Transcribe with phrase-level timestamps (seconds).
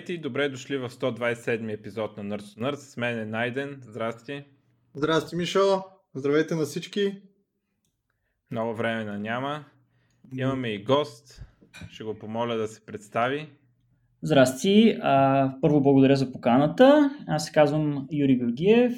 [0.00, 2.74] Здравейте и добре дошли в 127 епизод на Nerds Nerds.
[2.74, 3.80] С мен е Найден.
[3.82, 4.44] Здрасти.
[4.94, 5.82] Здрасти, Мишо.
[6.14, 7.22] Здравейте на всички.
[8.50, 9.64] Много време на няма.
[10.36, 11.44] Имаме и гост.
[11.90, 13.48] Ще го помоля да се представи.
[14.22, 14.98] Здрасти.
[15.02, 17.10] А, първо благодаря за поканата.
[17.26, 18.94] Аз се казвам Юрий Георгиев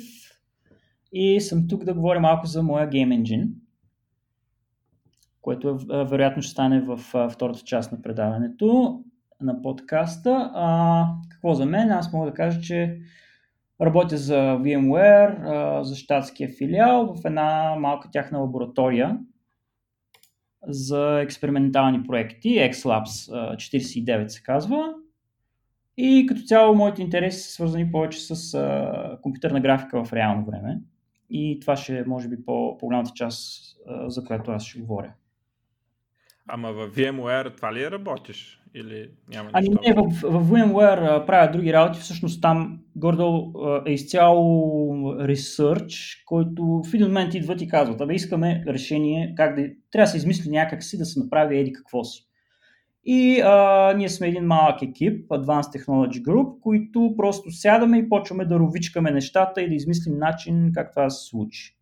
[1.12, 3.48] и съм тук да говоря малко за моя Game Engine,
[5.40, 6.98] което е, вероятно ще стане в
[7.30, 9.00] втората част на предаването
[9.42, 10.50] на подкаста.
[10.54, 11.90] А, какво за мен?
[11.90, 12.98] Аз мога да кажа, че
[13.80, 19.18] работя за VMware, а, за щатския филиал в една малка тяхна лаборатория
[20.66, 22.48] за експериментални проекти.
[22.48, 24.94] XLabs 49 се казва.
[25.96, 30.80] И като цяло моите интереси са свързани повече с а, компютърна графика в реално време.
[31.30, 35.12] И това ще е, може би, по, по-голямата част, а, за която аз ще говоря.
[36.46, 38.61] Ама в VMware това ли работиш?
[38.74, 39.68] Или няма ами?
[39.68, 42.00] Ами не, в, в VMware правя други работи.
[42.00, 43.52] Всъщност там гордо
[43.86, 49.68] е изцяло ресърч, който в един момент идват и казват, абе искаме решение, как да...
[49.90, 52.28] Трябва да се измисли някак си да се направи еди какво си.
[53.04, 58.44] И а, ние сме един малък екип, Advanced Technology Group, които просто сядаме и почваме
[58.44, 61.76] да ровичкаме нещата и да измислим начин как това се случи.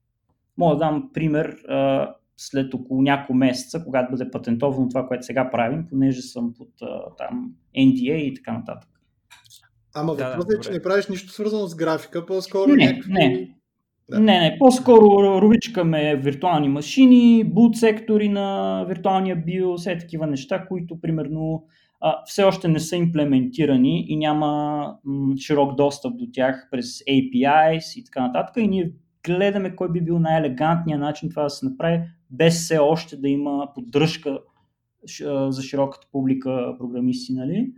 [0.58, 5.50] Мога да дам пример а, след около няколко месеца, когато бъде патентовано това, което сега
[5.50, 8.90] правим, понеже съм под а, там NDA и така нататък.
[9.94, 13.12] Ама да, въпросът е, че не правиш нищо свързано с графика, по-скоро не, някакви...
[13.12, 13.54] Не,
[14.10, 14.20] да.
[14.20, 21.00] Не, не, по-скоро ровичкаме виртуални машини, бут сектори на виртуалния био, все такива неща, които
[21.00, 21.64] примерно
[22.00, 24.48] а, все още не са имплементирани и няма
[25.04, 28.54] м- широк достъп до тях през APIs и така нататък.
[28.56, 28.92] И ние
[29.26, 32.00] гледаме кой би бил най-елегантният начин това да се направи,
[32.30, 34.38] без все още да има поддръжка
[35.48, 37.72] за широката публика програмисти, нали?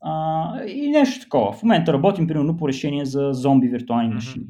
[0.00, 1.52] А, и нещо такова.
[1.52, 4.46] В момента работим примерно по решение за зомби виртуални машини.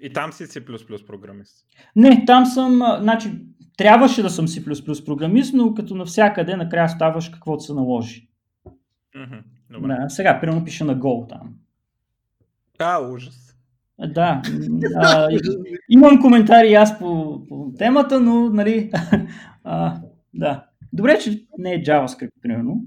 [0.00, 1.66] И там си C++ програмист?
[1.96, 3.30] Не, там съм, значи,
[3.76, 8.28] трябваше да съм C++ програмист, но като навсякъде накрая ставаш каквото се наложи.
[9.16, 9.42] Mm-hmm.
[9.70, 9.88] Добре.
[9.88, 11.54] Да, сега, примерно пиша на Go там.
[12.78, 13.45] А, ужас.
[13.98, 14.42] Да.
[14.96, 15.28] А,
[15.88, 18.90] имам коментари аз по, по темата, но нали,
[19.64, 20.00] а,
[20.34, 20.66] да.
[20.92, 22.84] Добре, че не е JavaScript, примерно.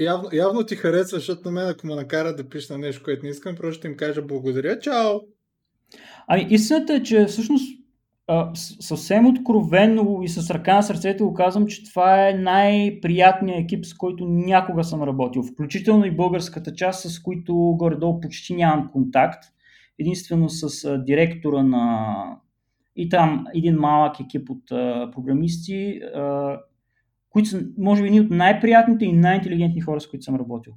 [0.00, 3.30] Явно, явно ти харесва, защото на мен, ако ме накара да пиша нещо, което не
[3.30, 5.20] искам, просто ще им кажа благодаря, чао!
[6.26, 7.78] Ами истината е, че всъщност
[8.80, 13.94] съвсем откровенно и с ръка на сърцето го казвам, че това е най-приятният екип, с
[13.94, 15.42] който някога съм работил.
[15.42, 19.44] Включително и българската част, с които горе-долу почти нямам контакт
[19.98, 22.14] единствено с директора на
[22.96, 26.56] и там един малък екип от а, програмисти, а,
[27.30, 30.72] които са, може би, едни от най-приятните и най-интелигентни хора, с които съм работил.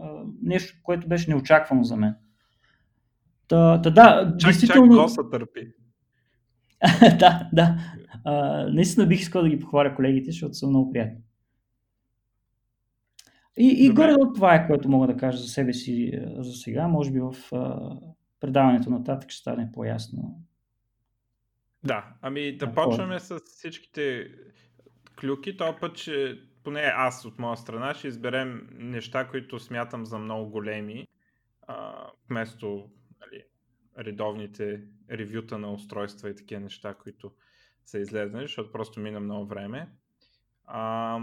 [0.00, 2.14] А, нещо, което беше неочаквано за мен.
[3.48, 5.08] Та, та да, чак, действително...
[5.14, 5.72] Чак търпи.
[7.18, 7.76] да, да.
[8.24, 11.18] А, наистина бих искал да ги похваля колегите, защото са много приятни.
[13.58, 16.88] И, и горе от това е, което мога да кажа за себе си за сега.
[16.88, 17.34] Може би в
[18.40, 20.42] предаването нататък ще стане по-ясно.
[21.84, 24.30] Да, ами да почваме с всичките
[25.20, 25.56] клюки.
[25.56, 30.50] Това път, че поне аз от моя страна ще изберем неща, които смятам за много
[30.50, 31.08] големи,
[31.62, 33.44] а, вместо нали,
[33.98, 37.32] редовните ревюта на устройства и такива неща, които
[37.86, 39.88] са излезнали, защото просто мина много време.
[40.64, 41.20] А,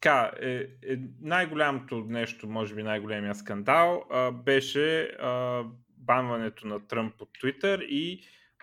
[0.00, 0.50] така, е,
[0.82, 5.64] е, най-голямото нещо, може би най-големия скандал, а, беше а,
[5.96, 8.20] банването на Тръмп от Twitter и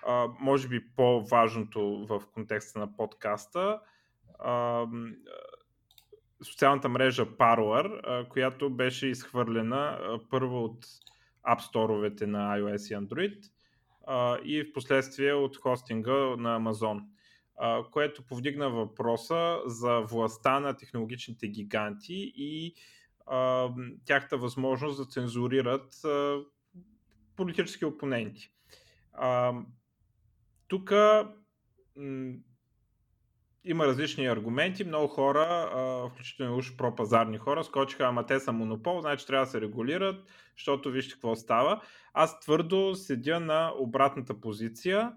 [0.08, 3.80] а, може би по-важното в контекста на подкаста,
[4.40, 4.86] а,
[6.44, 10.86] социалната мрежа Parler, а, която беше изхвърлена а, първо от
[11.48, 13.52] App Store-овете на iOS и Android
[14.08, 17.02] а, и в последствие от хостинга на Amazon
[17.92, 22.74] което повдигна въпроса за властта на технологичните гиганти и
[23.26, 23.70] а,
[24.06, 26.06] тяхта възможност да цензурират
[27.36, 28.52] политически опоненти.
[30.68, 30.92] Тук
[33.64, 34.84] има различни аргументи.
[34.84, 39.62] Много хора, включително уж пропазарни хора, скочиха, ама те са монопол, значи трябва да се
[39.62, 40.26] регулират,
[40.58, 41.82] защото вижте какво става.
[42.14, 45.14] Аз твърдо седя на обратната позиция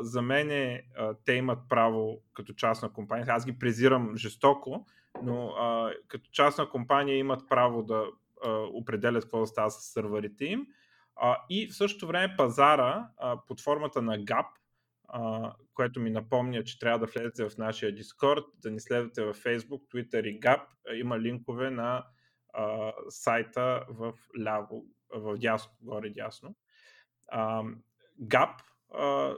[0.00, 0.82] за мен е,
[1.24, 4.86] те имат право като частна компания, аз ги презирам жестоко,
[5.22, 8.04] но а, като частна компания имат право да
[8.44, 10.66] а, определят какво да става с сървърите им.
[11.16, 14.46] А, и в същото време пазара а, под формата на GAP
[15.12, 19.34] а, което ми напомня, че трябва да влезете в нашия Discord, да ни следвате в
[19.34, 20.62] Facebook, Twitter и Gap.
[20.94, 22.06] Има линкове на
[22.52, 24.84] а, сайта в ляво,
[25.14, 26.54] в дясно, горе дясно.
[27.28, 27.62] А,
[28.22, 28.54] Gap,
[28.94, 29.34] а,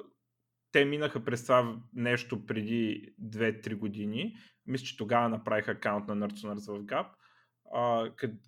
[0.74, 4.36] те минаха през това нещо преди 2-3 години.
[4.66, 7.06] Мисля, че тогава направиха акаунт на Nerdsoners в Gap,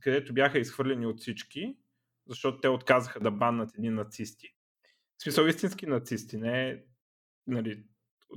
[0.01, 1.77] където бяха изхвърлени от всички,
[2.29, 4.49] защото те отказаха да баннат едни нацисти.
[5.19, 6.85] В смисъл истински нацисти, не
[7.47, 7.85] нали,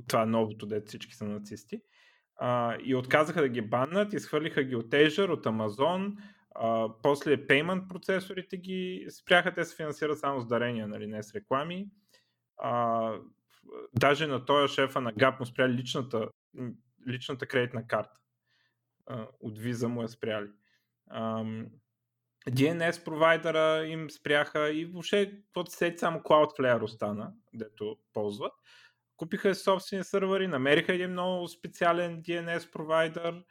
[0.08, 1.82] това новото, дето всички са нацисти.
[2.36, 6.16] А, и отказаха да ги баннат, изхвърлиха ги от Azure, от Amazon,
[6.54, 11.34] а, после payment процесорите ги спряха, те се финансират само с дарения, нали, не с
[11.34, 11.88] реклами.
[12.56, 13.12] А,
[13.94, 16.28] даже на този шефа на Gap му спряли личната,
[17.08, 18.20] личната кредитна карта.
[19.40, 20.50] От виза му я спряли.
[22.48, 28.52] DNS провайдера им спряха и въобще, каквото се само Cloudflare остана, дето ползват.
[29.16, 33.44] Купиха собствени сървъри, намериха един много специален DNS провайдер,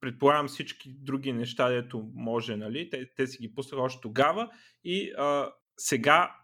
[0.00, 4.50] предполагам всички други неща, дето може, нали, те, те си ги пуснаха още тогава
[4.84, 6.36] и а, сега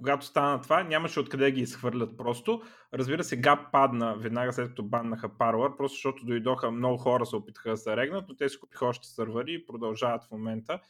[0.00, 2.62] когато стана това, нямаше откъде да ги изхвърлят просто.
[2.94, 7.36] Разбира се, сега падна веднага след като баннаха Parler, просто защото дойдоха много хора се
[7.36, 10.80] опитаха да се регнат, но те си купиха още сървъри и продължават в момента.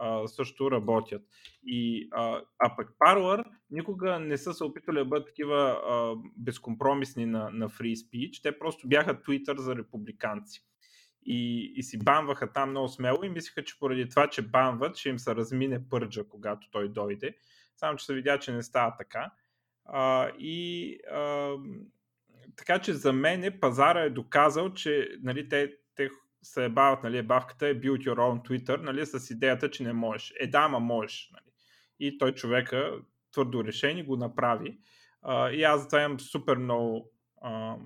[0.00, 1.22] А, също работят.
[1.66, 7.26] И, а, а пък Parler никога не са се опитали да бъдат такива а, безкомпромисни
[7.26, 8.42] на, на free speech.
[8.42, 10.64] Те просто бяха Twitter за републиканци.
[11.26, 15.08] И, и си банваха там много смело и мислиха, че поради това, че банват, ще
[15.08, 17.34] им се размине пърджа, когато той дойде
[17.78, 19.30] само че се видя, че не става така.
[19.84, 21.54] А, и а,
[22.56, 26.08] така че за мен пазара е доказал, че нали, те, те
[26.42, 30.34] се ебават, нали, бавката е build your own Twitter, нали, с идеята, че не можеш.
[30.40, 31.30] Е, да, ама можеш.
[31.32, 31.54] Нали.
[32.00, 32.98] И той човека
[33.32, 34.78] твърдо решение го направи.
[35.22, 37.10] А, и аз затова имам супер много
[37.42, 37.76] а,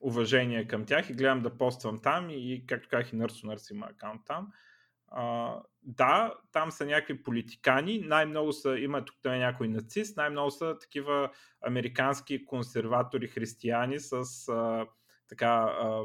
[0.00, 4.20] уважение към тях и гледам да поствам там и, както казах, и Nurse има акаунт
[4.26, 4.48] там.
[4.48, 4.54] А,
[5.82, 11.30] да, там са някакви политикани, най-много са, има тук е някой нацист, най-много са такива
[11.66, 14.12] американски консерватори християни с
[14.48, 14.86] а,
[15.28, 16.04] така а,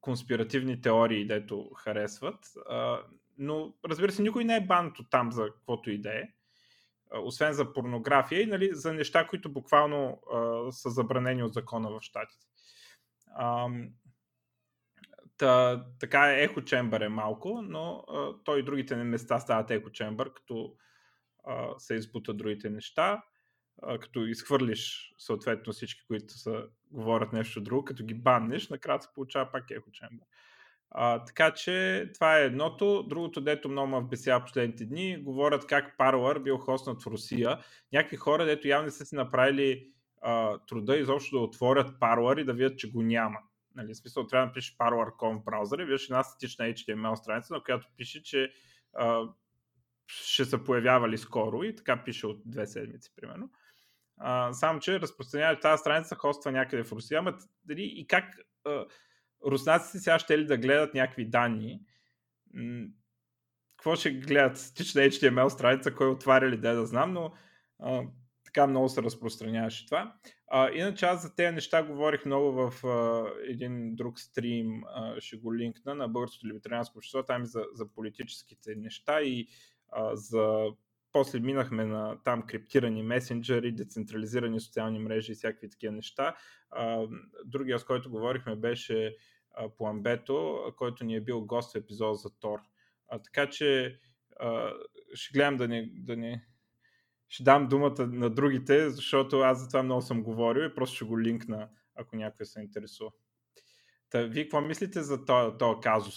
[0.00, 2.38] конспиративни теории, дето харесват.
[2.68, 3.00] А,
[3.38, 6.28] но разбира се, никой не е банто там за каквото и да е,
[7.22, 12.00] освен за порнография и нали, за неща, които буквално а, са забранени от закона в
[12.00, 12.46] щатите.
[15.38, 19.88] Та, така е Echo Chamber е малко, но а, той и другите места стават Echo
[19.88, 20.74] Chamber, като
[21.44, 23.22] а, се избутат другите неща,
[23.82, 29.08] а, като изхвърлиш съответно всички, които са, говорят нещо друго, като ги баннеш, накрая се
[29.14, 30.24] получава пак Echo Chamber.
[30.90, 33.02] А, така че това е едното.
[33.02, 37.58] Другото, дето много ме вбесява последните дни, говорят как Parler бил хостнат в Русия.
[37.92, 39.92] Някакви хора, дето явно са си направили
[40.22, 43.38] а, труда изобщо да отворят Parler и да видят, че го няма.
[43.74, 47.62] Нали, смисъл, трябва да напишеш parler.com в браузъра и виж една статична HTML страница, на
[47.62, 48.52] която пише, че
[48.92, 49.22] а,
[50.06, 53.50] ще се появявали скоро и така пише от две седмици, примерно.
[54.16, 58.24] А, само, че разпространява тази страница хоства някъде в Русия, ама дали и как
[58.64, 58.86] а,
[59.46, 61.80] руснаците сега ще ли да гледат някакви данни,
[63.76, 67.32] какво ще гледат статична HTML страница, кой отваря ли да да знам, но
[67.78, 68.02] а,
[68.48, 70.14] така много се разпространяваше това.
[70.46, 75.36] А, иначе аз за тези неща говорих много в а, един друг стрим, а, ще
[75.36, 79.46] го линкна на Българското либертарианско общество, там и за, за политическите неща и
[79.88, 80.66] а, за
[81.12, 86.36] после минахме на там криптирани месенджери, децентрализирани социални мрежи и всякакви такива неща.
[86.70, 87.06] А,
[87.44, 89.16] другия, с който говорихме, беше
[89.54, 92.58] а, Пламбето, който ни е бил гост в епизод за Тор.
[93.08, 94.00] А, така че
[94.40, 94.72] а,
[95.14, 96.40] ще гледам да ни, да ни
[97.28, 101.04] ще дам думата на другите, защото аз за това много съм говорил и просто ще
[101.04, 103.10] го линкна, ако някой се интересува.
[104.10, 106.14] Та, вие какво мислите за този, казус?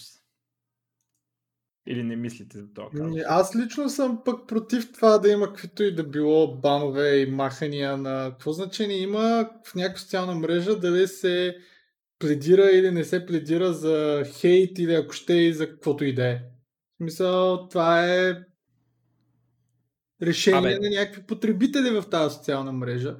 [1.88, 3.22] Или не мислите за този казус?
[3.27, 7.98] Аз лично съм пък против това да има каквито и да било банове и махания
[7.98, 8.30] на...
[8.32, 11.58] Какво значение има в някаква социална мрежа дали се
[12.20, 16.27] пледира или не се пледира за хейт или ако ще и за каквото и да
[16.27, 16.36] е.
[16.36, 18.50] В смисъл, това е
[20.22, 20.90] решение Абе.
[20.90, 23.18] на някакви потребители в тази социална мрежа.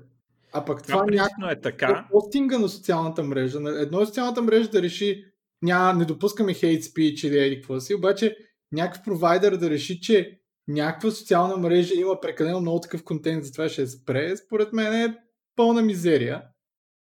[0.54, 2.08] А пък това някакво е така.
[2.12, 3.60] постинга на социалната мрежа.
[3.80, 5.26] Едно е социалната мрежа да реши
[5.62, 8.38] няма, не допускаме хейт спич или еди какво си, обаче
[8.72, 13.88] някакъв провайдер да реши, че някаква социална мрежа има прекалено много такъв контент, затова ще
[13.88, 15.18] спре, според мен е
[15.56, 16.44] пълна мизерия.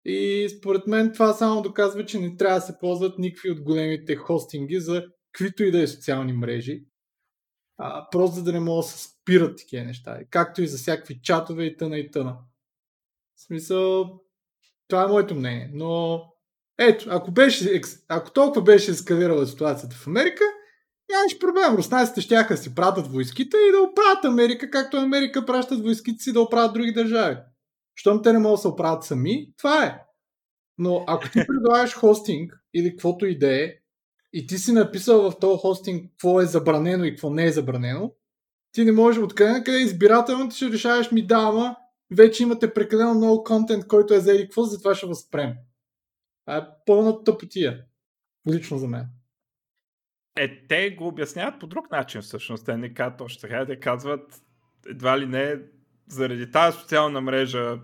[0.05, 4.17] И според мен това само доказва, че не трябва да се ползват никакви от големите
[4.17, 6.85] хостинги за каквито и да е социални мрежи
[7.83, 10.19] а, просто за да не могат да се спират такива неща.
[10.31, 12.37] Както и за всякакви чатове и тъна и тъна.
[13.37, 14.21] В смисъл,
[14.89, 15.71] това е моето мнение.
[15.75, 16.23] Но
[16.79, 20.45] ето, ако, беше, ако толкова беше ескалирала ситуацията в Америка,
[21.11, 21.77] нямаше проблем.
[21.77, 26.41] Руснаците ще си пратят войските и да оправят Америка, както Америка пращат войските си да
[26.41, 27.37] оправят други държави.
[27.95, 30.01] Щом те не могат да се оправят сами, това е.
[30.79, 33.75] Но ако ти предлагаш хостинг или каквото и да е,
[34.33, 38.15] и ти си написал в този хостинг какво е забранено и какво не е забранено,
[38.73, 41.77] ти не можеш откъде на къде избирателно ти ще решаваш ми да, ама
[42.11, 45.55] вече имате прекалено много контент, който е за или какво, затова ще възпрем.
[46.45, 47.85] Това е пълна тъпотия.
[48.51, 49.07] Лично за мен.
[50.37, 52.67] Е, те го обясняват по друг начин всъщност.
[52.67, 54.43] Те не казват точно така, те казват
[54.87, 55.61] едва ли не
[56.07, 57.79] заради тази социална мрежа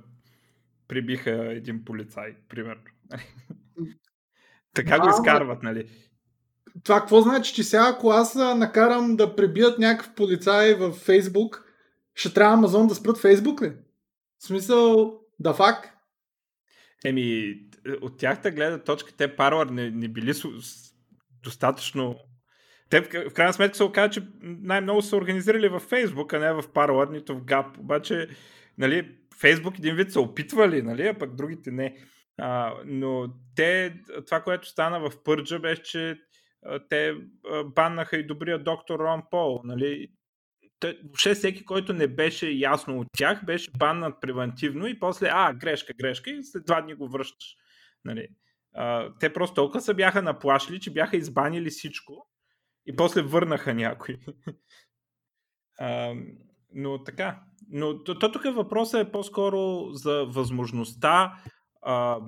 [0.88, 2.82] прибиха един полицай, примерно.
[4.74, 5.90] така го изкарват, нали?
[6.84, 11.64] Това какво значи, че сега ако аз накарам да пребият някакъв полицай в Фейсбук,
[12.14, 13.72] ще трябва Амазон да спрат Фейсбук ли?
[14.38, 15.92] В смисъл, да фак?
[17.04, 17.54] Еми,
[18.00, 20.32] от тяхта гледа точка, те Parler не, не били
[21.42, 22.16] достатъчно
[22.90, 26.62] те в крайна сметка се оказа, че най-много са организирали в Фейсбук, а не в
[26.62, 27.78] Parler, нито в Gap.
[27.78, 28.28] Обаче,
[28.78, 31.96] нали, Фейсбук един вид са опитвали, нали, а пък другите не.
[32.38, 33.94] А, но те,
[34.26, 36.20] това, което стана в Пърджа, беше, че
[36.88, 37.14] те
[37.64, 39.60] баннаха и добрия доктор Рон Пол.
[39.64, 40.08] Нали?
[40.80, 45.54] Те, въобще всеки, който не беше ясно от тях, беше баннат превентивно и после, а,
[45.54, 47.56] грешка, грешка и след два дни го връщаш.
[48.04, 48.28] Нали?
[48.74, 52.28] А, те просто толкова се бяха наплашили, че бяха избанили всичко
[52.86, 54.18] и после върнаха някой.
[55.78, 56.14] а,
[56.74, 57.42] но така.
[57.68, 61.42] Но то, то тук въпросът е по-скоро за възможността
[61.82, 62.20] а,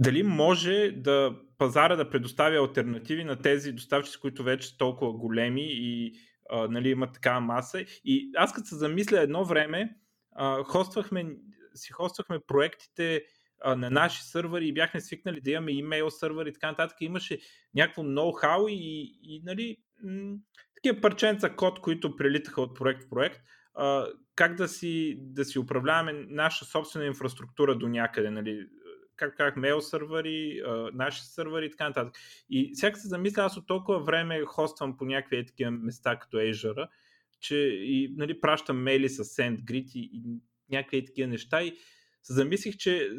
[0.00, 5.66] дали може да пазара да предоставя альтернативи на тези доставчици, които вече са толкова големи
[5.68, 6.12] и
[6.50, 7.84] а, нали, имат такава маса.
[8.04, 9.96] И аз като се замисля едно време,
[10.32, 11.26] а, хоствахме,
[11.74, 13.22] си хоствахме проектите
[13.62, 16.96] а, на наши сървъри и бяхме свикнали да имаме имейл сървър и така нататък.
[17.00, 17.38] Имаше
[17.74, 20.36] някакво ноу-хау и, и нали, м-
[20.74, 23.40] такива парченца код, които прелитаха от проект в проект.
[23.74, 28.66] А, как да си, да си управляваме наша собствена инфраструктура до някъде, нали,
[29.16, 32.14] как казах, мейл сървъри, наши сървъри и така нататък.
[32.50, 36.88] И всяка се замисля, аз от толкова време хоствам по някакви такива места, като Azure,
[37.40, 40.22] че и нали, пращам мейли с SendGrid и, и
[40.70, 41.76] някакви такива неща и
[42.22, 43.10] се замислих, че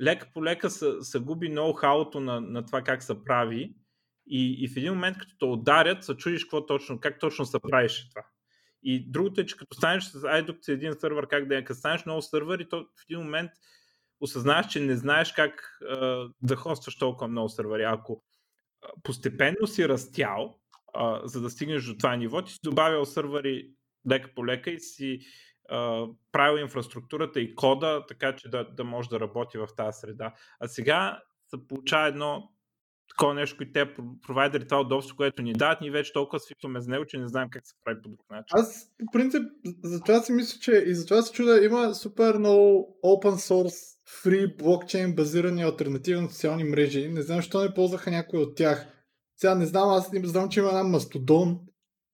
[0.00, 3.74] лека по лека се губи ноу-хауто на, на това как се прави
[4.26, 7.58] и, и в един момент, като те ударят, се чудиш какво точно, как точно се
[7.70, 8.26] правиш това.
[8.82, 12.06] И другото е, че като станеш с iDoc един сървър, как да е, като станеш
[12.06, 13.50] много сървър и то в един момент
[14.20, 17.82] осъзнаеш, че не знаеш как а, да хостваш толкова много сървъри.
[17.82, 18.22] Ако
[19.02, 20.58] постепенно си растял,
[20.94, 23.70] а, за да стигнеш до това ниво, ти си добавил сървъри
[24.10, 25.20] лека по лека и си
[25.68, 30.34] а, правил инфраструктурата и кода, така че да, да може да работи в тази среда.
[30.60, 32.50] А сега се получава едно
[33.10, 33.94] такова нещо, което те
[34.26, 37.48] провайдери това удобство, което ни дават, ние вече толкова свикваме с него, че не знаем
[37.50, 38.46] как се прави по друг начин.
[38.50, 39.42] Аз по принцип
[39.84, 43.98] за това си мисля, че и за това се чуда, има супер много open source
[44.24, 47.08] free блокчейн базирани альтернативни социални мрежи.
[47.08, 48.86] Не знам, защо не ползваха някой от тях.
[49.36, 51.58] Сега не знам, аз не знам, че има една Мастодон,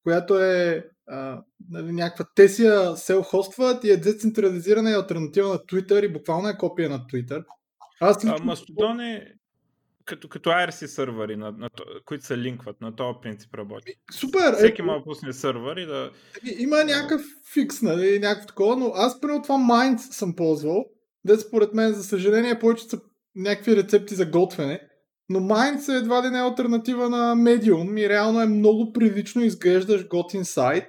[0.02, 6.04] която е а, нали, някаква тесия се хостват и е децентрализирана и альтернатива на Twitter
[6.04, 7.44] и буквално е копия на Twitter.
[8.00, 9.32] Аз а, Мастодон е
[10.06, 11.70] като, като IRC сървъри, на, на,
[12.04, 13.94] които се линкват, на този принцип работи.
[14.12, 14.54] Супер!
[14.54, 16.10] Всеки е, може да пусне сървър и да...
[16.58, 17.22] Има някакъв
[17.54, 20.84] фикс, нали, някакво такова, но аз примерно това Minds съм ползвал
[21.26, 23.00] де според мен, за съжаление, повече са
[23.34, 24.80] някакви рецепти за готвене.
[25.28, 30.08] Но Minds е едва ли не альтернатива на Medium и реално е много прилично изглеждаш
[30.08, 30.86] готин сайт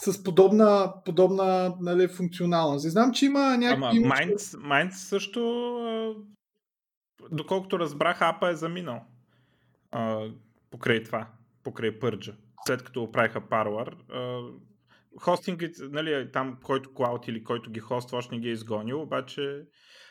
[0.00, 2.86] с подобна, подобна нали, функционалност.
[2.86, 3.98] И знам, че има някакви...
[4.04, 5.40] Ама Minds, Minds също,
[7.32, 9.04] доколкото разбрах, апа е заминал
[10.70, 11.28] покрай това,
[11.64, 12.36] покрай пърджа.
[12.66, 13.94] След като оправиха Parler,
[15.20, 19.66] хостингът, нали, там, който клауд или който ги хоства, още не ги е изгонил, обаче...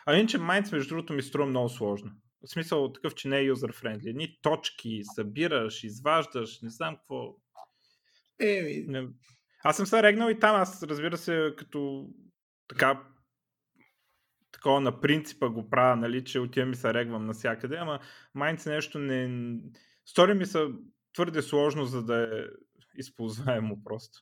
[0.05, 2.11] А иначе Minds, между другото, ми струва много сложно.
[2.41, 4.13] В смисъл такъв, че не е юзер-френдли.
[4.13, 7.35] Ни точки, събираш, изваждаш, не знам какво.
[8.39, 8.85] Еми.
[8.87, 9.07] Не...
[9.63, 12.09] Аз съм се регнал и там, аз разбира се, като
[12.67, 13.03] така
[14.53, 17.99] такова на принципа го правя, нали, че отивам и се регвам навсякъде, ама
[18.37, 19.55] Minds нещо не...
[20.05, 20.67] Стори ми са
[21.13, 22.43] твърде сложно, за да е
[22.97, 24.19] използваемо просто.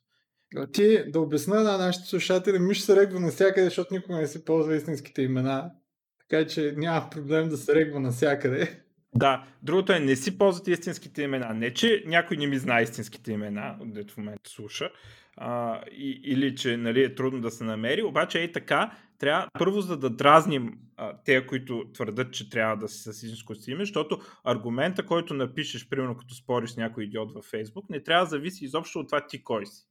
[0.73, 4.45] Ти да обясна на нашите слушатели, ми ще се регва навсякъде, защото никога не си
[4.45, 5.71] ползва истинските имена.
[6.19, 8.81] Така че няма проблем да се регва навсякъде.
[9.15, 11.53] Да, другото е не си ползват истинските имена.
[11.53, 14.89] Не, че някой не ми знае истинските имена, дето в момента слуша,
[15.38, 18.91] а, и, или че нали, е трудно да се намери, обаче е така,
[19.22, 23.56] трябва първо за да дразним а, те, които твърдат, че трябва да си с истинско
[23.56, 28.04] си име, защото аргумента, който напишеш, примерно като спориш с някой идиот във Фейсбук, не
[28.04, 29.88] трябва да зависи изобщо от това ти кой си.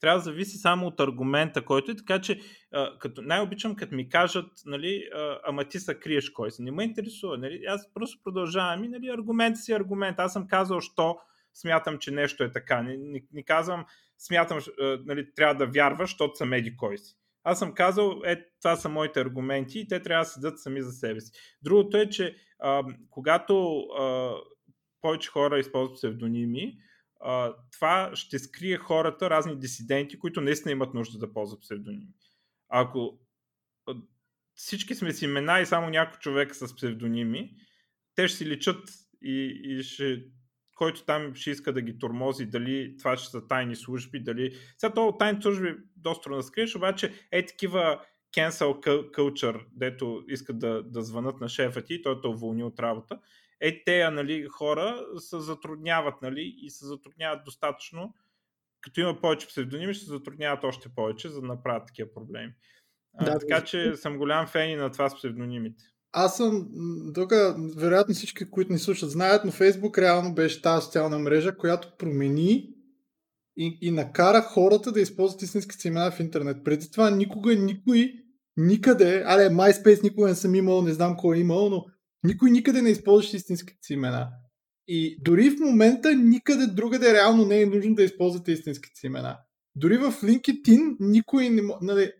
[0.00, 2.40] Трябва да зависи само от аргумента, който е, така че
[2.72, 6.62] а, като, най-обичам като ми кажат, нали, а, ама ти са криеш кой си.
[6.62, 7.38] Не ме интересува.
[7.38, 7.64] Нали?
[7.68, 10.18] Аз просто продължавам и нали, аргумент си аргумент.
[10.18, 11.16] Аз съм казал, що
[11.54, 12.82] смятам, че нещо е така.
[12.82, 13.84] Не, не, не казвам,
[14.18, 14.58] смятам,
[15.04, 17.16] нали, трябва да вярваш, защото съм еди кой си.
[17.44, 20.92] Аз съм казал, е, това са моите аргументи и те трябва да седат сами за
[20.92, 21.32] себе си.
[21.62, 24.34] Другото е, че а, когато а,
[25.00, 26.78] повече хора използват псевдоними,
[27.20, 32.14] а, това ще скрие хората, разни дисиденти, които наистина имат нужда да ползват псевдоними.
[32.68, 33.18] Ако
[34.54, 37.50] всички сме с имена и само някой човек с псевдоними,
[38.14, 38.88] те ще си личат
[39.22, 40.24] и, и ще
[40.74, 44.56] който там ще иска да ги тормози, дали това ще са тайни служби, дали...
[44.78, 48.00] Сега това от тайни служби доста да скриеш, обаче е такива
[48.36, 53.18] cancel culture, дето искат да, да звънат на шефа ти, той те уволни от работа.
[53.60, 58.14] Е, те нали, хора се затрудняват нали, и се затрудняват достатъчно.
[58.80, 62.52] Като има повече псевдоними, ще се затрудняват още повече, за да направят такива проблеми.
[63.20, 66.68] Да, а, така че съм голям фен и на това с псевдонимите аз съм,
[67.14, 67.32] тук
[67.76, 72.68] вероятно всички, които ни слушат, знаят, но Фейсбук реално беше тази социална мрежа, която промени
[73.56, 76.64] и, и накара хората да използват истинските си имена в интернет.
[76.64, 78.12] Преди това никога никой,
[78.56, 81.84] никъде, аре, MySpace никога не съм имал, не знам кой е имал, но
[82.24, 84.28] никой никъде не използваше истинските си имена.
[84.88, 89.38] И дори в момента никъде другаде реално не е нужно да използвате истинските си имена.
[89.76, 91.62] Дори в LinkedIn никой не.
[91.82, 92.12] Нали,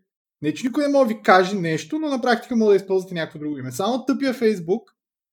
[0.45, 3.15] не, че никой не може да ви каже нещо, но на практика може да използвате
[3.15, 3.73] някакво друго име.
[3.73, 4.91] Само тъпия Фейсбук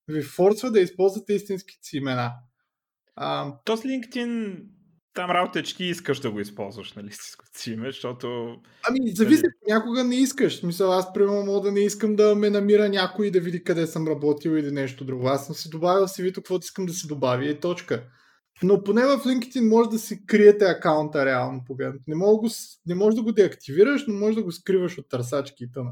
[0.07, 2.31] ви форсва да използвате истинските си имена.
[3.15, 3.53] А...
[3.65, 4.57] То с LinkedIn
[5.13, 7.09] там работа е, че ти искаш да го използваш, нали,
[7.55, 8.55] си име, защото...
[8.89, 9.73] Ами, зависи, нали...
[9.73, 10.63] някога не искаш.
[10.63, 13.87] Мисля, аз примерно мога да не искам да ме намира някой и да види къде
[13.87, 15.27] съм работил или нещо друго.
[15.27, 18.03] Аз съм си добавил си вито, каквото искам да си добавя и точка.
[18.63, 22.03] Но поне в LinkedIn може да си криете акаунта реално погледнато.
[22.07, 22.49] Не, мога
[22.85, 25.91] не може да го деактивираш, но може да го скриваш от търсачки и тъна.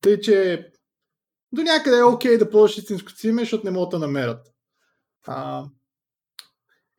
[0.00, 0.66] Тъй, че
[1.52, 4.46] до някъде е окей okay да ползваш истинското име, защото не могат да намерят.
[5.26, 5.64] А,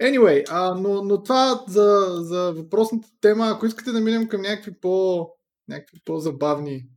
[0.03, 4.79] anyway, а, но, но това за, за въпросната тема, ако искате да минем към някакви,
[4.81, 5.27] по,
[5.67, 6.87] някакви по-забавни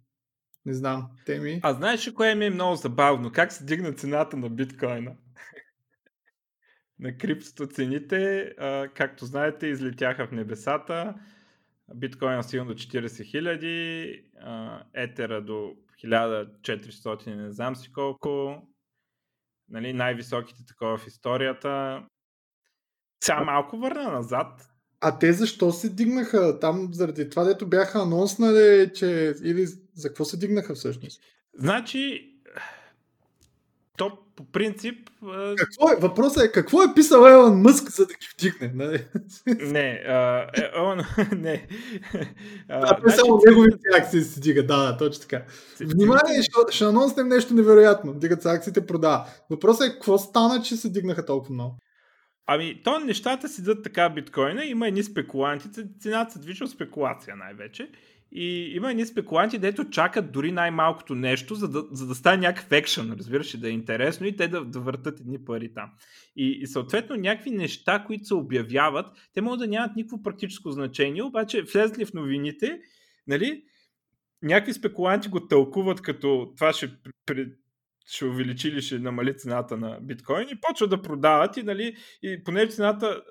[0.66, 1.60] не знам, теми.
[1.62, 3.32] А знаеш ли кое ми е много забавно?
[3.32, 5.12] Как се дигна цената на биткоина?
[7.00, 11.14] На криптото цените, а, както знаете, излетяха в небесата.
[11.94, 14.22] Биткоин стигна до 40 хиляди,
[14.94, 18.62] етера до 1400, не знам си колко.
[19.68, 22.02] Нали, най-високите такова в историята.
[23.24, 24.68] Сега малко върна назад.
[25.00, 26.60] А те защо се дигнаха?
[26.60, 29.34] Там заради това, дето бяха анонснали, че...
[29.44, 31.20] Или за какво се дигнаха всъщност?
[31.54, 32.32] Значи,
[33.98, 35.10] то по принцип...
[35.56, 38.72] Какво е, въпросът е какво е писал Елон Мъск, за да ги вдигне?
[38.74, 39.04] Нали?
[39.46, 41.00] Не, а, е, он,
[41.38, 41.66] не.
[42.68, 45.44] А, да, значи, само неговите акции се дига, да, да, точно така.
[45.80, 48.14] Внимание, ще, ще анонснем нещо невероятно.
[48.14, 49.26] Дигат се акциите, продава.
[49.50, 51.78] Въпросът е какво стана, че се дигнаха толкова много?
[52.46, 55.68] Ами, то нещата си дадат така биткоина, има едни спекуланти,
[56.00, 57.90] цената се движи от спекулация най-вече.
[58.32, 62.72] И има едни спекуланти, дето чакат дори най-малкото нещо, за да, за да стане някакъв
[62.72, 65.90] екшен, разбираш, да е интересно и те да, да въртат едни пари там.
[66.36, 71.22] И, и съответно някакви неща, които се обявяват, те могат да нямат никакво практическо значение,
[71.22, 72.80] обаче влезли в новините,
[73.26, 73.62] нали,
[74.42, 76.90] някакви спекуланти го тълкуват като това ще,
[78.06, 82.44] ще увеличи или ще намали цената на биткоин и почват да продават и, нали, и
[82.44, 83.22] поне цената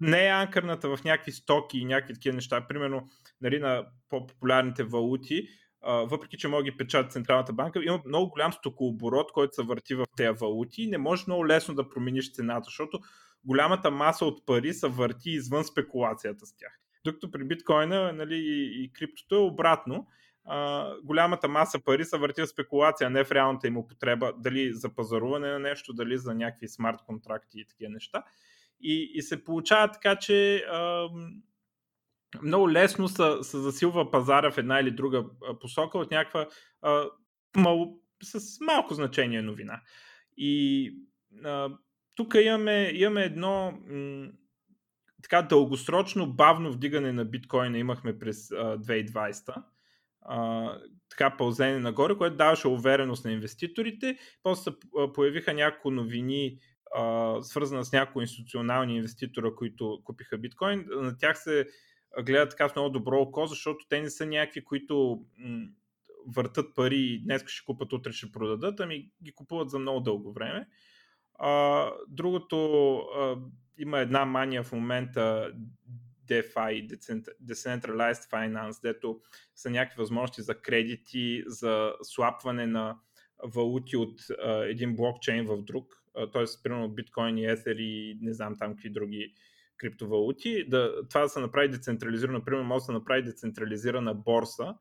[0.00, 3.08] не е анкърната в някакви стоки и някакви такива неща, примерно
[3.40, 5.48] нали, на по-популярните валути,
[5.86, 9.94] въпреки че може да ги печат Централната банка, има много голям стокооборот, който се върти
[9.94, 13.00] в тези валути и не можеш много лесно да промениш цената, защото
[13.44, 16.80] голямата маса от пари се върти извън спекулацията с тях.
[17.04, 20.06] Докато при биткоина нали, и, и криптото е обратно.
[20.44, 24.94] А, голямата маса пари се върти в спекулация, не в реалната им употреба, дали за
[24.94, 28.22] пазаруване на нещо, дали за някакви смарт контракти и такива неща.
[28.80, 31.08] И, и се получава така, че а,
[32.42, 35.24] много лесно се, се засилва пазара в една или друга
[35.60, 36.48] посока от някаква
[36.82, 37.04] а,
[37.56, 39.80] мал, с малко значение новина.
[40.36, 40.92] И
[41.44, 41.70] а,
[42.14, 44.28] тук имаме, имаме едно м,
[45.22, 49.62] така дългосрочно бавно вдигане на биткоина имахме през а, 2020.
[50.20, 54.18] А, така пълзене нагоре, което даваше увереност на инвеститорите.
[54.42, 54.76] После се
[55.14, 56.58] появиха няколко новини
[57.42, 61.66] свързана с някои институционални инвеститора, които купиха биткоин, на тях се
[62.22, 65.24] гледат така в много добро око, защото те не са някакви, които
[66.26, 70.32] въртат пари и днес ще купат, утре ще продадат, ами ги купуват за много дълго
[70.32, 70.68] време.
[71.38, 73.36] А, другото, а,
[73.78, 75.52] има една мания в момента
[76.26, 76.88] DeFi,
[77.44, 79.20] Decentralized Finance, дето
[79.54, 82.98] са някакви възможности за кредити, за слапване на
[83.44, 86.44] валути от а, един блокчейн в друг, т.е.
[86.62, 89.34] примерно биткоин и етер и не знам там какви други
[89.76, 94.74] криптовалути, да, това да се направи децентрализирано, например, може да се направи децентрализирана борса,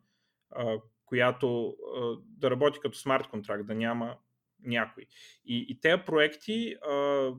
[0.51, 4.17] а, която а, да работи като смарт контракт, да няма
[4.63, 5.05] някой.
[5.45, 7.29] И, и тези проекти а,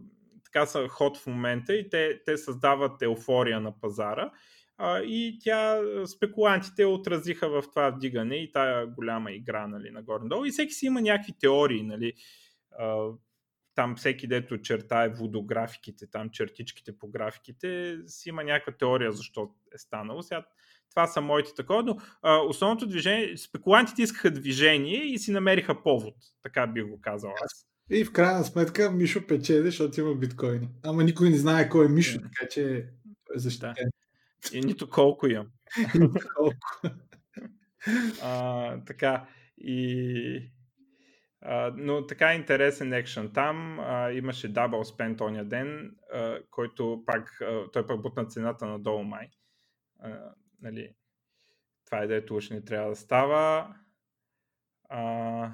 [0.44, 4.30] така са ход в момента и те, те създават еуфория на пазара.
[4.78, 10.44] А, и тя, спекулантите отразиха в това вдигане и тая голяма игра нали, нагоре-надолу.
[10.44, 11.82] И всеки си има някакви теории.
[11.82, 12.12] Нали.
[12.78, 13.08] А,
[13.74, 19.78] там всеки дето чертае водографиките, там чертичките по графиките, си има някаква теория защо е
[19.78, 20.22] станало.
[20.22, 20.44] Сега
[20.90, 26.14] това са моите такова, но а, основното движение, спекулантите искаха движение и си намериха повод,
[26.42, 27.66] така би го казал аз.
[27.90, 30.68] И в крайна сметка Мишо печели, защото има биткоини.
[30.82, 32.84] Ама никой не знае кой е Мишо, така че е.
[33.60, 33.74] Да.
[34.52, 35.46] И нито колко имам.
[35.94, 36.56] нито колко.
[38.22, 39.26] а, така,
[39.58, 40.50] и...
[41.74, 43.80] Но така е интересен екшен там.
[43.80, 48.78] А, имаше дабл спент оня ден, а, който пак, а, той пък бутна цената на
[48.78, 49.28] долу май.
[50.00, 50.94] А, нали,
[51.86, 53.74] това е дето уж не трябва да става.
[54.88, 55.52] А,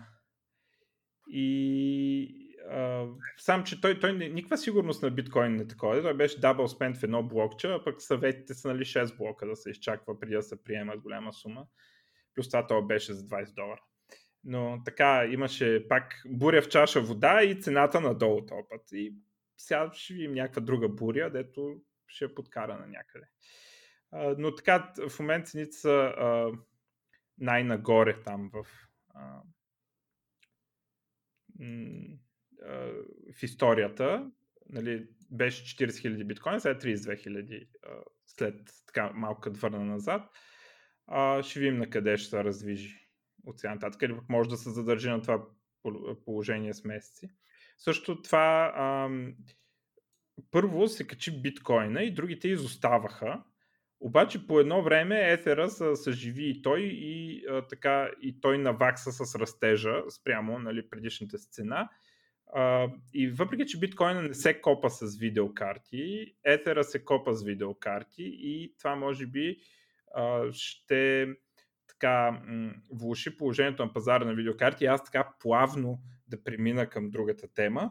[1.28, 6.02] и а, сам, че той, той никаква сигурност на биткоин не такова.
[6.02, 9.56] Той беше дабл спент в едно блокче, а пък съветите са нали 6 блока да
[9.56, 11.66] се изчаква преди да се приема голяма сума.
[12.34, 13.82] Плюс това беше за 20 долара.
[14.44, 18.92] Но така имаше пак буря в чаша вода и цената надолу този път.
[18.92, 19.14] И
[19.56, 23.26] сега ще видим някаква друга буря, дето ще е подкарана някъде.
[24.12, 26.14] А, но така в момента цените са
[27.38, 28.66] най-нагоре там в
[29.14, 29.42] а,
[33.38, 34.30] в историята,
[34.68, 40.30] нали, беше 40 000 биткоина, сега е 32 000 след така малко върна назад.
[41.06, 43.09] А, ще видим на къде ще се раздвижи
[43.46, 45.44] от сега нататък, или може да се задържи на това
[46.24, 47.30] положение с месеци.
[47.78, 49.34] Също това ам,
[50.50, 53.42] първо се качи биткоина и другите изоставаха,
[54.00, 59.34] обаче по едно време ефера съживи и той и, а, така, и той навакса с
[59.34, 61.88] растежа спрямо нали, предишната сцена.
[62.54, 68.22] А, и въпреки, че биткоина не се копа с видеокарти, ефера се копа с видеокарти
[68.24, 69.56] и това може би
[70.14, 71.26] а, ще
[71.92, 72.40] така
[72.92, 74.86] влуши положението на пазара на видеокарти.
[74.86, 75.98] Аз така плавно
[76.28, 77.90] да премина към другата тема.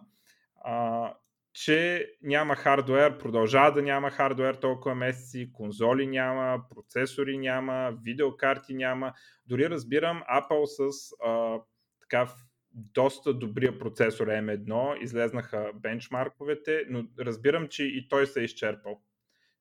[0.56, 1.14] А,
[1.54, 9.14] че няма хардвер, продължава да няма хардвер толкова месеци, конзоли няма, процесори няма, видеокарти няма.
[9.46, 11.60] Дори разбирам Apple с а,
[12.02, 12.32] така
[12.72, 19.02] доста добрия процесор M1, излезнаха бенчмарковете, но разбирам, че и той се е изчерпал.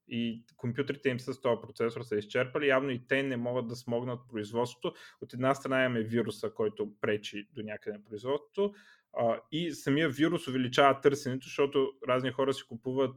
[0.08, 2.68] И компютрите им с този процесор са изчерпали.
[2.68, 4.94] Явно и те не могат да смогнат производството.
[5.20, 8.74] От една страна имаме вируса, който пречи до някъде на производството
[9.12, 13.16] а, и самия вирус увеличава търсенето, защото разни хора си купуват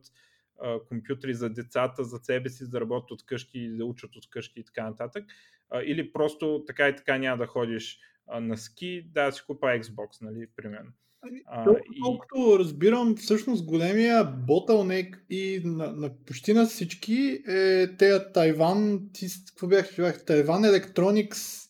[0.61, 4.59] а, компютри за децата, за себе си, да работят от къщи, да учат от къщи
[4.59, 5.25] и така нататък.
[5.69, 9.67] А, или просто така и така няма да ходиш а, на ски, да си купа
[9.67, 10.91] Xbox, нали, примерно.
[11.23, 12.59] Ами, а, и...
[12.59, 19.67] разбирам, всъщност големия ботълнек и на, на почти на всички е тея Тайван, ти какво
[19.67, 21.69] бях, Тайван Electronics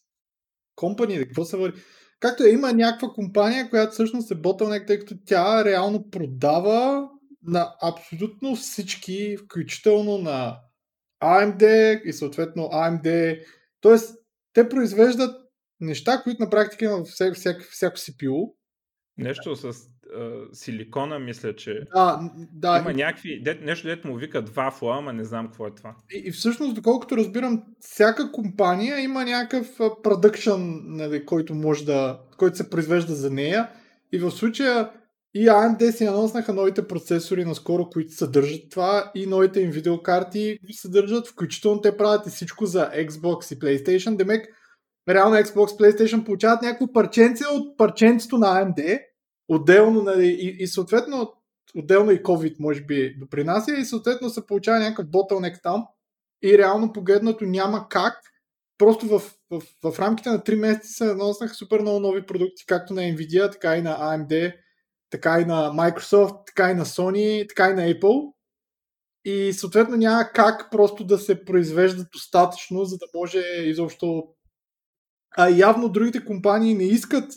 [0.77, 1.81] Company, какво се върви?
[2.19, 7.09] Както е, има някаква компания, която всъщност е ботълнек, тъй като тя реално продава
[7.43, 10.59] на абсолютно всички, включително на
[11.23, 13.39] AMD и съответно AMD.
[13.81, 14.15] Тоест,
[14.53, 15.35] те произвеждат
[15.79, 17.35] неща, които на практика има всяко,
[17.71, 18.53] всяко CPU.
[19.21, 19.73] Нещо с
[20.53, 22.77] силикона, мисля, че да, да.
[22.79, 25.95] има някакви, де, нещо дето му викат вафла, ама не знам какво е това.
[26.11, 30.51] И, и всъщност, доколкото разбирам, всяка компания има някакъв продъкшн,
[30.83, 33.69] нали, който може да, който се произвежда за нея.
[34.11, 34.89] И в случая
[35.33, 41.27] и AMD си анонснаха новите процесори наскоро, които съдържат това и новите им видеокарти съдържат,
[41.27, 44.15] включително те правят и всичко за Xbox и PlayStation.
[44.15, 44.47] Демек,
[45.09, 48.99] реално Xbox, PlayStation получават някакво парченце от парченцето на AMD,
[49.51, 51.33] отделно, нали, и, и съответно,
[51.75, 55.85] отделно и COVID може би допринася и съответно се получава някакъв ботълнек там
[56.43, 58.13] и реално погледнато няма как
[58.77, 59.19] просто в,
[59.51, 63.51] в, в рамките на 3 месеца се наноснаха супер много нови продукти, както на Nvidia,
[63.51, 64.53] така и на AMD,
[65.09, 68.33] така и на Microsoft, така и на Sony, така и на Apple.
[69.25, 74.23] И съответно няма как просто да се произвежда достатъчно, за да може изобщо
[75.37, 77.33] а явно другите компании не искат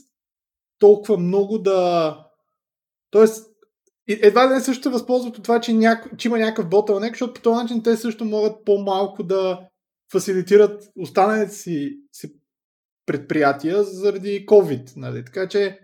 [0.85, 2.19] толкова много да...
[3.11, 3.51] Тоест,
[4.09, 6.17] едва ли не също се възползват от това, че, няко...
[6.17, 9.61] че има някакъв bottleneck, защото по този начин те също могат по-малко да
[10.13, 12.33] фасилитират останалите си, си
[13.07, 14.97] предприятия заради COVID.
[14.97, 15.25] Нали?
[15.25, 15.79] Така че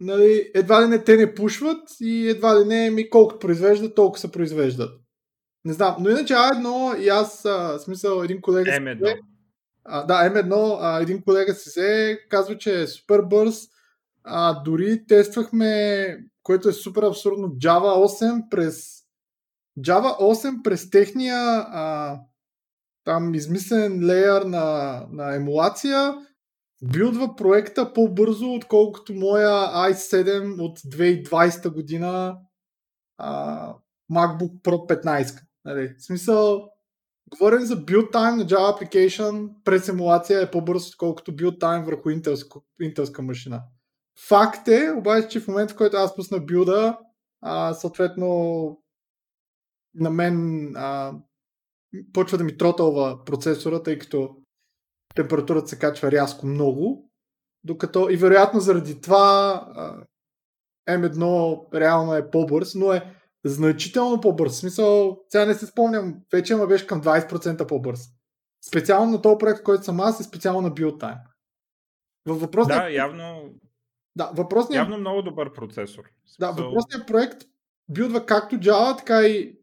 [0.00, 4.20] нали, едва ли не те не пушват и едва ли не ми колкото произвеждат, толкова
[4.20, 5.00] се произвеждат.
[5.64, 8.70] Не знам, но иначе А1 и аз, а, смисъл, един колега...
[8.70, 9.18] М1.
[9.84, 13.68] А, да, М1, а, един колега си се казва, че е супер бърз.
[14.24, 19.02] А, дори тествахме, което е супер абсурдно, Java 8 през
[19.78, 21.36] Java 8 през техния
[21.68, 22.18] а,
[23.04, 26.14] там измислен леер на, на емулация
[26.82, 29.50] билдва проекта по-бързо, отколкото моя
[29.90, 32.38] i7 от 2020 година
[33.18, 33.74] а,
[34.12, 35.42] MacBook Pro 15.
[35.64, 35.94] Нали?
[35.98, 36.71] В смисъл,
[37.32, 42.10] говорим за build time на Java Application през емулация е по-бързо, отколкото build time върху
[42.80, 43.62] интелска, машина.
[44.28, 46.98] Факт е, обаче, че в момента, в който аз пусна билда,
[47.40, 48.78] а, съответно
[49.94, 51.12] на мен а,
[52.12, 54.36] почва да ми тротълва процесора, тъй като
[55.14, 57.10] температурата се качва рязко много,
[57.64, 60.04] докато и вероятно заради това а,
[60.88, 64.52] M1 реално е по-бърз, но е значително по-бърз.
[64.52, 68.00] В смисъл, сега не се спомням, вече ма беше към 20% по-бърз.
[68.68, 71.20] Специално на този проект, който съм аз, е специално на build time.
[72.26, 72.82] Във въпросния...
[72.82, 73.54] Да, явно...
[74.16, 74.78] Да, въпросния...
[74.78, 76.02] Явно много добър процесор.
[76.40, 77.42] Да, въпросният проект
[77.88, 79.58] билдва както Java, така и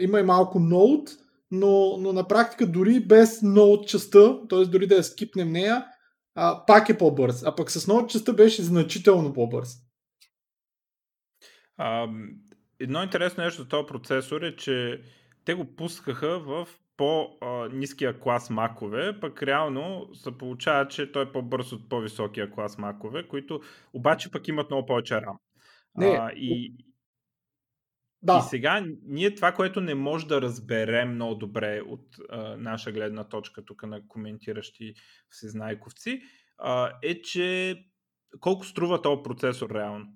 [0.00, 1.18] има и малко Node,
[1.50, 4.64] но, но на практика дори без Node частта, т.е.
[4.64, 5.86] дори да я скипнем нея,
[6.34, 7.42] а, пак е по-бърз.
[7.44, 9.68] А пък с Node частта беше значително по-бърз.
[11.76, 12.06] А,
[12.80, 15.02] едно интересно нещо за този процесор е, че
[15.44, 21.72] те го пускаха в по-низкия клас макове, пък реално се получава, че той е по-бърз
[21.72, 23.60] от по-високия клас макове, които
[23.92, 25.36] обаче пък имат много повече RAM.
[25.96, 26.74] Не, а, и,
[28.22, 28.38] да.
[28.38, 33.24] И сега ние това, което не може да разберем много добре от а, наша гледна
[33.24, 34.94] точка тук на коментиращи
[35.28, 36.22] всезнайковци,
[36.58, 37.76] а, е, че
[38.40, 40.06] колко струва този процесор реално.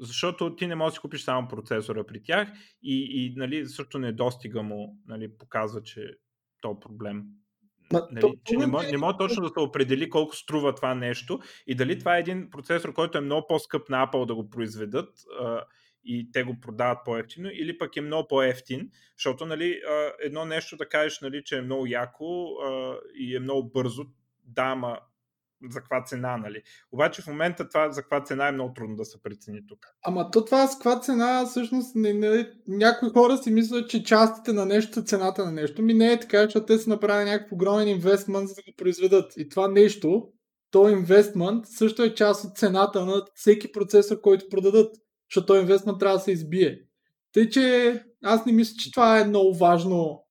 [0.00, 2.48] Защото ти не можеш да си купиш само процесора при тях
[2.82, 6.10] и, и нали, също недостига му нали, показва, че
[6.60, 7.24] то е проблем.
[7.92, 10.94] Ма, нали, то, че не може, не може точно да се определи колко струва това
[10.94, 14.50] нещо и дали това е един процесор, който е много по-скъп на Apple да го
[14.50, 15.08] произведат
[15.40, 15.64] а,
[16.04, 19.80] и те го продават по-ефтино, или пък е много по-ефтин, защото нали,
[20.22, 22.48] едно нещо да кажеш, нали, че е много яко
[23.14, 24.06] и е много бързо,
[24.44, 24.98] да, ама
[25.70, 26.62] за каква цена, нали?
[26.92, 29.78] Обаче в момента това за каква цена е много трудно да се прецени тук.
[30.04, 34.52] Ама то това с каква цена, всъщност не, не, някои хора си мислят, че частите
[34.52, 35.82] на нещо цената на нещо.
[35.82, 39.32] Ми не е така, защото те са направили някакъв огромен инвестмент за да го произведат.
[39.36, 40.28] И това нещо,
[40.70, 44.96] то инвестмент също е част от цената на всеки процесор, който продадат
[45.30, 46.78] защото инвестмент трябва да се избие.
[47.32, 50.25] Тъй, че аз не мисля, че това е много важно.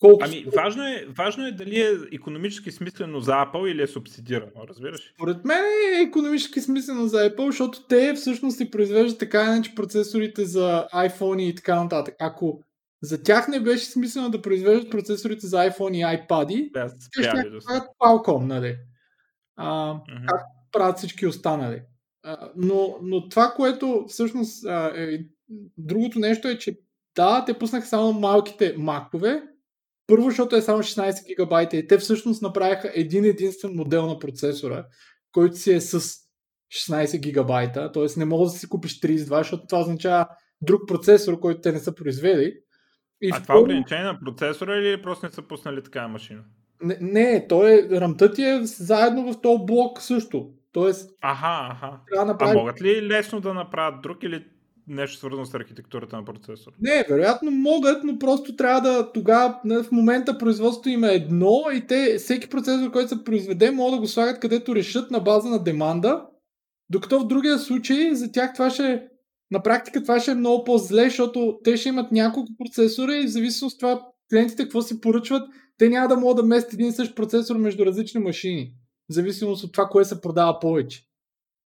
[0.00, 4.68] Колко ами, важно е, важно е дали е економически смислено за Apple или е субсидирано,
[4.68, 5.14] разбираш?
[5.18, 10.44] Поред мен е економически смислено за Apple, защото те всъщност си произвеждат така иначе процесорите
[10.44, 12.14] за iPhone и така нататък.
[12.20, 12.62] Ако
[13.02, 16.70] за тях не беше смислено да произвеждат процесорите за iPhone и iPad,
[17.12, 17.32] те ще
[17.66, 18.76] правят Qualcomm, нали?
[19.56, 20.26] А, mm-hmm.
[20.26, 20.40] Как
[20.72, 21.82] правят всички останали
[22.56, 24.64] но, но това, което всъщност
[24.96, 25.18] е
[25.78, 26.78] другото нещо е, че
[27.16, 29.42] да, те пуснаха само малките макове.
[30.06, 34.86] Първо, защото е само 16 гигабайта и те всъщност направиха един единствен модел на процесора,
[35.32, 36.00] който си е с
[36.74, 38.06] 16 гигабайта, т.е.
[38.16, 40.28] не можеш да си купиш 32, защото това означава
[40.60, 42.54] друг процесор, който те не са произвели.
[43.20, 46.42] И а това ограничение на процесора или просто не са пуснали такава машина?
[46.82, 50.50] Не, не той е, рамта ти е заедно в този блок също.
[50.72, 52.00] Тоест, аха, аха.
[52.14, 52.50] Да направи...
[52.50, 54.44] А могат ли лесно да направят друг или
[54.88, 56.72] нещо свързано с архитектурата на процесор?
[56.80, 61.86] Не, вероятно могат, но просто трябва да тогава в момента производството има е едно и
[61.86, 65.62] те всеки процесор, който се произведе, могат да го слагат където решат на база на
[65.62, 66.26] деманда,
[66.90, 69.08] докато в другия случай за тях това ще
[69.50, 73.30] на практика това ще е много по-зле, защото те ще имат няколко процесора и в
[73.30, 76.92] зависимост от това клиентите какво си поръчват, те няма да могат да местят един и
[76.92, 78.72] същ процесор между различни машини
[79.10, 81.02] в зависимост от това, кое се продава повече.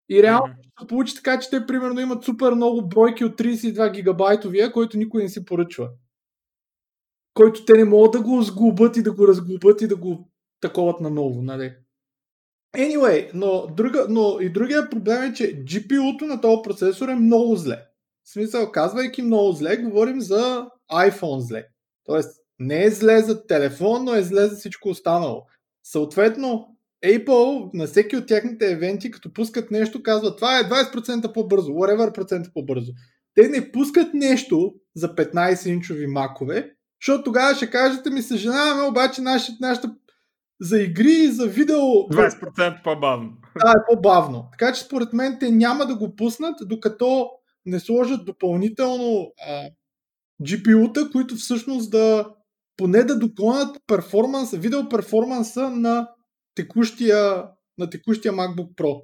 [0.09, 0.81] И реално mm-hmm.
[0.81, 5.23] се получи така, че те примерно имат супер много бройки от 32 гигабайтовия, който никой
[5.23, 5.89] не си поръчва.
[7.33, 10.29] Който те не могат да го сглобят и да го разглобят и да го
[10.61, 11.75] таковат наново, нали?
[12.75, 17.55] Anyway, но, друга, но и другия проблем е, че GPU-то на този процесор е много
[17.55, 17.85] зле.
[18.23, 21.67] В смисъл, казвайки много зле, говорим за iPhone зле.
[22.03, 25.45] Тоест, не е зле за телефон, но е зле за всичко останало.
[25.83, 31.71] Съответно, Apple на всеки от тяхните евенти, като пускат нещо, казват това е 20% по-бързо,
[31.71, 32.91] whatever процента по-бързо.
[33.35, 39.57] Те не пускат нещо за 15-инчови макове, защото тогава ще кажете ми съжаляваме, обаче нашата,
[39.61, 39.95] нашата
[40.61, 41.77] за игри и за видео...
[41.77, 43.31] 20% по-бавно.
[43.63, 44.47] Да, е по-бавно.
[44.51, 47.29] Така че според мен те няма да го пуснат, докато
[47.65, 49.69] не сложат допълнително а,
[50.43, 52.25] GPU-та, които всъщност да
[52.77, 56.07] поне да догонят перформанса, видео перформанса на
[56.61, 57.43] текущия,
[57.77, 59.01] на текущия MacBook Pro.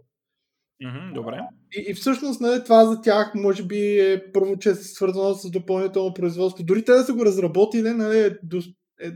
[0.83, 1.39] Mm-hmm, добре.
[1.73, 5.51] И, и всъщност нали, това за тях може би е първо, че е свързано с
[5.51, 6.63] допълнително производство.
[6.63, 8.37] Дори те да са го разработили, нали, е,
[9.01, 9.11] е,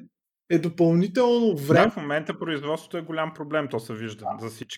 [0.49, 1.85] е допълнително време.
[1.85, 4.77] Да, в момента производството е голям проблем, то се вижда да, за всички.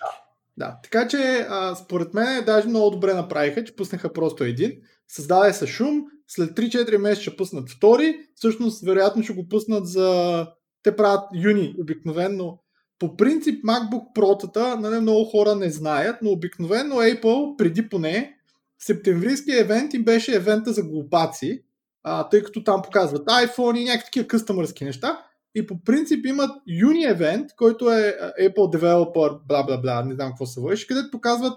[0.58, 0.80] Да, да.
[0.84, 4.71] така че а, според мен даже много добре направиха, че пуснаха просто един,
[5.08, 10.47] създаде се шум, след 3-4 месеца ще пуснат втори, всъщност вероятно ще го пуснат за...
[10.84, 12.61] Те правят юни обикновенно.
[13.02, 18.38] По принцип MacBook Pro-тата нали, много хора не знаят, но обикновено Apple преди поне
[18.80, 21.64] септемврийския евент им беше евента за глупаци,
[22.04, 25.26] а, тъй като там показват iPhone и някакви такива къстъмърски неща.
[25.56, 30.30] И по принцип имат юни евент, който е Apple Developer, бла бла бла, не знам
[30.30, 31.54] какво се върши, където показват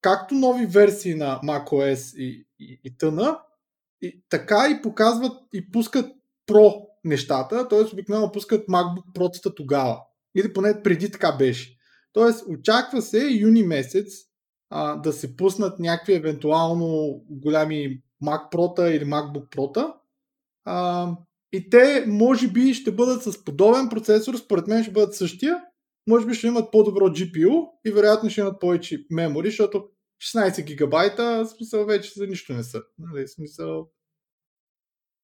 [0.00, 3.38] както нови версии на macOS и, и, и тъна,
[4.02, 6.06] и, така и показват и пускат
[6.48, 7.92] Pro нещата, т.е.
[7.92, 10.00] обикновено пускат MacBook Pro тогава.
[10.38, 11.78] Или поне преди така беше.
[12.12, 14.12] Тоест, очаква се юни месец
[14.70, 19.94] а, да се пуснат някакви евентуално голями Mac Pro или MacBook Pro.
[21.52, 25.62] И те, може би, ще бъдат с подобен процесор, според мен ще бъдат същия.
[26.06, 29.88] Може би ще имат по-добро GPU и вероятно ще имат повече мемори, защото
[30.22, 32.82] 16 гигабайта, смисъл вече за нищо не са.
[32.98, 33.88] Нали, смисъл,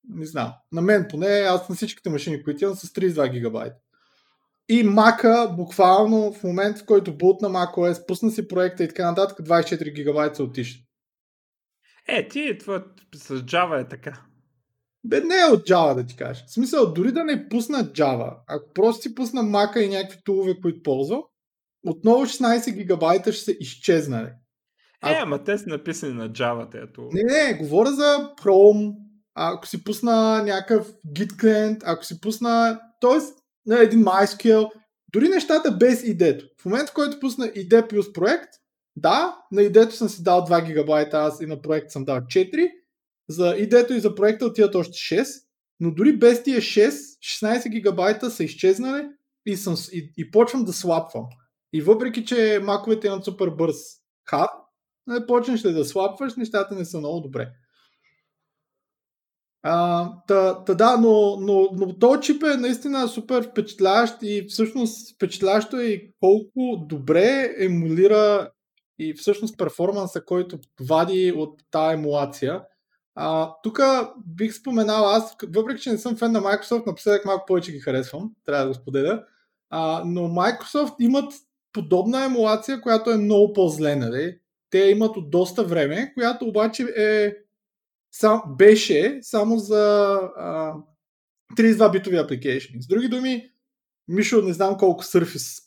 [0.09, 0.53] не знам.
[0.73, 3.77] На мен поне, аз на всичките машини, които имам, с 32 гигабайта.
[4.69, 9.39] И мака, буквално в момент, в който бутна macOS, пусна си проекта и така нататък,
[9.39, 10.85] 24 гигабайта са отишли.
[12.09, 14.23] Е, ти това с Java е така.
[15.05, 16.45] Бе, не е от Java да ти кажа.
[16.47, 20.61] В смисъл, дори да не пусна Java, ако просто си пусна мака и някакви тулове,
[20.63, 21.23] които ползва,
[21.87, 24.31] отново 16 гигабайта ще се изчезнали.
[25.01, 25.13] А...
[25.13, 27.09] Е, ама те са написани на Java, тето.
[27.13, 28.95] Не, не, говоря за Chrome,
[29.35, 33.44] ако си пусна някакъв Git клиент, ако си пусна, т.е.
[33.67, 34.71] на един MySQL,
[35.13, 36.47] дори нещата без идето.
[36.61, 38.55] В момента, в който пусна ID плюс проект,
[38.97, 42.71] да, на идето съм си дал 2 гигабайта, аз и на проект съм дал 4,
[43.29, 45.27] за идето и за проекта отиват още 6,
[45.81, 49.09] но дори без тия 6, 16 гигабайта са изчезнали
[49.47, 51.25] и, съм, и, и почвам да слапвам.
[51.73, 53.77] И въпреки, че маковете имат супер бърз
[54.31, 54.51] хат,
[55.07, 57.49] не почнеш да слапваш, нещата не са много добре.
[59.67, 65.15] А, та, та да, но, но, но този чип е наистина супер впечатляващ и всъщност
[65.15, 68.51] впечатляващо е и колко добре емулира
[68.99, 72.63] и всъщност перформанса, който вади от тази емулация.
[73.63, 73.81] тук
[74.27, 78.31] бих споменал, аз, въпреки че не съм фен на Microsoft, напоследък малко повече ги харесвам,
[78.45, 79.25] трябва да го споделя,
[79.71, 81.33] а, но Microsoft имат
[81.73, 84.39] подобна емулация, която е много по-зле, нали?
[84.71, 87.35] те имат от доста време, която обаче е,
[88.17, 90.75] сам, беше само за а,
[91.57, 92.83] 32 битови application.
[92.83, 93.51] С други думи,
[94.09, 95.63] Мишо не знам колко Surface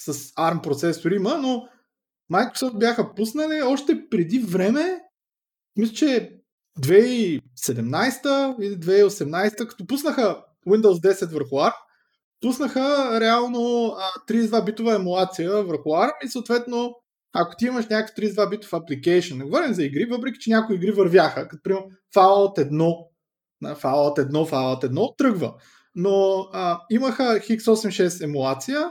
[0.00, 1.68] с ARM процесор има, но
[2.32, 5.00] Microsoft бяха пуснали още преди време,
[5.76, 6.40] мисля, че
[6.80, 11.74] 2017 или 2018, като пуснаха Windows 10 върху ARM,
[12.40, 13.58] пуснаха реално
[14.28, 16.94] 32 битова емулация върху ARM и съответно
[17.34, 20.90] ако ти имаш някакъв 32 битов application, не говорим за игри, въпреки че някои игри
[20.90, 22.96] вървяха, като примерно Fallout 1,
[23.64, 25.54] Fallout 1, Fallout 1 тръгва.
[25.94, 28.90] Но а, имаха x86 емулация,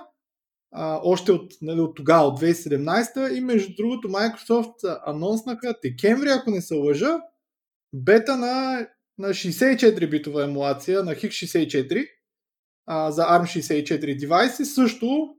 [0.72, 6.52] а, още от, нали, от тогава, от 2017 и между другото Microsoft анонснаха декември, ако
[6.52, 7.20] не се лъжа,
[7.94, 8.88] бета на,
[9.18, 12.08] на 64 битова емулация на x64
[12.86, 15.36] а, за ARM64 девайси, също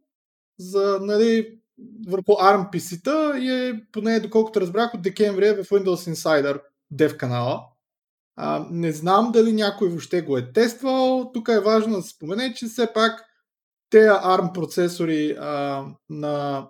[0.59, 1.59] за нали,
[2.09, 6.61] върху ARM PC-та и е, поне доколкото разбрах, от декември е в Windows Insider
[6.95, 7.63] Dev канала.
[8.37, 11.31] А, не знам дали някой въобще го е тествал.
[11.35, 13.25] Тук е важно да се спомене, че все пак
[13.91, 16.67] те ARM процесори а, на,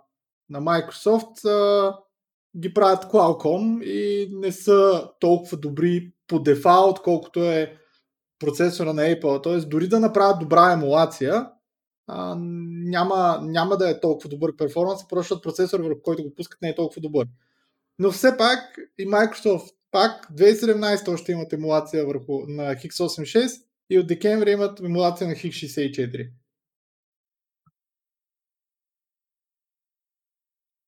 [0.50, 1.96] на Microsoft а,
[2.57, 7.76] ги правят Qualcomm и не са толкова добри по дефалт, колкото е
[8.38, 9.42] процесора на Apple.
[9.42, 11.46] Тоест, дори да направят добра емулация,
[12.09, 16.68] няма, няма да е толкова добър перформанс, просто защото процесор, върху който го пускат, не
[16.68, 17.26] е толкова добър.
[17.98, 24.07] Но все пак и Microsoft пак 2017 още имат емулация върху на X86 и от
[24.07, 26.30] декември имат емулация на X64.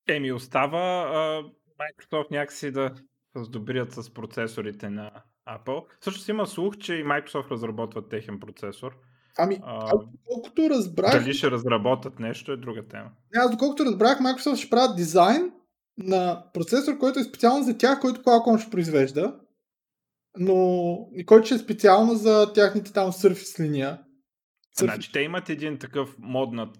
[0.09, 1.43] Еми остава а,
[1.79, 2.95] Microsoft някакси да
[3.37, 5.85] раздобрят с процесорите на Apple.
[6.01, 8.97] Също има слух, че и Microsoft разработват техен процесор.
[9.39, 9.93] Ами, а,
[10.25, 11.13] колкото разбрах...
[11.13, 13.11] Дали ще разработят нещо е друга тема.
[13.37, 15.53] Аз доколкото разбрах, Microsoft ще правят дизайн
[15.99, 19.37] на процесор, който е специално за тях, който Qualcomm ще произвежда,
[20.39, 24.03] но и който ще е специално за тяхните там Surface линия.
[24.77, 24.85] Surface...
[24.85, 26.77] Значи те имат един такъв моднат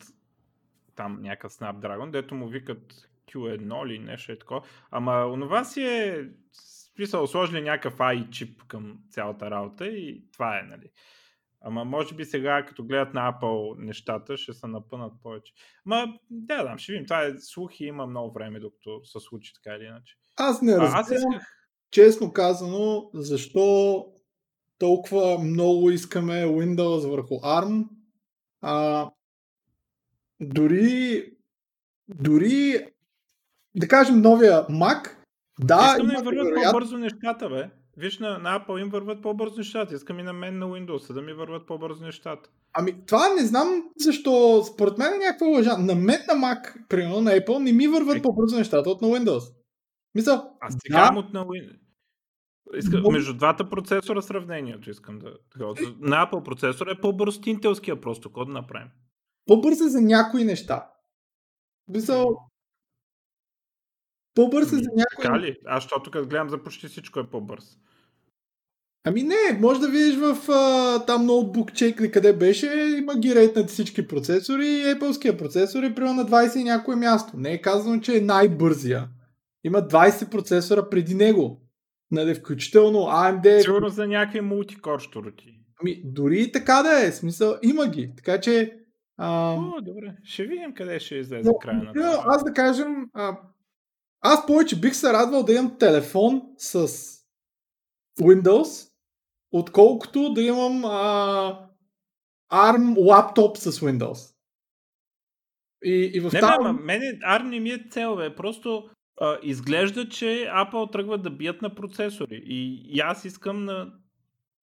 [0.97, 4.63] там някакъв Snapdragon, дето му викат Q1 или нещо е такова.
[4.91, 6.29] Ама онова си е
[6.97, 10.91] смисъл, сложили някакъв AI чип към цялата работа и това е, нали.
[11.61, 15.53] Ама може би сега, като гледат на Apple нещата, ще се напънат повече.
[15.85, 17.07] Ма, да, да, ще видим.
[17.07, 20.17] Това е слухи, има много време, докато се случи така или иначе.
[20.37, 21.43] Аз не разбирам, аз исках...
[21.91, 24.07] честно казано, защо
[24.79, 27.89] толкова много искаме Windows върху ARM.
[28.61, 29.11] А,
[30.41, 31.25] дори,
[32.09, 32.87] дори,
[33.75, 35.17] да кажем, новия Mac,
[35.61, 37.71] да, Искам да върват по-бързо нещата, бе.
[37.97, 39.95] Виж, на, на Apple им върват по-бързо нещата.
[39.95, 42.51] Искам и на мен на Windows да ми върват по-бързо нещата.
[42.73, 44.63] Ами, това не знам защо.
[44.65, 45.77] Според мен е някаква лъжа.
[45.77, 48.23] На мен на Mac, примерно на Apple, не ми върват е...
[48.23, 49.55] по-бързо нещата от на Windows.
[50.15, 51.79] Мисля, Аз сега да, от на Windows.
[52.79, 53.11] Иска, но...
[53.11, 55.35] Между двата процесора сравнението искам да...
[56.01, 58.29] На Apple процесор е по-бърз от интелския просто.
[58.29, 58.89] Да направим?
[59.47, 60.91] По-бърз е за някои неща.
[61.89, 62.37] Мисъл,
[64.37, 65.23] по-бърз е ами, за някои...
[65.23, 65.57] Така ли?
[65.67, 67.65] Аз, защото като гледам за почти всичко е по-бърз.
[69.09, 72.67] Ами не, може да видиш в а, там ноутбук чек къде беше,
[72.99, 77.33] има ги рейтнати всички процесори и Apple-ския процесор е примерно на 20 и някое място.
[77.37, 79.09] Не е казано, че е най-бързия.
[79.65, 81.61] Има 20 процесора преди него.
[82.11, 83.61] Нали, включително AMD.
[83.61, 85.61] Сигурно за някакви мултикор штороти.
[85.83, 88.13] Ами, дори и така да е, смисъл, има ги.
[88.17, 88.73] Така че...
[89.17, 89.55] А...
[89.55, 90.17] О, добре.
[90.25, 92.25] Ще видим къде ще излезе но, края на това.
[92.27, 93.39] Аз да кажем, а,
[94.21, 96.89] аз повече бих се радвал да имам телефон с
[98.21, 98.91] Windows,
[99.53, 101.69] отколкото да имам а,
[102.53, 104.35] ARM лаптоп с Windows.
[105.85, 106.65] И, и в не, тази...
[106.65, 108.35] не, мене ARM не ми е цел, бе.
[108.35, 108.91] Просто
[109.21, 112.43] а, изглежда, че Apple тръгва да бият на процесори.
[112.47, 113.93] И, и аз искам на,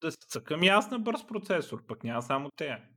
[0.02, 2.93] да се цъкам и аз на бърз процесор, пък няма само те.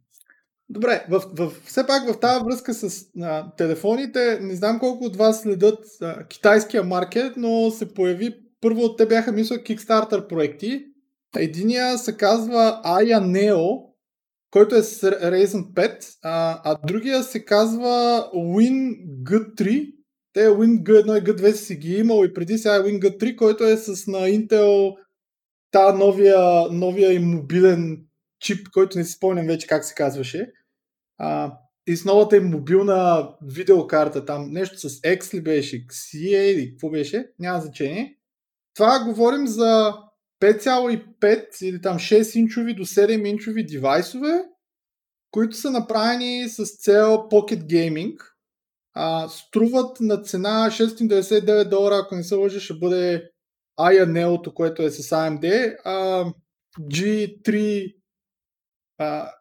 [0.69, 5.17] Добре, в, в, все пак в тази връзка с а, телефоните, не знам колко от
[5.17, 10.85] вас следят а, китайския маркет, но се появи, първо те бяха, мисля, Kickstarter проекти.
[11.37, 13.83] Единия се казва Aya Neo,
[14.51, 19.93] който е с Ryzen 5, а, а другия се казва WinG3.
[20.33, 24.07] Те WinG1 и G2 си ги имал и преди сега е WinG3, който е с
[24.07, 24.97] на Intel
[25.71, 27.99] та новия, новия им мобилен
[28.41, 30.53] чип, който не си спомням вече как се казваше.
[31.19, 36.71] А, и с новата им мобилна видеокарта, там нещо с X ли беше, XE или
[36.71, 38.19] какво беше, няма значение.
[38.75, 39.95] Това говорим за
[40.41, 44.45] 5,5 или там 6 инчови до 7 инчови девайсове,
[45.31, 48.17] които са направени с цел Pocket Gaming.
[48.95, 53.31] А, струват на цена 699 долара, ако не се лъжа, ще бъде
[53.81, 55.77] Aya Neo, което е с AMD.
[55.85, 56.25] А,
[56.81, 57.95] G3
[58.99, 59.33] а,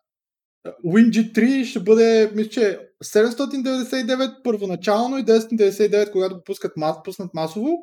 [0.85, 7.77] WinG3 ще бъде, мисля, че 799 първоначално и 999, когато го пускат, пуснат масово.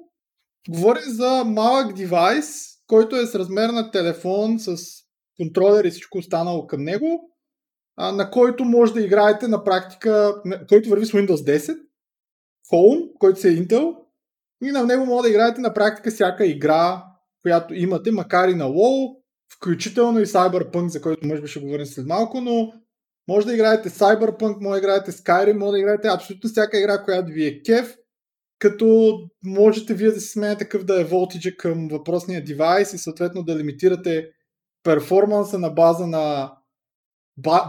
[0.69, 4.77] Говорим за малък девайс, който е с размер на телефон, с
[5.37, 7.31] контролер и всичко останало към него,
[7.97, 10.35] а, на който може да играете на практика,
[10.69, 11.79] който върви с Windows 10,
[12.73, 13.95] Home, който се е Intel,
[14.63, 17.05] и на него може да играете на практика всяка игра,
[17.43, 19.22] която имате, макар и на WoW,
[19.55, 22.73] включително и Cyberpunk, за който може би ще говорим след малко, но
[23.29, 27.33] може да играете Cyberpunk, може да играете Skyrim, може да играете абсолютно всяка игра, която
[27.33, 27.97] ви е кеф,
[28.59, 33.43] като можете вие да си сменяте такъв да е волтиджа към въпросния девайс и съответно
[33.43, 34.29] да лимитирате
[34.83, 36.53] перформанса на база на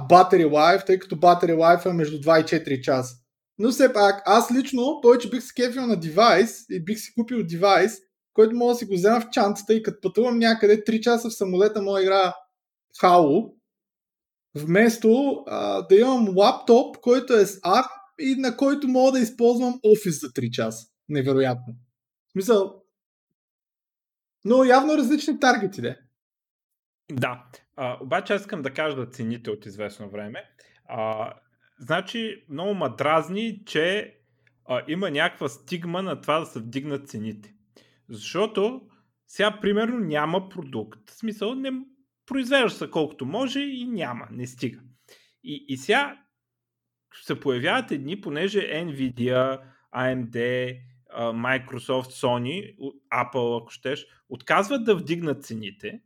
[0.09, 3.15] battery life, тъй като battery life е между 2 и 4 часа.
[3.57, 7.43] Но все пак, аз лично повече бих се кефил на девайс и бих си купил
[7.43, 7.97] девайс,
[8.33, 11.33] който мога да си го взема в чантата и като пътувам някъде 3 часа в
[11.33, 12.33] самолета да игра
[13.01, 13.53] Halo,
[14.55, 17.85] вместо а, да имам лаптоп, който е с ап
[18.19, 20.87] и на който мога да използвам офис за 3 часа.
[21.09, 21.73] Невероятно.
[22.27, 22.83] В смисъл,
[24.45, 25.99] но явно различни таргети, де.
[27.11, 27.45] Да.
[27.75, 30.43] А, обаче аз искам да кажа да цените от известно време.
[30.85, 31.33] А,
[31.79, 34.17] значи, много ма дразни, че
[34.65, 37.53] а, има някаква стигма на това да се вдигнат цените.
[38.09, 38.81] Защото
[39.27, 41.09] сега, примерно, няма продукт.
[41.09, 41.71] В смисъл, не
[42.25, 44.79] произвежда се колкото може и няма, не стига.
[45.43, 46.23] И, и сега
[47.23, 49.59] се появяват едни, понеже Nvidia,
[49.95, 50.37] AMD,
[51.17, 52.75] Microsoft, Sony,
[53.13, 56.01] Apple, ако щеш, отказват да вдигнат цените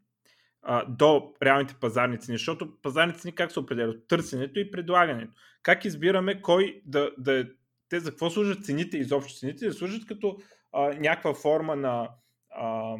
[0.87, 4.07] до реалните пазарни цени, защото пазарните цени как се определят?
[4.07, 5.33] Търсенето и предлагането.
[5.63, 7.45] Как избираме кой да, да е,
[7.89, 9.39] те за какво служат цените изобщо?
[9.39, 10.37] Цените да служат като
[10.73, 12.09] някаква форма на
[12.49, 12.95] а,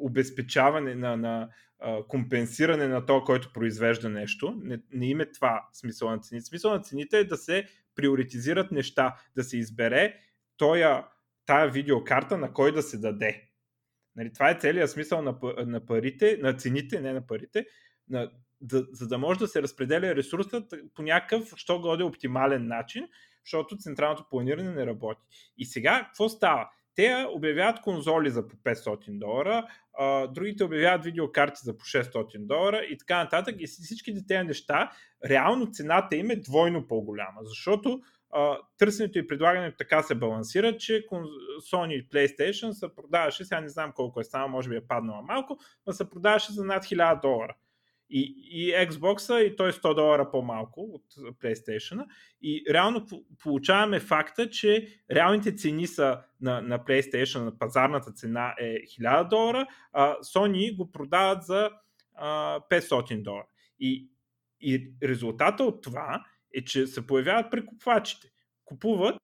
[0.00, 1.48] обезпечаване, на, на
[1.78, 4.60] а, компенсиране на то, който произвежда нещо.
[4.62, 6.46] Не, не име това смисъл на цените.
[6.46, 10.14] Смисъл на цените е да се приоритизират неща, да се избере
[10.56, 11.06] тоя,
[11.46, 13.48] тая видеокарта на кой да се даде.
[14.16, 17.66] Нали, това е целият смисъл на, на парите, на цените, не на парите,
[18.08, 18.30] на,
[18.60, 23.08] да, за да може да се разпределя ресурсът по някакъв, що годе оптимален начин,
[23.46, 25.20] защото централното планиране не работи.
[25.58, 26.70] И сега, какво става?
[26.94, 29.66] Те обявяват конзоли за по 500 долара,
[30.30, 33.56] другите обявяват видеокарти за по 600 долара и така нататък.
[33.58, 34.90] И всичките тези неща,
[35.24, 38.00] реално цената им е двойно по-голяма, защото
[38.78, 41.06] търсенето и предлагането така се балансира, че
[41.72, 45.22] Sony и PlayStation се продаваше, сега не знам колко е станало, може би е паднала
[45.22, 47.54] малко, но се продаваше за над 1000 долара.
[48.10, 52.06] И, и Xbox, и той 100 долара по-малко от PlayStation.
[52.42, 53.06] И реално
[53.42, 59.66] получаваме факта, че реалните цени са на, на PlayStation, на пазарната цена е 1000 долара,
[59.92, 61.70] а Sony го продават за
[62.14, 63.46] а, 500 долара.
[63.80, 64.08] И,
[64.60, 68.28] и резултата от това е, че се появяват прекупвачите.
[68.64, 69.20] Купуват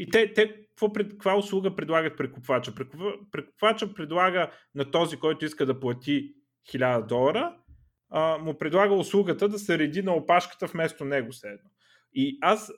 [0.00, 2.74] и те, те какво, каква услуга предлагат прекупвача?
[3.32, 6.34] Прекупвача предлага на този, който иска да плати
[6.68, 7.56] 1000 долара,
[8.10, 11.70] а, му предлага услугата да се реди на опашката вместо него седно.
[12.12, 12.72] И аз,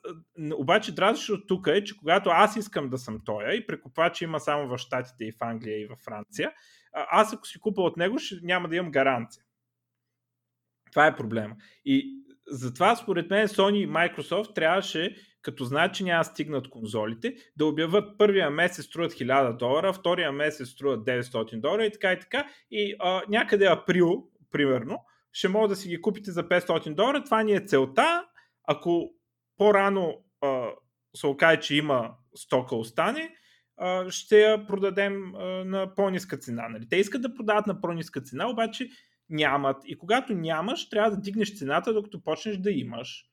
[0.55, 4.67] обаче дразнището тук е, че когато аз искам да съм тоя и прекупвач има само
[4.67, 6.51] в Штатите и в Англия и в Франция,
[6.93, 9.43] аз ако си купа от него, ще, няма да имам гаранция.
[10.91, 11.55] Това е проблема.
[11.85, 17.65] И затова според мен Sony и Microsoft трябваше, като знаят, че няма стигнат конзолите, да
[17.65, 22.47] обяват първия месец струват 1000 долара, втория месец струват 900 долара и така и така.
[22.71, 24.99] И а, някъде април, примерно,
[25.33, 27.23] ще може да си ги купите за 500 долара.
[27.23, 28.25] Това ни е целта.
[28.63, 29.09] Ако
[29.57, 30.69] по-рано а,
[31.15, 33.35] се окаже, че има стока остане,
[33.77, 36.69] а, ще я продадем а, на по-ниска цена.
[36.69, 36.89] Нали?
[36.89, 38.89] Те искат да продават на по-ниска цена, обаче
[39.29, 39.81] нямат.
[39.85, 43.25] И когато нямаш, трябва да дигнеш цената, докато почнеш да имаш.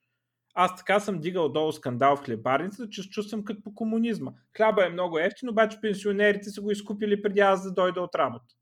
[0.55, 4.33] Аз така съм дигал долу скандал в хлебарницата, че чувствам като по комунизма.
[4.57, 8.55] Хляба е много ефтин, обаче пенсионерите са го изкупили преди аз да дойда от работа.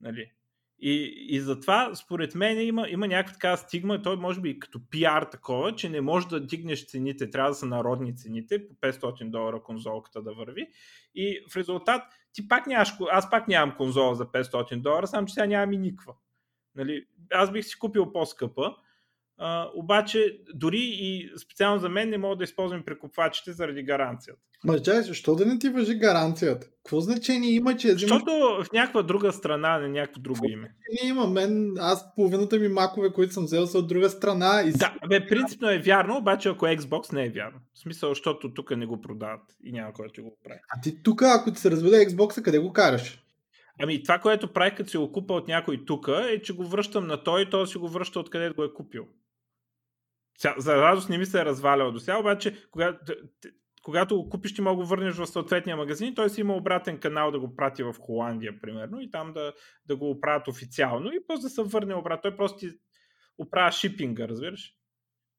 [0.00, 0.32] Нали?
[0.80, 5.22] И, и затова, според мен, има, има някаква така стигма, той може би като пиар
[5.22, 9.62] такова, че не може да дигнеш цените, трябва да са народни цените, по 500 долара
[9.62, 10.68] конзолката да върви.
[11.14, 12.02] И в резултат,
[12.32, 15.78] ти пак нямаш, аз пак нямам конзола за 500 долара, само че сега нямам и
[15.78, 16.14] никва.
[16.74, 18.76] Нали, аз бих си купил по-скъпа,
[19.38, 24.40] а, обаче дори и специално за мен не мога да използвам прекупвачите заради гаранцията.
[24.64, 26.66] Ма чай, защо да не ти въжи гаранцията?
[26.66, 27.92] Какво значение има, че...
[27.92, 28.30] Защото
[28.64, 30.74] в някаква друга страна, не някакво друго име.
[31.02, 34.62] Не има мен, аз половината ми макове, които съм взел са от друга страна.
[34.66, 34.72] И...
[34.72, 37.58] Да, бе, принципно е вярно, обаче ако Xbox не е вярно.
[37.74, 40.60] В смисъл, защото тук не го продават и няма кой да го прави.
[40.76, 43.22] А ти тук, ако ти се разведе Xbox, къде го караш?
[43.80, 47.06] Ами това, което прави, като си го купа от някой тук, е, че го връщам
[47.06, 49.06] на той и той си го връща откъде го е купил.
[50.56, 53.14] За радост не ми се е развалял до сега, обаче когато,
[53.82, 57.30] когато го купиш, ти мога го върнеш в съответния магазин, той си има обратен канал
[57.30, 59.52] да го прати в Холандия, примерно, и там да,
[59.86, 62.22] да го оправят официално и после да се върне обратно.
[62.22, 62.70] Той просто ти
[63.38, 64.74] оправя шипинга, разбираш?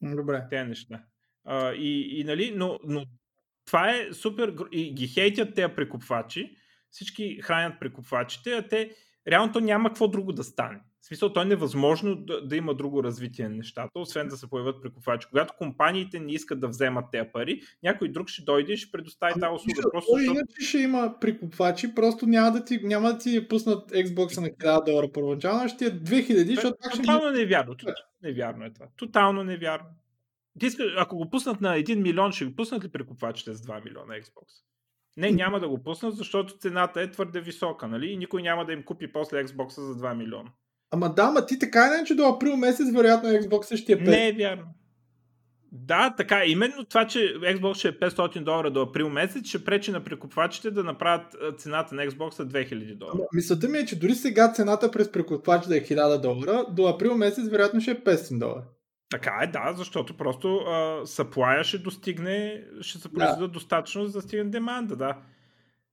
[0.01, 0.47] Добре.
[0.49, 1.03] Те неща.
[1.45, 3.05] А, и, и, нали, но, но
[3.65, 4.55] това е супер.
[4.71, 6.55] И ги хейтят тези прекупвачи.
[6.89, 8.95] Всички хранят прекупвачите, а те
[9.27, 10.79] реално то няма какво друго да стане.
[11.01, 14.49] В смисъл, то е невъзможно да, да има друго развитие на нещата, освен да се
[14.49, 15.27] появят прекупвачи.
[15.29, 19.33] Когато компаниите не искат да вземат тези пари, някой друг ще дойде и ще предостави
[19.33, 19.89] тази услуга.
[19.91, 20.37] Просто, защото...
[20.37, 24.85] Иначе ще има прекупвачи, просто няма да ти, няма да ти пуснат Xbox на 1000
[24.85, 27.31] долара първоначално, ще е 2000, защото Тотално ще...
[27.31, 27.75] невярно.
[28.23, 28.87] Невярно е това.
[28.97, 29.87] Тотално невярно.
[30.97, 34.63] Ако го пуснат на 1 милион, ще го пуснат ли прекупвачите с 2 милиона Xbox?
[35.17, 38.07] Не, няма да го пуснат, защото цената е твърде висока, нали?
[38.07, 40.49] И никой няма да им купи после Xbox за 2 милиона.
[40.91, 44.07] Ама да, ма ти така не, че до април месец вероятно Xbox ще е 5.
[44.09, 44.63] Не е вярно.
[45.71, 46.45] Да, така.
[46.45, 50.71] Именно това, че Xbox ще е 500 долара до април месец, ще пречи на прекупвачите
[50.71, 53.15] да направят цената на Xbox за 2000 долара.
[53.15, 56.87] Ама, мисълта ми е, че дори сега цената през прекупвач да е 1000 долара, до
[56.87, 58.63] април месец вероятно ще е 500 долара.
[59.09, 60.61] Така е, да, защото просто
[61.05, 63.47] съплая ще достигне, ще се произведе да.
[63.47, 65.17] достатъчно, за да стигне деманда, да.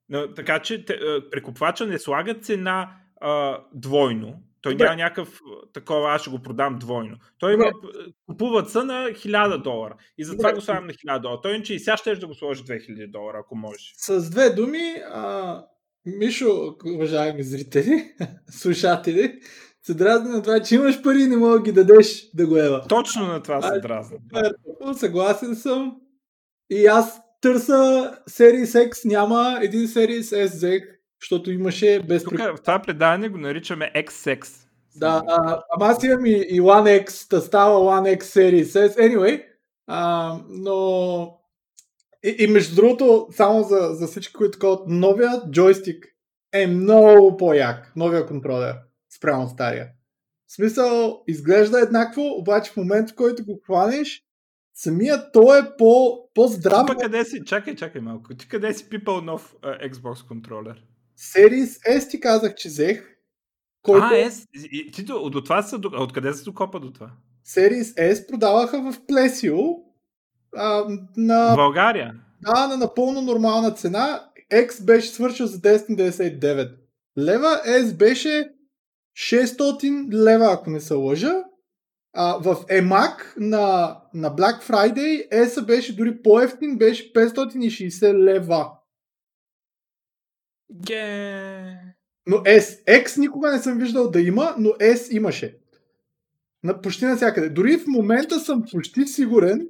[0.09, 0.99] Но, така че те,
[1.31, 4.85] прекупвача не слага цена а, двойно, Той Добре.
[4.85, 5.41] няма някакъв
[5.73, 7.17] такова, аз ще го продам двойно.
[7.39, 7.65] Той има,
[8.27, 9.97] купуват са на 1000 долара.
[10.19, 10.55] И затова Добре.
[10.55, 11.41] го слагам на 1000 долара.
[11.43, 13.95] Той иначе и сега ще да го сложи 2000 долара, ако можеш.
[13.97, 15.65] С две думи, а,
[16.07, 18.15] Мишо, уважаеми зрители,
[18.51, 19.41] слушатели,
[19.83, 22.57] се дразни на това, че имаш пари и не мога да ги дадеш да го
[22.57, 22.85] ева.
[22.89, 23.81] Точно на това се.
[24.37, 25.97] Е, Съгласен съм.
[26.71, 32.61] И аз търса Series X, няма един Series S взех, защото имаше без Тук в
[32.61, 34.67] това предаване го наричаме XX.
[34.97, 38.99] Да, а, ама аз имам и, и One X, та става One X Series S.
[38.99, 39.45] Anyway,
[39.87, 41.39] а, но
[42.25, 46.07] и, и между другото, само за, за всички, които такова, новия джойстик
[46.53, 48.77] е много по-як, новия контролер,
[49.17, 49.89] спрямо стария.
[50.47, 54.23] В смисъл, изглежда еднакво, обаче в момента, в който го хванеш,
[54.75, 56.87] самият той е по, по-здрав.
[56.87, 57.45] Ти къде си?
[57.45, 58.35] Чакай, чакай малко.
[58.35, 60.83] Ти къде си пипал нов а, Xbox контролер?
[61.19, 63.17] Series S ти казах, че взех,
[63.83, 64.31] който А,
[64.73, 67.11] и- ти до, до това са, до, а откъде се докопа до това?
[67.47, 69.77] Series S продаваха в Plesio
[70.57, 72.15] а, В на България.
[72.43, 74.29] Да, на напълно нормална цена.
[74.53, 76.77] X беше свършил за 1099
[77.19, 78.53] лева, S беше
[79.17, 81.35] 600 лева, ако не се лъжа.
[82.13, 88.71] А, в EMAG на, на Black Friday S беше дори по-ефтин, беше 560 лева.
[90.73, 91.97] Ге.
[92.27, 95.59] Но S, X никога не съм виждал да има, но S имаше.
[96.63, 97.51] На, почти навсякъде.
[97.51, 99.69] Дори в момента съм почти сигурен,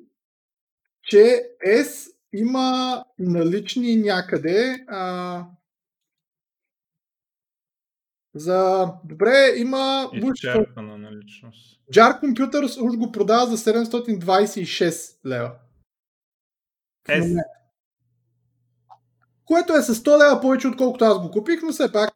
[1.03, 4.85] че S има налични някъде.
[4.89, 5.45] А...
[8.35, 8.89] За...
[9.05, 10.11] Добре, има...
[10.13, 11.81] Изчерпана наличност.
[11.93, 15.53] Jar Computers уж го продава за 726 лева.
[17.09, 17.21] В Е.
[19.47, 22.11] Което е с 100 лева повече, отколкото аз го купих, но все пак.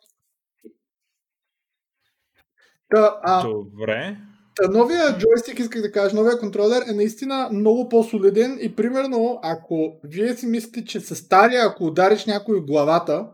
[2.91, 4.17] Та, а, Добре.
[4.57, 10.01] Та, новия джойстик, исках да кажа, новия контролер е наистина много по-солиден и примерно, ако
[10.05, 13.31] вие си мислите, че с стария, ако удариш някой в главата,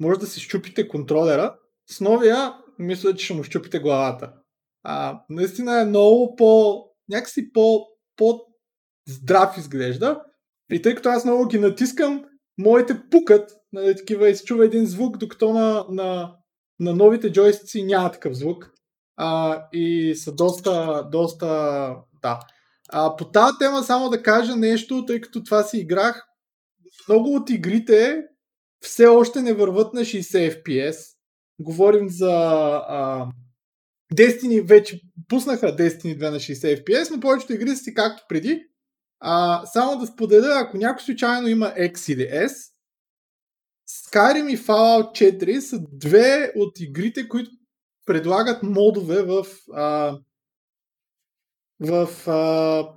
[0.00, 1.56] може да си щупите контролера,
[1.90, 4.32] с новия, мисля, че ще му щупите главата.
[4.82, 6.80] А, наистина е много по...
[7.08, 7.86] някакси по,
[8.16, 8.40] по
[9.08, 10.22] здрав изглежда.
[10.72, 12.24] И тъй като аз много ги натискам,
[12.58, 16.36] моите пукат, нали, такива и се чува един звук, докато на, на,
[16.80, 18.72] на новите джойстици няма такъв звук
[19.16, 21.46] а, и са доста, доста,
[22.22, 22.40] да.
[22.88, 26.26] А, по тази тема само да кажа нещо, тъй като това си играх.
[27.08, 28.22] Много от игрите
[28.80, 30.96] все още не върват на 60 FPS.
[31.60, 32.32] Говорим за
[32.88, 33.26] а,
[34.14, 38.64] Destiny вече пуснаха Destiny 2 на 60 FPS, но повечето игри са си както преди.
[39.24, 42.72] А, само да споделя, ако някой случайно има X или S,
[43.88, 47.50] Skyrim и Fallout 4 са две от игрите, които
[48.06, 50.18] предлагат модове в, а,
[51.80, 52.88] в а,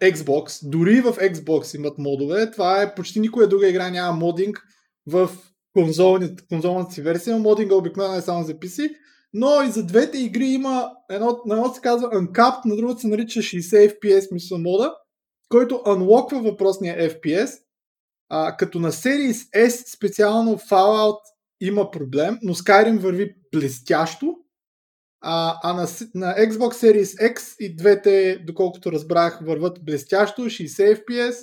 [0.00, 0.68] Xbox.
[0.70, 2.50] Дори в Xbox имат модове.
[2.50, 4.62] Това е почти никоя друга игра няма модинг
[5.06, 5.30] в
[5.72, 7.38] конзолни, конзолната си версия.
[7.38, 8.94] Модинга обикновено е само за PC.
[9.32, 13.08] Но и за двете игри има едно, на едно се казва Uncapped, на другото се
[13.08, 14.94] нарича 60 FPS мисля мода,
[15.48, 17.58] който анлоква въпросния FPS.
[18.28, 21.20] А, като на Series S специално Fallout
[21.60, 24.36] има проблем, но Skyrim върви блестящо.
[25.20, 25.82] А, а на,
[26.14, 31.36] на Xbox Series X и двете, доколкото разбрах, върват блестящо, 60 FPS.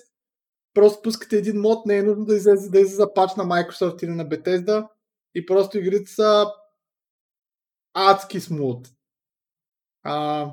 [0.73, 4.11] Просто пускате един мод, не е нужно да излезе, да излезе пач на Microsoft или
[4.11, 4.87] на Bethesda
[5.35, 6.51] и просто игрите са
[7.93, 8.87] адски смут.
[10.03, 10.47] А,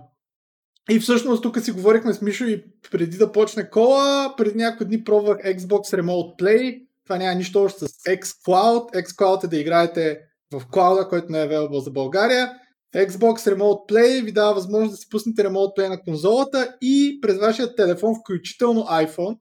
[0.91, 5.05] и всъщност тук си говорихме с Мишо и преди да почне кола, преди няколко дни
[5.05, 6.87] пробвах Xbox Remote Play.
[7.05, 9.05] Това няма нищо общо с xCloud.
[9.05, 10.21] xCloud е да играете
[10.53, 12.53] в клауда, който не е available за България.
[12.97, 17.39] Xbox Remote Play ви дава възможност да си пуснете Remote Play на конзолата и през
[17.39, 19.39] вашия телефон, включително iPhone,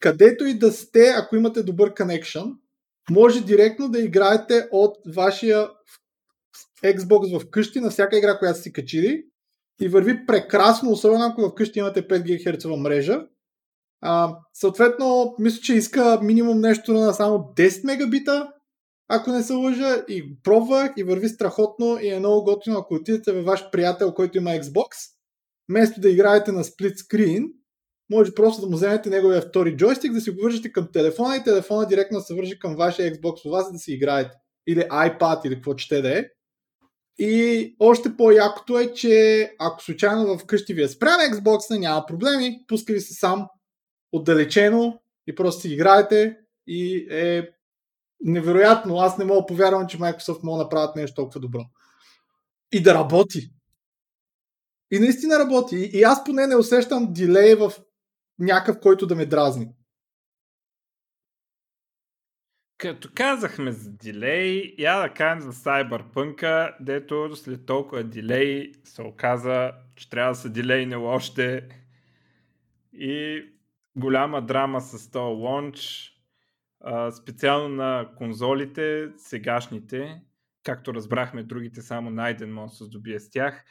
[0.00, 2.52] където и да сте, ако имате добър connection,
[3.10, 5.68] може директно да играете от вашия
[6.84, 9.24] Xbox в къщи на всяка игра, която си качили
[9.80, 13.26] и върви прекрасно, особено ако вкъщи имате 5 ГГц мрежа.
[14.00, 18.48] А, съответно, мисля, че иска минимум нещо на само 10 мегабита,
[19.08, 22.94] ако не се лъжа, и го пробвах и върви страхотно и е много готино, ако
[22.94, 24.86] отидете във ваш приятел, който има Xbox,
[25.68, 27.48] вместо да играете на сплит скрин,
[28.10, 31.44] може просто да му вземете неговия втори джойстик, да си го вържете към телефона и
[31.44, 34.36] телефона директно да се вържи към вашия Xbox у вас, да си играете.
[34.66, 36.24] Или iPad, или какво ще да е.
[37.18, 42.92] И още по-якото е, че ако случайно вкъщи ви е спрян Xbox, няма проблеми, пуска
[42.92, 43.46] ви се сам
[44.12, 46.36] отдалечено и просто си играете
[46.66, 47.48] и е
[48.20, 48.96] невероятно.
[48.96, 51.60] Аз не мога да повярвам, че Microsoft мога да направят нещо толкова добро.
[52.72, 53.50] и да работи.
[54.90, 55.76] И наистина работи.
[55.76, 57.72] И аз поне не усещам дилей в
[58.38, 59.68] някакъв, който да ме дразни.
[62.78, 69.72] Като казахме за дилей, я да кажем за Cyberpunk, дето след толкова дилей се оказа,
[69.96, 71.68] че трябва да са дилейни още
[72.92, 73.44] и
[73.96, 76.10] голяма драма с този лонч,
[77.22, 80.22] специално на конзолите, сегашните,
[80.64, 83.64] както разбрахме, другите само найден може да се здобие с тях.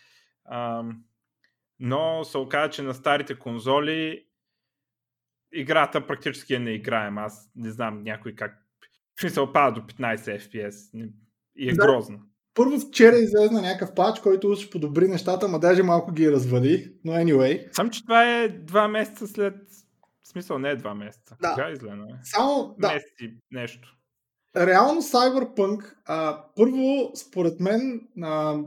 [1.79, 4.25] но се оказа, че на старите конзоли
[5.53, 7.17] играта практически е неиграем.
[7.17, 8.62] Аз не знам някой как
[9.15, 11.09] в смисъл пада до 15 FPS
[11.55, 11.85] и е да.
[11.85, 12.19] грозно.
[12.53, 17.11] Първо вчера излезна някакъв пач, който ще подобри нещата, ма даже малко ги развали, но
[17.11, 17.75] anyway.
[17.75, 19.55] Сам, че това е два месеца след...
[20.23, 21.35] В смисъл не е два месеца.
[21.41, 21.49] Да.
[21.49, 22.03] Кога излено?
[22.03, 22.19] Е?
[22.23, 22.87] Само, да.
[22.87, 23.97] Месеци, нещо.
[24.57, 28.59] Реално Cyberpunk, а, първо, според мен, а,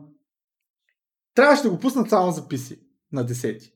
[1.35, 2.79] трябваше да го пуснат само за PC
[3.13, 3.73] на 10.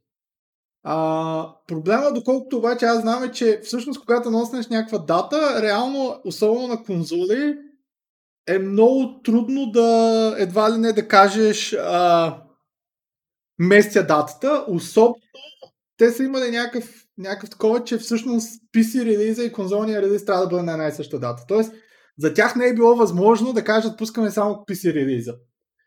[0.83, 6.67] А, проблема, доколкото обаче аз знам е, че всъщност когато носнеш някаква дата, реално, особено
[6.67, 7.57] на конзоли,
[8.49, 12.37] е много трудно да едва ли не да кажеш а,
[13.59, 15.21] местя датата, особено
[15.97, 20.49] те са имали някакъв, някакъв такова, че всъщност PC релиза и конзолния релиз трябва да
[20.49, 21.45] бъде на една и съща дата.
[21.49, 21.73] Тоест,
[22.19, 25.35] за тях не е било възможно да кажат пускаме само PC релиза.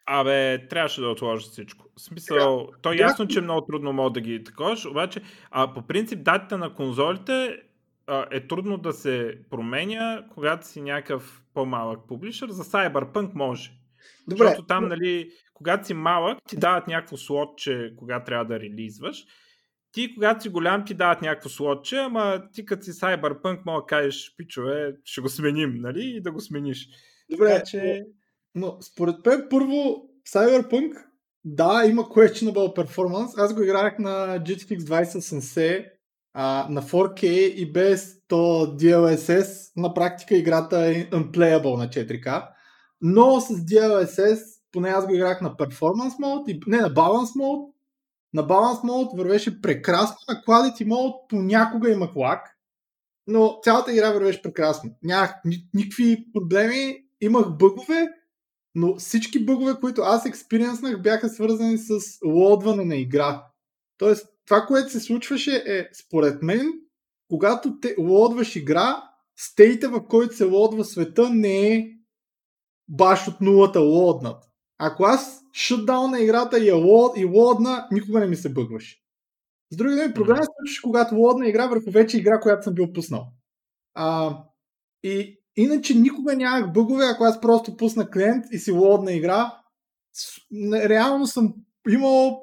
[0.07, 1.82] Абе, трябваше да отложи всичко.
[1.97, 5.21] В смисъл, то е ясно, че много трудно мога да ги таковаш, обаче
[5.51, 7.57] а, по принцип датата на конзолите
[8.07, 12.49] а, е трудно да се променя, когато си някакъв по-малък публишър.
[12.49, 13.71] За Cyberpunk може.
[14.27, 14.45] Добре.
[14.45, 19.25] Защото там, нали, когато си малък, ти дават някакво слотче, кога трябва да релизваш.
[19.91, 23.85] Ти, когато си голям, ти дават някакво слотче, ама ти като си Cyberpunk, мога да
[23.85, 26.87] кажеш, пичове, ще го сменим, нали, и да го смениш.
[27.29, 28.05] Добре, така, че...
[28.55, 31.05] Но според мен първо Cyberpunk,
[31.45, 33.37] да, има questionable performance.
[33.37, 35.85] Аз го играх на GTX 2070
[36.33, 38.35] а, на 4K и без то
[38.77, 42.47] DLSS на практика играта е unplayable на 4K.
[43.01, 44.39] Но с DLSS,
[44.71, 47.73] поне аз го играх на Performance Mode, и, не на Balance Mode,
[48.33, 52.57] на Balance Mode вървеше прекрасно, на Quality Mode понякога имах лак,
[53.27, 54.91] но цялата игра вървеше прекрасно.
[55.03, 55.35] Нямах
[55.73, 58.07] никакви проблеми, имах бъгове,
[58.75, 63.45] но всички бъгове, които аз експириенснах, бяха свързани с лодване на игра.
[63.97, 66.73] Тоест, това, което се случваше е, според мен,
[67.29, 69.03] когато те лодваш игра,
[69.37, 71.87] стейта, в който се лодва света, не е
[72.87, 74.43] баш от нулата лоднат.
[74.77, 79.03] Ако аз шутдаун на играта и, е лод, и лодна, никога не ми се бъгваше.
[79.71, 82.93] С други думи, проблема се случваше, когато лодна игра върху вече игра, която съм бил
[82.93, 83.27] пуснал.
[83.93, 84.37] А,
[85.03, 89.57] и Иначе никога нямах бъгове, ако аз просто пусна клиент и си лодна игра.
[90.73, 91.53] Реално съм
[91.89, 92.41] имал,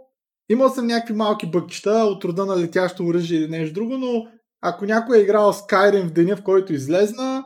[0.48, 4.26] имал съм някакви малки бъкчета от рода на летящо оръжие или нещо друго, но
[4.60, 7.44] ако някой е играл Skyrim в деня, в който излезна,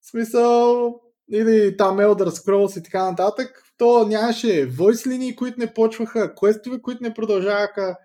[0.00, 0.94] в смисъл,
[1.32, 6.82] или там Elder Scrolls и така нататък, то нямаше voice линии, които не почваха, квестове,
[6.82, 7.96] които не продължаваха.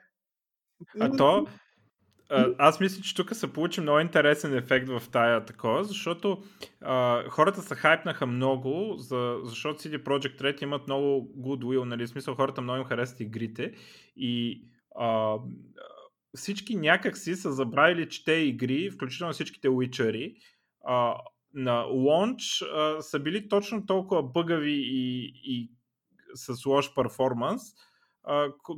[1.00, 1.46] А то,
[2.58, 6.44] аз мисля, че тук се получи много интересен ефект в тая такова, защото
[6.82, 12.10] а, хората се хайпнаха много, за, защото CD Projekt Red имат много goodwill, нали, в
[12.10, 13.74] смисъл хората много им харесват игрите
[14.16, 14.64] и
[14.96, 15.38] а,
[16.36, 20.36] всички някак си са забравили, че те игри, включително всичките Witcher
[20.86, 21.16] а,
[21.54, 22.64] на лонч
[23.00, 25.72] са били точно толкова бъгави и, и
[26.36, 27.62] с лош перформанс,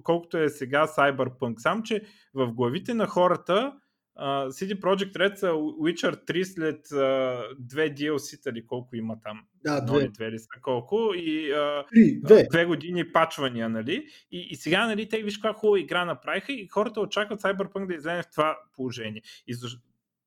[0.03, 1.59] колкото е сега Cyberpunk.
[1.59, 2.01] Сам, че
[2.33, 3.73] в главите на хората
[4.19, 9.43] uh, CD Projekt Red са Witcher 3 след uh, две DLC-та или колко има там.
[9.63, 10.07] Да, две.
[10.07, 12.47] две ли са колко и uh, Три, две.
[12.51, 14.07] две години пачвания, нали?
[14.31, 17.93] И, и сега, нали, те виж каква хубава игра направиха и хората очакват Cyberpunk да
[17.93, 19.21] излезе в това положение.
[19.47, 19.79] И защо,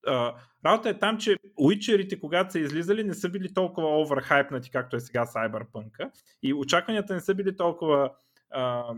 [0.08, 0.34] Uh,
[0.66, 5.00] работа е там, че уичерите, когато са излизали, не са били толкова оверхайпнати, както е
[5.00, 6.10] сега Cyberpunk.
[6.42, 8.10] И очакванията не са били толкова
[8.50, 8.94] а,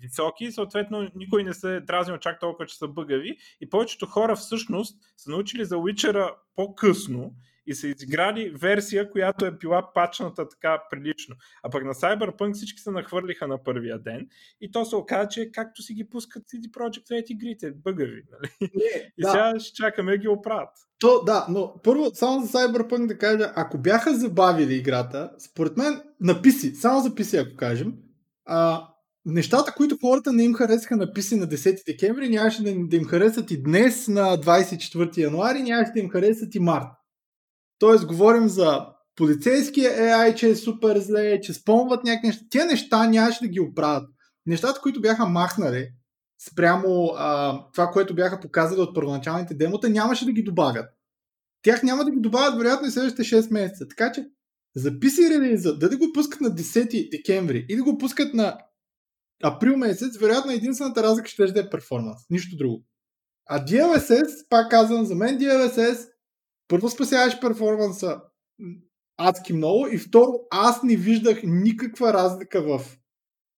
[0.00, 4.36] високи, съответно никой не се е дразнил чак толкова, че са бъгави и повечето хора
[4.36, 7.34] всъщност са научили за Witcher по-късно
[7.66, 11.36] и са изиграли версия, която е била пачната така прилично.
[11.62, 14.28] А пък на Cyberpunk всички се нахвърлиха на първия ден
[14.60, 18.22] и то се оказа, че както си ги пускат CD Projekt Red игрите, бъгави.
[18.32, 18.70] Нали?
[18.74, 19.30] Не, и да.
[19.30, 20.70] сега ще чакаме да ги оправят.
[20.98, 26.02] То, да, но първо, само за Cyberpunk да кажа, ако бяха забавили играта, според мен
[26.20, 27.94] на PC, само за PC ако кажем,
[28.50, 28.88] а,
[29.24, 33.50] нещата, които хората не им харесаха написи на 10 декември, нямаше да, да им харесат
[33.50, 36.86] и днес на 24 януари, нямаше да им харесат и март.
[37.78, 38.86] Тоест, говорим за
[39.16, 42.44] полицейския AI, че е супер зле, че спомват някакви неща.
[42.50, 44.08] Тия неща нямаше да ги оправят.
[44.46, 45.88] Нещата, които бяха махнали
[46.50, 50.86] спрямо а, това, което бяха показали от първоначалните демота, нямаше да ги добавят.
[51.62, 53.88] Тях няма да ги добавят вероятно и следващите 6 месеца.
[53.88, 54.26] Така че
[54.76, 58.58] за PC релиза, да, да го пускат на 10 декември или да го пускат на
[59.42, 62.22] април месец, вероятно единствената разлика ще е перформанс.
[62.30, 62.84] Нищо друго.
[63.46, 66.08] А DLSS, пак казвам, за мен DLSS
[66.68, 68.20] първо спасяваш перформанса
[69.16, 72.96] адски много и второ, аз не виждах никаква разлика в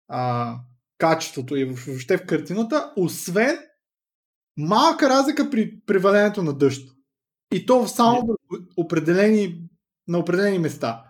[0.08, 0.54] а,
[0.98, 3.58] качеството и въобще в картината, освен
[4.56, 6.88] малка разлика при превалянето на дъжд.
[7.54, 8.36] И то само в
[8.76, 9.61] определени,
[10.08, 11.04] на определени места.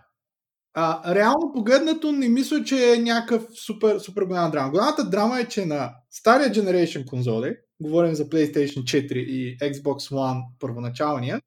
[0.73, 4.69] А, реално погледнато не мисля, че е някакъв супер, супер голяма драма.
[4.69, 10.43] Голямата драма е, че на стария Generation конзоли, говорим за PlayStation 4 и Xbox One
[10.59, 11.41] първоначалния,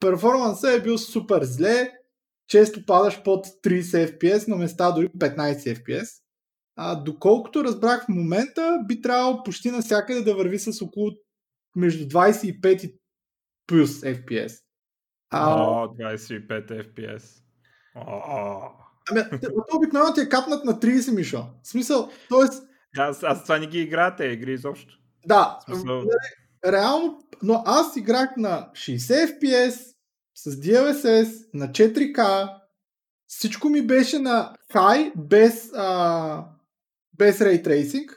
[0.00, 1.92] перформансът е бил супер зле,
[2.48, 6.08] често падаш под 30 FPS, на места дори 15 FPS.
[6.76, 11.10] А, доколкото разбрах в момента, би трябвало почти навсякъде да върви с около
[11.76, 12.94] между 25 и
[13.66, 14.65] плюс FPS.
[15.36, 17.42] А, О, 25 FPS.
[19.10, 19.24] Ами,
[19.76, 21.46] обикновено ти е капнат на 30, Мишо.
[21.62, 22.46] В смисъл, т.е.
[23.00, 24.94] Аз, аз това не ги играя, те игри изобщо.
[25.26, 26.02] Да, смисъл...
[26.66, 29.94] реално, но аз играх на 60 FPS,
[30.34, 32.50] с DLSS, на 4K,
[33.26, 36.44] всичко ми беше на high, без, а,
[37.18, 38.08] без Ray Tracing.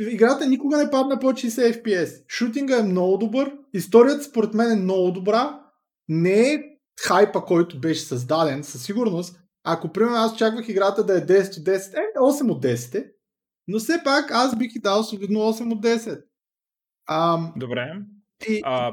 [0.00, 2.24] Играта никога не падна по 60 FPS.
[2.28, 5.60] Шутинга е много добър, историята според мен е много добра,
[6.08, 6.62] не е
[7.06, 11.64] хайпа, който беше създаден, със сигурност, ако примерно аз очаквах играта да е 10 от
[11.64, 13.10] 10, е 8 от 10, е.
[13.68, 16.22] но все пак аз бих и дал солидно 8 от 10.
[17.08, 17.52] Ам...
[17.56, 17.92] Добре.
[18.48, 18.92] И, а,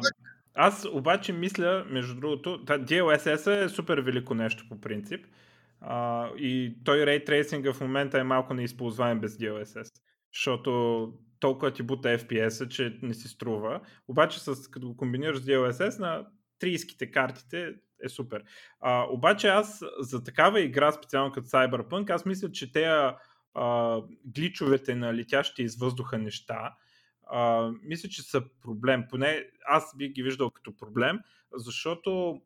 [0.54, 5.26] аз обаче мисля, между другото, DLSS е супер велико нещо по принцип.
[5.82, 9.90] А, и той Tracing в момента е малко неизползваем без DLSS.
[10.34, 13.82] Защото толкова ти бута FPS, че не си струва.
[14.08, 16.28] Обаче с, като го комбинираш с DLSS на
[16.62, 17.74] 30-ките картите
[18.04, 18.44] е супер.
[18.80, 23.12] А, обаче аз за такава игра, специално като Cyberpunk, аз мисля, че те
[24.26, 26.76] гличовете на летящи из въздуха неща,
[27.30, 29.04] а, мисля, че са проблем.
[29.10, 31.20] Поне аз би ги виждал като проблем,
[31.54, 32.42] защото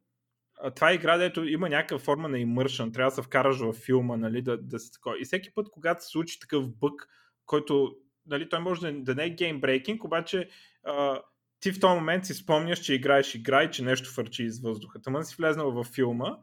[0.75, 4.17] това е игра, дето има някаква форма на immersion, трябва да се вкараш в филма,
[4.17, 5.15] нали, да, да се такова.
[5.19, 7.07] И всеки път, когато се случи такъв бък,
[7.45, 10.49] който, нали, той може да, не е геймбрейкинг, обаче
[10.83, 11.21] а,
[11.59, 15.01] ти в този момент си спомняш, че играеш игра и че нещо фърчи из въздуха.
[15.01, 16.37] Тъмън си влезнал във филма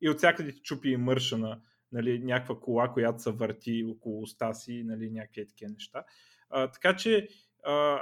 [0.00, 1.60] и от всякъде ти чупи и мършана,
[1.92, 6.04] нали, някаква кола, която се върти около уста си, нали, някакви такива неща.
[6.50, 7.28] А, така че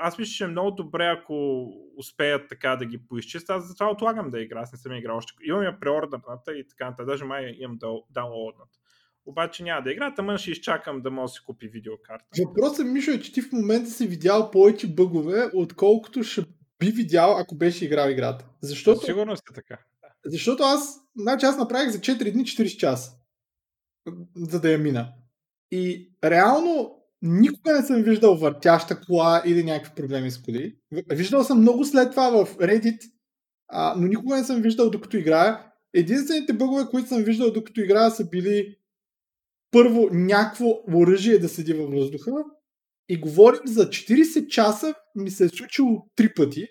[0.00, 3.50] аз мисля, че е много добре, ако успеят така да ги поизчистят.
[3.50, 5.32] Аз затова отлагам да игра, аз не съм играл още.
[5.44, 7.78] Имам я преордната и така нататък, даже май имам
[8.10, 8.78] даунлоудната.
[9.26, 12.24] Обаче няма да игра, тъмън ще изчакам да мога да си купи видеокарта.
[12.46, 16.44] Въпросът, Мишо, е, че ти в момента си видял повече бъгове, отколкото ще
[16.78, 18.46] би видял, ако беше играл играта.
[18.62, 19.78] Защото, Сигурно сте така.
[20.24, 23.12] Защото аз, значи аз направих за 4 дни 40 часа,
[24.36, 25.12] за да я мина.
[25.70, 30.76] И реално никога не съм виждал въртяща кола или някакви проблеми с коли.
[31.12, 33.10] Виждал съм много след това в Reddit,
[33.68, 35.72] а, но никога не съм виждал докато играя.
[35.94, 38.76] Единствените бъгове, които съм виждал докато играя са били
[39.72, 42.30] първо някакво оръжие да седи във въздуха
[43.08, 46.66] и говорим за 40 часа ми се е случило три пъти.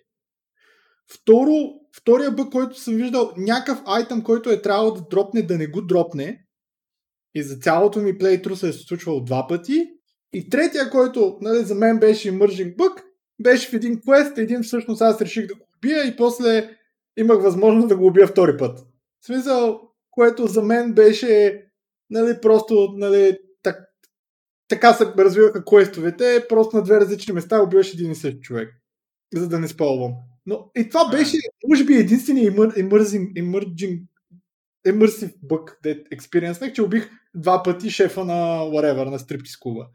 [1.14, 1.52] Второ,
[1.98, 5.82] втория бъг, който съм виждал, някакъв айтъм, който е трябвало да дропне, да не го
[5.82, 6.46] дропне.
[7.36, 9.88] И за цялото ми плейтру се е случвало два пъти.
[10.34, 13.04] И третия, който нали, за мен беше мържинг бък,
[13.44, 16.78] беше в един квест, един всъщност аз реших да го убия и после
[17.18, 18.80] имах възможност да го убия втори път.
[19.22, 19.82] В смисъл,
[20.12, 21.62] което за мен беше
[22.12, 23.78] нали, просто нали, так,
[24.68, 28.74] така се развиваха квестовете, просто на две различни места убиваш един и същи човек,
[29.34, 30.14] за да не спълвам.
[30.46, 31.38] Но и това беше,
[31.68, 34.02] може би, единствения emerging, emerging,
[34.88, 39.88] immersive бък, experience, че убих два пъти шефа на whatever, на стриптис клуба.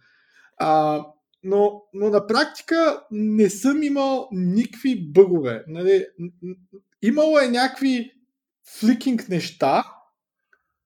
[0.56, 1.02] А,
[1.42, 5.64] но, но на практика не съм имал никакви бъгове.
[5.68, 6.06] Нали,
[7.02, 8.12] имало е някакви
[8.80, 9.84] фликинг неща,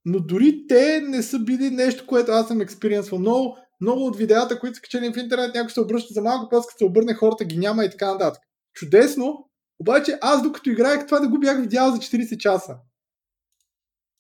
[0.05, 3.21] но дори те не са били нещо, което аз съм експириенсвал.
[3.21, 6.69] Много, много от видеята, които са качени в интернет, някой се обръща за малко, после
[6.69, 8.43] като се обърне хората ги няма и така нататък.
[8.75, 9.49] Чудесно,
[9.79, 12.77] обаче аз докато играех това да го бях видял за 40 часа.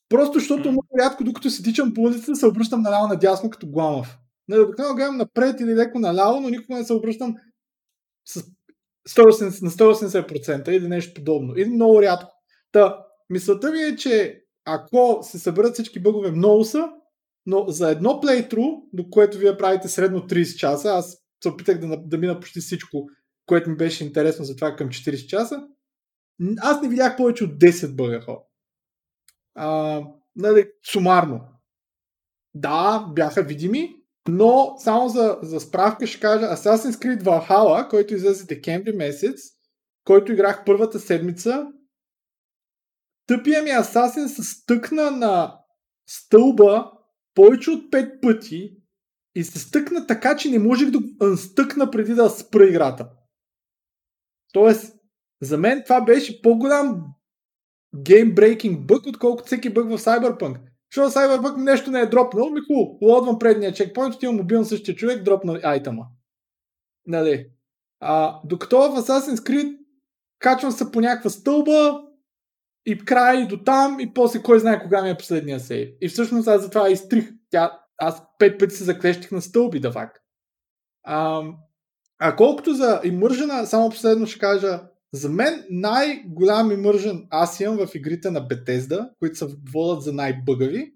[0.08, 4.18] Просто защото много рядко, докато се тичам по улицата, се обръщам наляво надясно като гламав.
[4.52, 7.36] Обикновено гледам напред или леко наляво, но никога не се обръщам
[8.24, 8.42] с
[9.08, 11.56] 180, на 180% или нещо подобно.
[11.56, 12.32] Или много рядко.
[12.72, 12.98] Та,
[13.30, 16.88] мисълта ми е, че ако се съберат всички бъгове, много са,
[17.46, 21.96] но за едно плейтру, до което вие правите средно 30 часа, аз се опитах да,
[21.96, 23.08] да мина почти всичко,
[23.46, 25.66] което ми беше интересно за това към 40 часа,
[26.60, 28.40] аз не видях повече от 10 бъга хора.
[30.36, 31.40] Нали, сумарно.
[32.54, 33.96] Да, бяха видими,
[34.28, 39.40] но само за, за справка ще кажа Assassin's Creed Valhalla, който излезе декември месец,
[40.04, 41.66] който играх първата седмица,
[43.30, 45.58] тъпия ми Асасин се стъкна на
[46.06, 46.92] стълба
[47.34, 48.76] повече от 5 пъти
[49.34, 53.10] и се стъкна така, че не можех да го стъкна преди да спра играта.
[54.52, 54.96] Тоест,
[55.42, 57.04] за мен това беше по-голям
[57.96, 60.60] геймбрейкинг бък, отколкото всеки бък в Cyberpunk.
[60.92, 65.22] Защото Cyberpunk нещо не е дропнал, ми хубаво, лодвам предния чекпоинт, отивам мобилен същия човек,
[65.22, 66.06] дропна айтема.
[67.06, 67.50] Нали?
[68.00, 69.78] А, докато в Assassin's Creed
[70.38, 72.09] качвам се по някаква стълба
[72.86, 75.88] и край до там и после кой знае кога ми е последния сейв.
[76.00, 77.30] И всъщност аз затова изтрих.
[77.50, 80.16] Тя, аз пет пъти се заклещих на стълби да факт.
[81.02, 81.42] А,
[82.18, 84.80] а колкото за имържена, само последно ще кажа,
[85.12, 90.94] за мен най-голям имържен аз имам в игрите на Bethesda, които се водят за най-бъгави.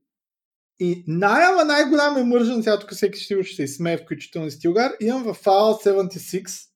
[0.78, 5.22] И най-ама най-голям имържен, сега тук всеки ще ще се изсмее, включително и Стилгар, имам
[5.22, 6.70] в Fallout 76,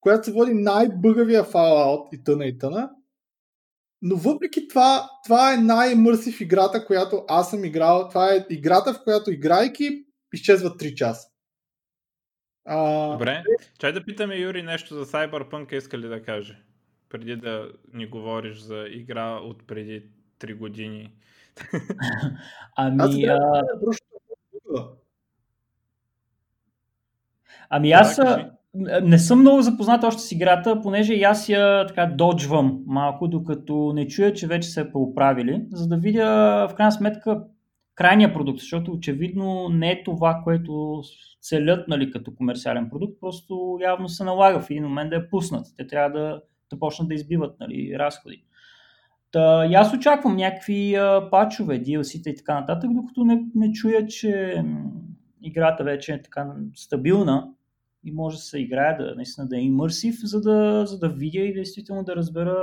[0.00, 2.90] която се води най-бъгавия Fallout и тъна и тъна.
[4.02, 8.08] Но въпреки това, това е най-мърсив играта, която аз съм играл.
[8.08, 11.28] Това е играта, в която играйки изчезват 3 часа.
[12.64, 13.10] А...
[13.12, 13.42] Добре.
[13.78, 16.62] Чай да питаме Юри нещо за Cyberpunk, иска ли да каже?
[17.08, 20.02] Преди да ни говориш за игра от преди
[20.40, 21.12] 3 години.
[22.76, 23.24] ами...
[23.28, 24.92] А...
[27.68, 28.16] Ами аз...
[28.16, 28.55] Да,
[29.02, 33.92] не съм много запознат още с играта, понеже и аз я така доджвам малко, докато
[33.94, 37.42] не чуя, че вече се е поправили, за да видя в крайна сметка
[37.94, 41.02] крайния продукт, защото очевидно не е това, което
[41.40, 45.66] целят нали, като комерциален продукт, просто явно се налага в един момент да я пуснат.
[45.76, 48.44] Те трябва да, да почнат да избиват нали, разходи.
[49.32, 54.06] Та, и аз очаквам някакви а, пачове, DLC-та и така нататък, докато не, не чуя,
[54.06, 54.64] че
[55.42, 57.48] играта вече е така стабилна
[58.06, 61.40] и може да се играе, да, наистина да е имърсив, за да, за да видя
[61.40, 62.56] и действително да разбера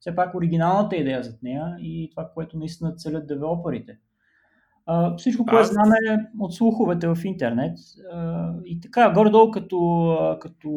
[0.00, 3.98] все пак оригиналната идея зад нея и това, което наистина целят девелоперите.
[4.86, 5.72] А, всичко, което Аз...
[5.72, 5.96] знаме
[6.38, 7.78] от слуховете в интернет.
[8.12, 10.68] А, и така, горе-долу като, като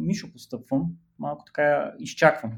[0.00, 0.86] Мишо постъпвам,
[1.18, 2.52] малко така изчаквам.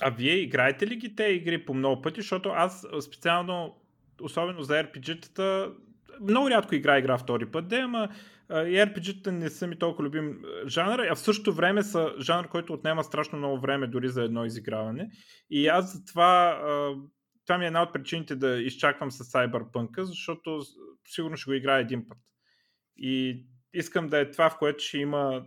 [0.00, 2.20] А вие играете ли ги те игри по много пъти?
[2.20, 3.74] Защото аз специално,
[4.22, 5.72] особено за RPG-тата,
[6.20, 8.08] много рядко игра игра втори път, да, ама
[8.50, 12.72] и RPG-та не са ми толкова любим жанр, а в същото време са жанр, който
[12.72, 15.10] отнема страшно много време дори за едно изиграване.
[15.50, 16.60] И аз затова
[17.48, 20.60] това ми е една от причините да изчаквам с Cyberpunk, защото
[21.08, 22.18] сигурно ще го играя един път.
[22.96, 25.46] И искам да е това, в което ще има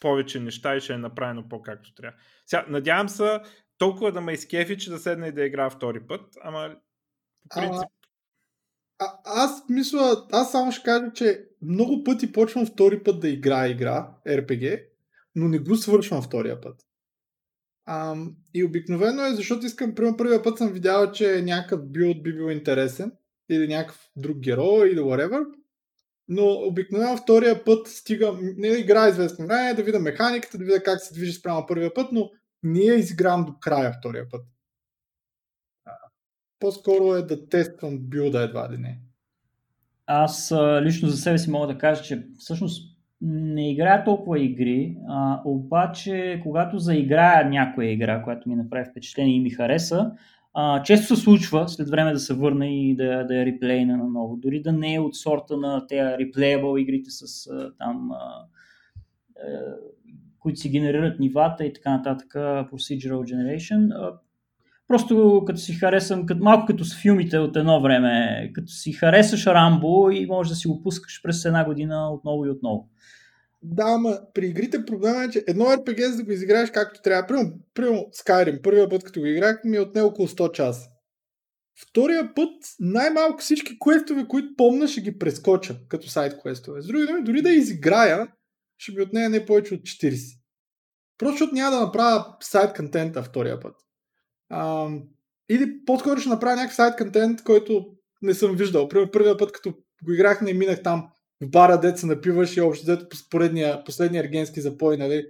[0.00, 2.18] повече неща и ще е направено по-както трябва.
[2.46, 3.40] Сега, надявам се
[3.78, 6.76] толкова да ме изкефи, че да седна и да играя втори път, ама
[7.42, 7.88] по принцип...
[8.98, 13.28] А, а, аз мисля, аз само ще кажа, че много пъти почвам втори път да
[13.28, 14.84] играя игра, RPG,
[15.34, 16.80] но не го свършвам втория път.
[17.84, 18.16] А,
[18.54, 22.50] и обикновено е, защото искам, примерно първия път съм видял, че някакъв билд би бил
[22.50, 23.12] интересен,
[23.50, 25.44] или някакъв друг герой, или whatever,
[26.28, 31.00] но обикновено втория път стигам, не игра известно време, да видя механиката, да видя как
[31.00, 32.30] се движи спрямо първия път, но
[32.62, 34.46] не я изигравам до края втория път.
[36.58, 39.00] По-скоро е да тествам билда едва ли не.
[40.12, 40.52] Аз
[40.82, 46.40] лично за себе си мога да кажа, че всъщност не играя толкова игри, а, обаче
[46.42, 50.12] когато заиграя някоя игра, която ми направи впечатление и ми хареса,
[50.54, 54.36] а, често се случва след време да се върна и да, да я реплейна наново.
[54.36, 58.46] Дори да не е от сорта на тези реплеябъл игрите с а, там, а,
[60.38, 64.12] които си генерират нивата и така нататък, procedural generation.
[64.90, 69.46] Просто като си харесам, като, малко като с филмите от едно време, като си харесаш
[69.46, 72.88] Рамбо и можеш да си го пускаш през една година отново и отново.
[73.62, 77.26] Да, ама при игрите проблема е, че едно RPG за да го изиграеш както трябва.
[77.26, 80.88] Примерно, примерно Skyrim, първия път като го играх ми е отне около 100 часа.
[81.82, 86.82] Втория път най-малко всички квестове, които помня, ще ги прескоча като сайт квестове.
[86.82, 88.28] С други думи, дори да изиграя,
[88.78, 90.38] ще ми отнея не повече от 40.
[91.18, 93.74] Просто няма да направя сайт контента втория път.
[94.50, 94.88] А,
[95.48, 97.86] или по-скоро ще направя някакъв сайт контент, който
[98.22, 98.88] не съм виждал.
[98.88, 99.74] Примерно първия път, като
[100.04, 101.08] го играх, не минах там
[101.42, 105.26] в бара деца напиваш и общо дето поредния, последния ергенски запой, нали,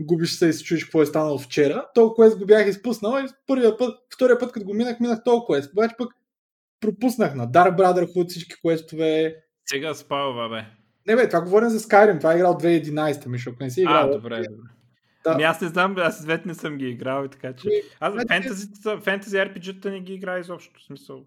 [0.00, 1.86] губиш се и се чуеш какво е станало вчера.
[1.94, 5.58] Толкова квест го бях изпуснал и първия път, втория път, като го минах, минах толкова
[5.58, 5.72] квест.
[5.72, 6.12] Обаче пък
[6.80, 9.36] пропуснах на Dark Brotherhood всички квестове.
[9.66, 10.64] Сега спалва, бе.
[11.06, 14.08] Не бе, това говорим за Skyrim, това е играл 2011, Мишо, ако не си играл.
[14.08, 14.68] А, добре, добре.
[15.24, 15.30] Да.
[15.30, 17.68] Ами аз не знам, аз двете не съм ги играл, така че...
[17.68, 18.66] Ми, Аз значи- фентази,
[19.02, 21.24] фентази RPG-та не ги играя изобщо, в смисъл.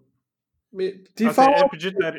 [0.72, 2.12] Ми, ти Аз Fallout, RPG-та...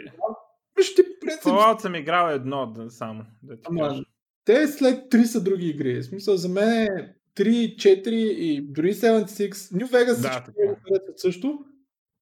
[0.78, 4.04] виж, ти принцип, Fallout съм играл едно да, само, да ти Ама, кажа.
[4.46, 6.02] те след 3 са други игри.
[6.02, 10.52] В смисъл, за мен е 3, 4 и дори 76, New Vegas Да, всички
[10.88, 11.66] харесват също.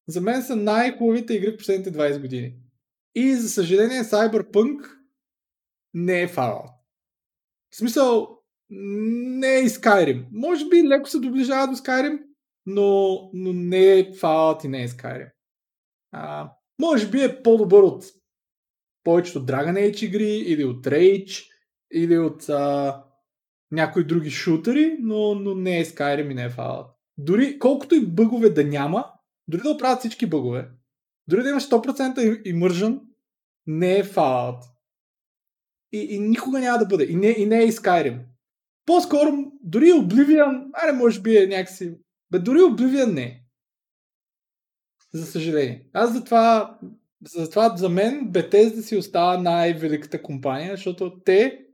[0.08, 2.56] За мен са най-хубавите игри в последните 20 години.
[3.16, 4.92] И за съжаление Cyberpunk
[5.94, 6.70] не е Fallout.
[7.70, 8.37] В смисъл,
[8.70, 10.26] не е и Skyrim.
[10.32, 12.20] Може би леко се доближава до Skyrim,
[12.66, 15.30] но, но не е Fallout и не е Skyrim.
[16.12, 16.52] А,
[16.82, 18.06] може би е по-добър от
[19.04, 21.44] повечето Dragon Age игри или от Rage
[21.94, 23.04] или от а,
[23.72, 26.88] някои други шутери, но, но не е Skyrim и не е Fallout.
[27.18, 29.12] Дори колкото и бъгове да няма,
[29.48, 30.70] дори да оправят всички бъгове,
[31.28, 33.02] дори да имаш 100% immersion,
[33.68, 34.64] не е Fallout.
[35.92, 37.04] И, и никога няма да бъде.
[37.04, 38.20] И не, и не е и Skyrim.
[38.88, 41.98] По-скоро, дори Oblivion, аре може би е някакси...
[42.32, 43.44] Бе, дори Oblivion не.
[45.14, 45.90] За съжаление.
[45.94, 46.78] Аз затова,
[47.22, 51.66] затова за мен Bethesda си остава най-великата компания, защото те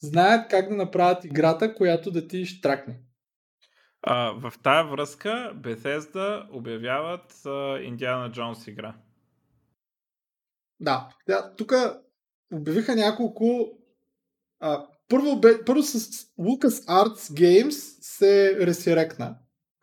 [0.00, 3.00] знаят как да направят играта, която да ти штракне.
[4.02, 7.42] А, в тая връзка Bethesda обявяват
[7.84, 8.94] Индиана Джонс игра.
[10.80, 11.72] Да, да тук
[12.52, 13.78] обявиха няколко.
[14.60, 15.98] А, първо, бе, първо с
[16.38, 19.38] Lucas Arts Games се ресирекна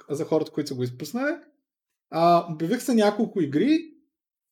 [0.10, 1.36] за хората, които са го изпуснали.
[2.10, 3.80] А, обявих се няколко игри.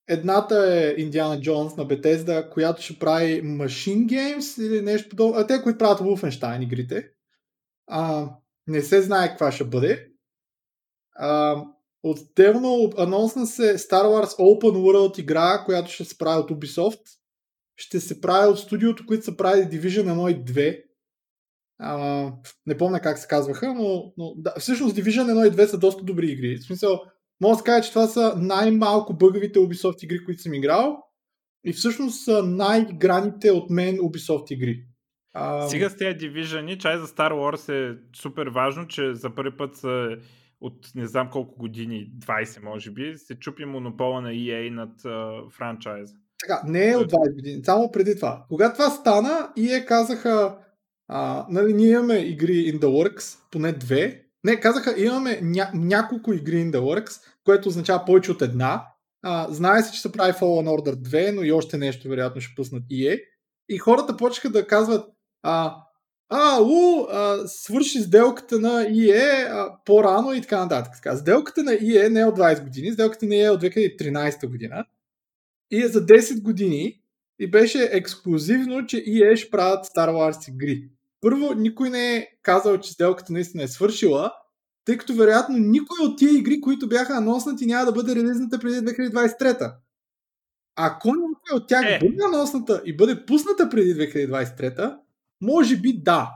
[0.08, 5.34] Едната е Индиана Джонс на Bethesda, която ще прави Machine Games или нещо подобно.
[5.40, 7.10] А те, които правят Wolfenstein игрите.
[7.88, 8.30] А,
[8.68, 10.08] не се знае каква ще бъде.
[11.16, 11.64] А,
[12.04, 17.02] Отделно анонсна се Star Wars Open World игра, която ще се прави от Ubisoft.
[17.82, 20.84] Ще се прави от студиото, които са правили Division 1 и 2.
[21.80, 22.32] А,
[22.66, 26.04] не помня как се казваха, но, но да, всъщност Division 1 и 2 са доста
[26.04, 26.58] добри игри.
[26.58, 27.00] В смисъл,
[27.42, 30.98] мога да се кажа, че това са най-малко бъгавите Ubisoft игри, които съм играл.
[31.66, 34.84] И всъщност са най-играните от мен Ubisoft игри.
[35.34, 39.58] А, Сега с тези дивижъни, чай за Star Wars е супер важно, че за първи
[39.58, 40.18] път са
[40.62, 45.50] от не знам колко години, 20 може би, се чупи монопола на EA над а,
[45.50, 46.16] франчайза.
[46.42, 48.46] Така, не е от 20 години, само преди това.
[48.50, 50.58] Когато това стана, EA казаха,
[51.08, 54.22] а, нали, ние имаме игри in the works, поне две.
[54.44, 58.86] Не, казаха, имаме ня- няколко игри in the works, което означава повече от една.
[59.24, 62.56] А, знае се, че се прави Fallen Order 2, но и още нещо вероятно ще
[62.56, 63.20] пуснат EA.
[63.70, 65.06] И хората почнаха да казват,
[65.44, 65.76] а,
[66.30, 70.94] а, у, а, свърши сделката на а, по-рано и така нататък.
[70.96, 74.48] Така, сделката на EA не е от 20 години, сделката на EA е от 2013
[74.48, 74.86] година
[75.72, 77.02] и е за 10 години
[77.40, 80.90] и беше ексклюзивно, че EA ще правят Star Wars игри.
[81.22, 84.32] Първо, никой не е казал, че сделката наистина е свършила,
[84.86, 88.76] тъй като вероятно никой от тия игри, които бяха анонснати, няма да бъде релизната преди
[88.76, 89.74] 2023.
[90.76, 92.00] Ако някой от тях Е.
[92.00, 94.98] бъде анонсната и бъде пусната преди 2023,
[95.42, 96.32] може би да.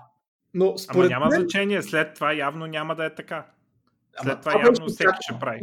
[0.54, 3.46] Но Ама според няма мен, значение, след това явно няма да е така.
[4.22, 5.60] След Ама това това явно всеки ще прави.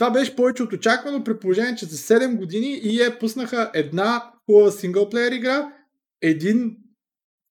[0.00, 4.70] Това беше повече от очаквано при положение, че за 7 години EA пуснаха една хубава
[4.70, 5.72] синглплеер игра,
[6.22, 6.76] един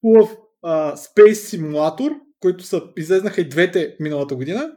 [0.02, 4.72] хубав а, Space симулатор, които са, излезнаха и двете миналата година,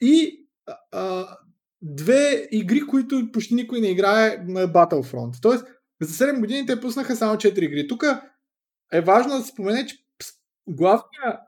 [0.00, 0.46] и
[0.92, 1.36] а,
[1.82, 5.42] две игри, които почти никой не играе на Battlefront.
[5.42, 5.66] Тоест,
[6.02, 7.88] за 7 години те пуснаха само 4 игри.
[7.88, 8.04] Тук
[8.92, 9.96] е важно да се спомене, че
[10.68, 11.40] главния,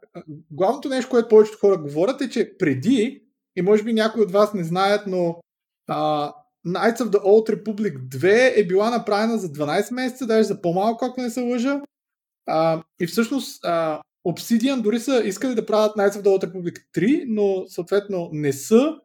[0.51, 3.25] главното нещо, което повечето хора говорят е, че преди,
[3.57, 5.41] и може би някои от вас не знаят, но
[5.91, 6.33] а,
[6.67, 11.05] Knights of the Old Republic 2 е била направена за 12 месеца, даже за по-малко,
[11.05, 11.81] ако не се лъжа.
[12.47, 16.79] А, и всъщност а, Obsidian дори са искали да правят Knights of the Old Republic
[16.97, 18.97] 3, но съответно не са.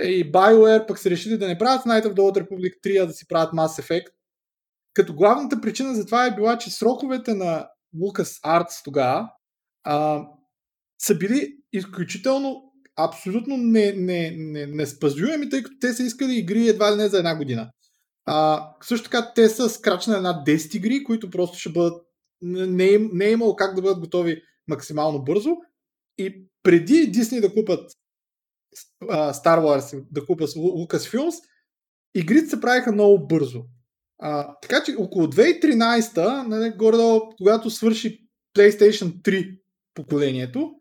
[0.00, 3.02] Е, И BioWare пък са решили да не правят Knights of the Old Republic 3,
[3.02, 4.06] а да си правят Mass Effect.
[4.94, 9.28] Като главната причина за това е била, че сроковете на Lucas Arts тогава
[10.98, 16.68] са били изключително абсолютно не, не, не, не спазуеми, тъй като те са искали игри
[16.68, 17.70] едва ли не за една година.
[18.24, 22.02] А, също така те са скрачна една 10 игри, които просто ще бъдат
[22.42, 25.50] не, е, не е имало как да бъдат готови максимално бързо.
[26.18, 27.90] И преди Disney да купат
[29.08, 31.34] а, Star Wars, да купят Lucasfilms,
[32.14, 33.64] игрите се правиха много бързо.
[34.18, 39.58] А, така че около 2013, нали, горе когато свърши PlayStation 3
[39.94, 40.74] поколението,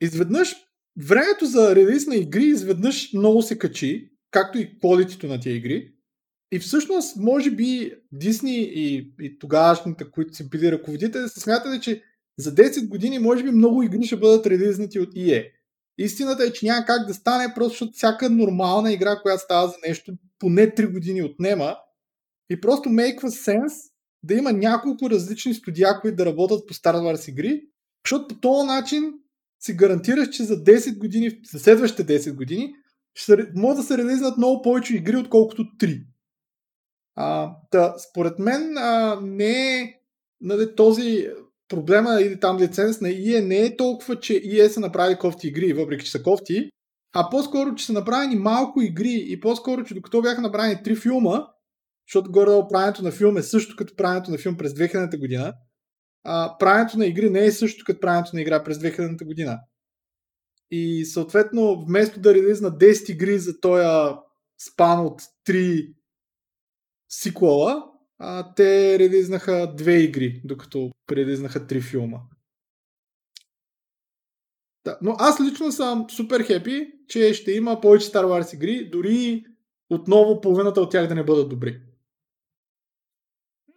[0.00, 0.56] изведнъж
[0.96, 5.92] времето за релиз на игри изведнъж много се качи, както и quality на тия игри.
[6.52, 12.02] и всъщност, може би, Дисни и, и тогавашните, които си били ръководители, са смятали, че
[12.38, 15.50] за 10 години, може би, много игри ще бъдат релизнати от EA.
[15.98, 19.74] Истината е, че няма как да стане, просто защото всяка нормална игра, която става за
[19.88, 21.76] нещо, поне 3 години отнема.
[22.50, 23.92] И просто make sense
[24.22, 27.62] да има няколко различни студия, които да работят по Star Wars игри,
[28.06, 29.14] защото по този начин
[29.64, 32.74] си гарантираш, че за 10 години, за следващите 10 години,
[33.14, 36.04] ще могат да се релизнат много повече игри, отколкото 3.
[37.14, 39.94] А, да, според мен а, не е
[40.40, 41.28] нали, този
[41.68, 45.72] проблема или там лиценз на EA не е толкова, че EA са направили кофти игри,
[45.72, 46.70] въпреки че са кофти,
[47.14, 51.46] а по-скоро, че са направени малко игри и по-скоро, че докато бяха направени три филма,
[52.08, 55.54] защото горе правенето на филм е също като правенето на филм през 2000 година,
[56.58, 59.60] правенето на игри не е също като правенето на игра през 2000 година.
[60.70, 64.14] И съответно, вместо да релизна 10 игри за този
[64.58, 65.94] спан от 3
[67.08, 67.84] сиквела,
[68.18, 72.18] а, те релизнаха две игри, докато релизнаха три филма.
[74.84, 79.44] Да, но аз лично съм супер хепи, че ще има повече Star Wars игри, дори
[79.90, 81.80] отново половината от тях да не бъдат добри.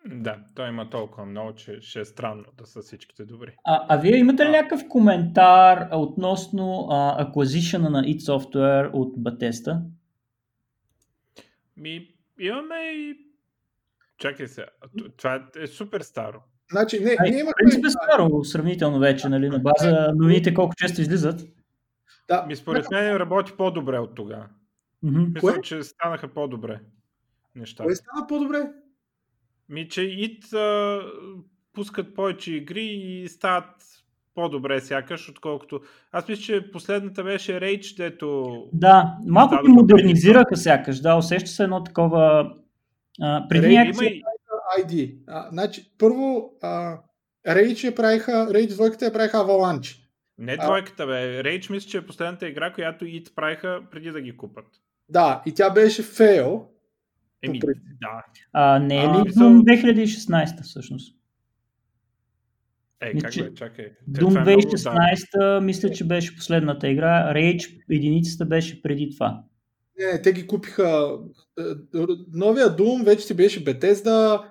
[0.09, 3.55] Да, той има толкова много, че ще е странно да са всичките добри.
[3.63, 9.81] А, а вие имате ли някакъв коментар относно а, acquisition на id Software от Bethesda?
[11.77, 12.07] Ми,
[12.39, 13.17] имаме и...
[14.17, 14.65] Чакай се,
[15.17, 16.41] това е супер старо.
[16.71, 17.53] Значи, не, Ай, ние имахме...
[17.57, 21.41] Принцип е старо, сравнително вече, нали, на база новините колко често излизат.
[22.27, 22.45] Да.
[22.45, 24.47] Ми според мен работи по-добре от тогава.
[25.03, 25.33] Mm-hmm.
[25.33, 26.79] Мисля, че станаха по-добре
[27.55, 27.83] неща.
[27.83, 28.71] Кое стана по-добре?
[29.69, 30.99] Ми, че ИТ а,
[31.73, 33.65] пускат повече игри и стават
[34.35, 35.81] по-добре сякаш, отколкото...
[36.11, 38.55] Аз мисля, че последната беше Rage, дето...
[38.73, 42.53] Да, малко ги модернизираха сякаш, да, усеща се едно такова...
[43.21, 44.05] А, преди Rage някакси...
[44.05, 44.85] има.
[44.85, 45.15] ID.
[45.27, 46.97] А, значи, първо, а,
[47.47, 49.97] Rage я правиха, Rage двойката я правиха Avalanche.
[50.37, 51.43] Не двойката, бе.
[51.43, 54.65] Rage мисля, че е последната игра, която ИТ правиха преди да ги купат.
[55.09, 56.67] Да, и тя беше фейл,
[57.45, 57.59] Еми,
[58.01, 58.23] да.
[58.53, 61.15] А, не е ли Doom 2016 всъщност?
[63.01, 63.85] Е, как бе, чакай.
[64.11, 65.61] Doom 2016 да.
[65.61, 67.33] мисля, че беше последната игра.
[67.33, 69.43] Rage единицата беше преди това.
[69.99, 71.17] Не, те ги купиха.
[71.59, 71.63] Е,
[72.33, 74.41] новия Doom вече си беше Bethesda.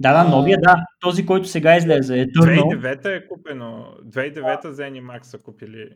[0.00, 0.86] Да, да, новия, да.
[1.00, 2.20] Този, който сега излезе.
[2.20, 3.94] Е 2009 е купено.
[4.04, 5.88] 2009 за Zenimax са купили.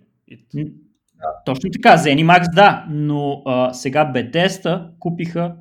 [1.44, 5.56] Точно така, Zenimax да, но а, сега Bethesda купиха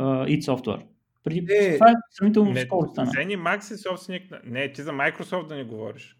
[0.00, 0.82] id Software.
[1.24, 3.10] Преди, не, това е сравнително скоро стана.
[3.10, 4.40] Zenimax е собственик на...
[4.44, 6.16] Не, ти за Microsoft да не говориш.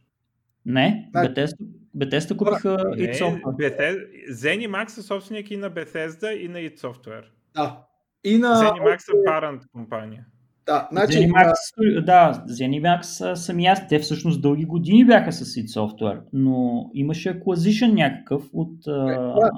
[0.67, 1.57] Не, Bethesda,
[1.97, 3.43] Bethesda купиха id Software.
[3.43, 7.25] Bethesda, Zenimax е собственик и на Bethesda и на id Software.
[7.55, 7.85] Да.
[8.25, 8.49] И на...
[8.49, 10.27] Zenimax е parent компания.
[10.67, 11.53] Да, значи, Zenimax,
[11.99, 12.01] а...
[12.01, 17.93] да, Zenimax сами аз, те всъщност дълги години бяха с id Software, но имаше acquisition
[17.93, 18.87] някакъв от...
[18.87, 19.51] А...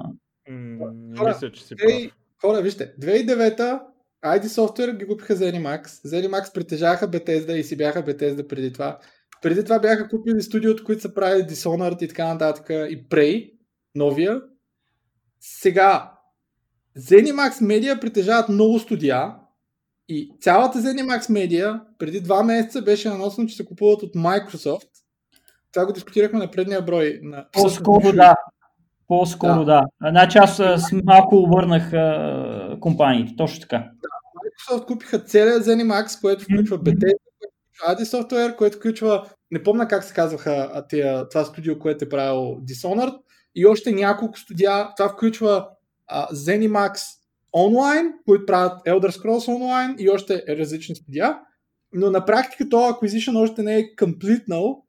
[0.49, 2.11] Не мисля, че си прав.
[2.41, 3.81] Хора, вижте, 2009
[4.25, 5.85] ID Software ги купиха Zenimax.
[5.85, 8.99] Zenimax притежаваха Bethesda и си бяха Bethesda преди това.
[9.41, 13.53] Преди това бяха купили студиото, които са правили Dishonored и така нататък и Prey,
[13.95, 14.41] новия.
[15.39, 16.11] Сега,
[16.97, 19.35] Zenimax Media притежават много студия
[20.07, 24.89] и цялата Zenimax Media преди два месеца беше наносено, че се купуват от Microsoft.
[25.71, 27.19] Това го дискутирахме на предния брой.
[27.23, 27.47] На...
[27.51, 28.35] По-скоро да.
[29.09, 29.81] По-скоро да.
[30.01, 30.09] да.
[30.09, 30.61] Значи аз
[31.03, 33.77] малко обърнах а, компаниите, точно така.
[33.77, 34.09] Да,
[34.45, 37.13] Microsoft купиха целия ZeniMax, което включва Bethesda,
[37.87, 42.57] AD Software, което включва, не помня как се казваха тия, това студио, което е правил
[42.61, 43.15] Dishonored,
[43.55, 44.87] и още няколко студия.
[44.97, 45.67] Това включва
[46.07, 46.99] а, ZeniMax
[47.55, 51.39] Online, които правят Elder Scrolls Online и още различни студия.
[51.93, 54.83] Но на практика този acquisition още не е комплитнал,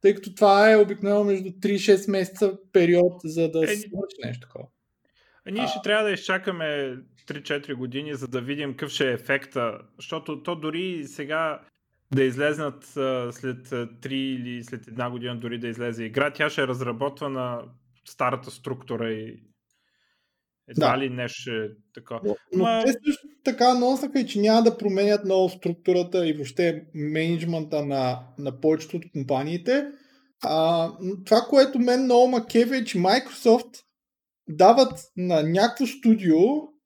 [0.00, 4.46] тъй като това е обикновено между 3-6 месеца период, за да е, се случи нещо
[4.46, 4.68] такова.
[5.46, 6.96] А ние ще трябва да изчакаме
[7.28, 11.60] 3-4 години, за да видим какъв ще е ефекта, защото то дори сега
[12.14, 12.84] да излезнат
[13.34, 17.62] след 3 или след една година дори да излезе игра, тя ще е разработвана
[18.04, 19.42] старата структура и
[20.68, 20.98] едва да.
[20.98, 22.20] ли нещо е така.
[22.24, 22.82] Но, но Ма...
[22.86, 28.20] те също така носаха и че няма да променят много структурата и въобще менеджмента на,
[28.38, 29.86] на повечето от компаниите.
[30.42, 30.90] А,
[31.24, 33.82] това, което мен много ма е, че Microsoft
[34.48, 36.38] дават на някакво студио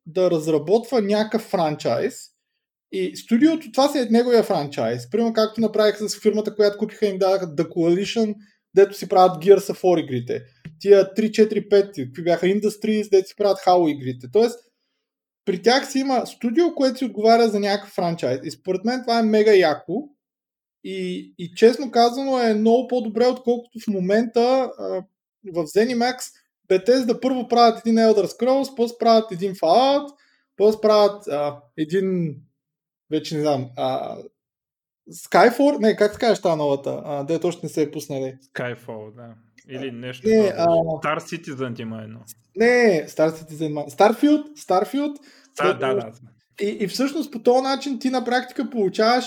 [0.07, 2.15] да разработва някакъв франчайз
[2.93, 5.11] и студиото, това си е неговия франчайз.
[5.11, 8.35] Примерно както направиха с фирмата, която купиха им дадаха The Coalition,
[8.75, 10.45] дето си правят Gears of War игрите.
[10.81, 14.27] Тия 3, 4, 5, какви бяха Industries, дето си правят Halo игрите.
[14.33, 14.59] Тоест,
[15.45, 18.41] при тях си има студио, което си отговаря за някакъв франчайз.
[18.45, 20.09] И според мен това е мега яко.
[20.85, 24.41] И, и честно казано е много по-добре, отколкото в момента
[24.79, 25.05] а,
[25.53, 26.17] в ZeniMax
[26.69, 30.09] Bethesda първо правят един Elder Scrolls, после правят един Fallout,
[30.57, 32.37] после правят а, един
[33.11, 34.17] вече не знам, а,
[35.11, 38.39] Skyfall, не, как се казваш тази новата, а, де точно не се е пуснали.
[38.55, 39.35] Skyfall, да.
[39.69, 40.29] Или нещо.
[40.29, 40.67] Не, а...
[40.67, 42.21] Star Citizen има едно.
[42.57, 45.17] Не, Star Citizen, Starfield, Starfield.
[45.59, 46.13] А, да, да.
[46.61, 49.25] И, и всъщност по този начин ти на практика получаваш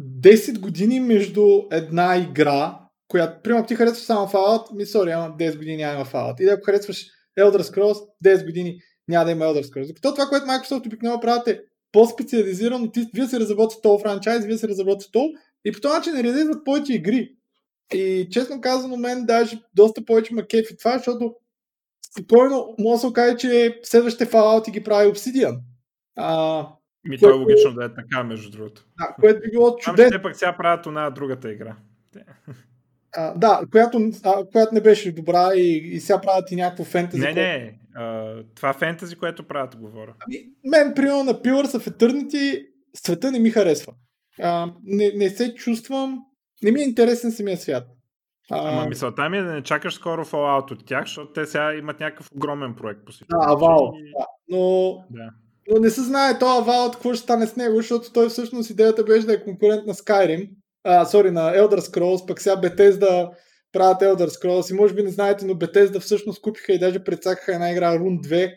[0.00, 5.56] 10 години между една игра, която, примерно, ти харесваш само Fallout, ми, сори, ама 10
[5.56, 6.40] години няма Fallout.
[6.40, 7.06] Или ако харесваш
[7.38, 9.86] Elder Scrolls, 10 години няма да има Elder Scrolls.
[9.86, 11.60] Докато това, което Microsoft обикновено правят е
[11.96, 15.30] по-специализирано, ти, вие се разработвате този франчайз, вие се разработвате то
[15.64, 17.32] и по този начин релизват повече игри.
[17.94, 21.34] И честно казано, мен даже доста повече ма кефи това, защото
[22.10, 25.58] спокойно може да се окаже, че следващите Fallout ги прави Obsidian.
[26.16, 26.58] А,
[27.08, 27.32] ми което...
[27.32, 28.86] то е логично да е така, между другото.
[28.98, 30.10] Да, което би било чудесно.
[30.10, 31.76] Те пък сега правят на другата игра.
[33.16, 37.22] А, да, която, а, която не беше добра и, и сега правят и някакво фентези.
[37.22, 40.14] Не, не, а, това фентези, което правят, говоря.
[40.26, 43.92] Ами, мен, примерно на Pillars of Eternity, света не ми харесва.
[44.42, 46.18] А, не, не се чувствам,
[46.62, 47.84] не ми е интересен самия свят.
[48.50, 51.74] А, Ама мисълта ми е да не чакаш скоро Fallout от тях, защото те сега
[51.74, 53.38] имат някакъв огромен проект по всичко.
[53.38, 53.92] Да, Авал.
[53.96, 54.12] И...
[54.18, 54.26] Да.
[54.48, 55.30] Но, да.
[55.70, 59.04] но не се знае това Авал какво ще стане с него, защото той всъщност идеята
[59.04, 60.50] беше да е конкурент на Skyrim
[60.84, 63.30] а, сори, на Elder Scrolls, пък сега Bethesda
[63.76, 67.54] правят Elder Scrolls и може би не знаете, но Bethesda всъщност купиха и даже предсакаха
[67.54, 68.54] една игра Rune 2,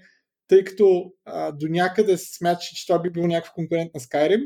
[0.47, 4.41] тъй като а, до някъде се смяташе, че това би бил някакъв конкурент на Skyrim.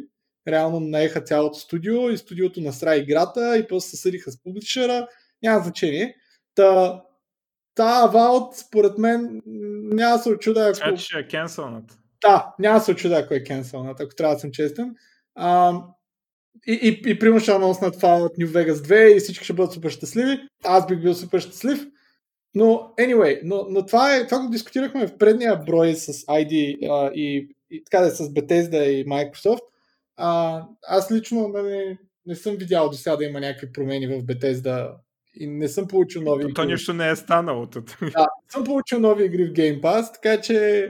[0.48, 5.08] Реално наеха цялото студио и студиото насра играта и после се съдиха с публишера.
[5.44, 6.16] Няма значение.
[6.56, 7.02] Та,
[7.76, 9.42] та Vault, според мен,
[9.94, 10.76] няма да се очуда ако...
[10.76, 11.98] Значи ще е кенселнат.
[12.22, 14.96] Да, няма да се очуда ако е кенселнат, ако трябва да съм честен.
[15.36, 15.74] А,
[16.68, 19.90] и, и, и примерно ще анонснат Fallout New Vegas 2 и всички ще бъдат супер
[19.90, 20.40] щастливи.
[20.64, 21.88] Аз бих бил супер щастлив.
[22.56, 27.12] Но, anyway, но, но това, е, това го дискутирахме в предния брой с ID а,
[27.16, 29.64] и, и така да е с Bethesda и Microsoft.
[30.18, 34.94] А, аз лично не, не съм видял до сега да има някакви промени в Bethesda
[35.36, 36.54] и не съм получил нови игри.
[36.54, 37.66] То нищо не е станало.
[37.66, 40.90] Да, съм получил нови игри в Game Pass, така че...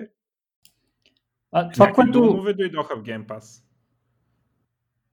[1.51, 2.43] А, това, което...
[2.57, 3.62] дойдоха в Game Pass.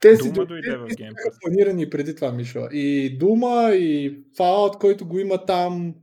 [0.00, 1.40] Те си Дума дойде в Game Pass.
[1.40, 2.68] планирани преди това, Мишо.
[2.72, 5.94] И Дума, и Fallout, който го има там,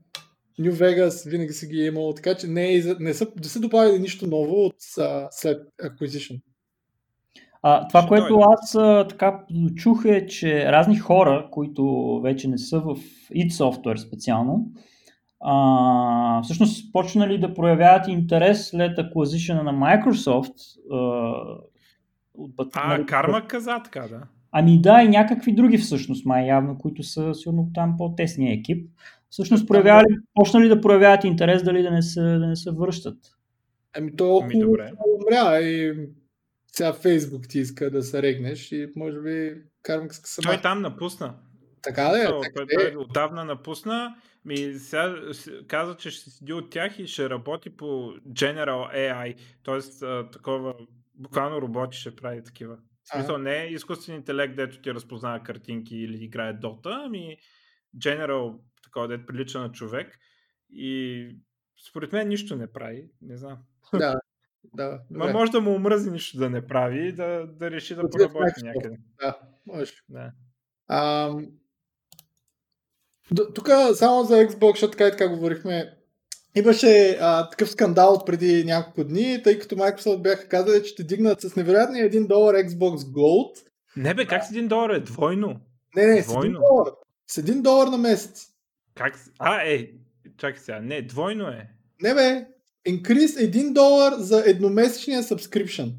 [0.60, 3.60] New Vegas винаги си ги е имал, така че не, е, не, са, не са
[3.60, 6.42] добавили нищо ново от, а, след Acquisition.
[7.62, 8.46] А, това, Ще което дойде.
[8.48, 9.44] аз а, така
[9.76, 12.96] чух е, че разни хора, които вече не са в
[13.36, 14.72] id Software специално,
[15.40, 20.54] а, всъщност почнали да проявяват интерес след acquisition на Microsoft
[20.92, 21.34] а,
[22.38, 22.68] от бат...
[22.74, 24.22] А, нали, Карма каза така, да.
[24.52, 28.90] Ами да, и някакви други всъщност, май явно, които са сигурно там по-тесния екип.
[29.30, 33.18] Всъщност проявявали, почнали да проявяват интерес дали да не се, да не се връщат.
[33.98, 34.92] Ами то ами, добре.
[35.16, 35.94] умря и
[36.72, 41.34] сега Фейсбук ти иска да се регнеш и може би Кармак иска Той там напусна.
[41.82, 42.26] Така да е.
[42.26, 44.16] Той, той, той отдавна напусна.
[44.46, 45.16] Ми сега
[45.68, 47.86] каза, че ще седи от тях и ще работи по
[48.30, 49.36] General AI,
[49.66, 49.80] т.е.
[50.32, 50.74] такова
[51.18, 52.78] буквално роботи ще прави такива.
[53.04, 57.38] В смисъл не е изкуствен интелект, дето ти разпознава картинки или играе Дота, ами
[57.98, 60.20] General, такова, дето прилича на човек.
[60.70, 61.30] И
[61.90, 63.58] според мен нищо не прави, не знам.
[63.94, 64.20] Да,
[64.74, 65.02] да.
[65.12, 68.64] Ма може да му омръзи нищо да не прави и да, да реши да поработи
[68.64, 68.98] някъде.
[69.22, 69.94] Да, може.
[70.10, 70.32] Да.
[70.88, 71.48] Ам...
[73.56, 75.97] Тук само за Xbox, защото така и така говорихме,
[76.58, 81.42] Имаше а, такъв скандал преди няколко дни, тъй като Microsoft бяха казали, че ще дигнат
[81.42, 83.68] с невероятния 1 долар Xbox Gold.
[83.98, 85.00] Не бе, как с 1 долар е?
[85.00, 85.60] Двойно.
[85.96, 86.60] Не, не, двойно.
[86.60, 86.94] с 1 долар.
[87.28, 88.48] С 1 долар на месец.
[88.96, 89.20] Как?
[89.40, 89.88] А, е,
[90.38, 90.80] чакай сега.
[90.80, 91.70] Не, двойно е.
[92.02, 92.48] Не бе,
[92.86, 95.94] инкриз 1 долар за едномесечния subscription.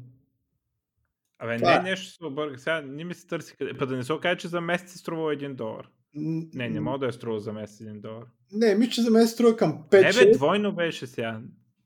[1.39, 1.81] Абе, Това.
[1.81, 2.57] не е нещо се обърга.
[2.57, 3.73] Сега не ми се търси къде.
[3.73, 5.87] Па да не се окаже, че за месец струва 1 долар.
[6.13, 8.25] Не, не мога да е струва за месец 1 долар.
[8.51, 11.41] Не, ми че за мен струва към 5 Не бе, двойно беше сега.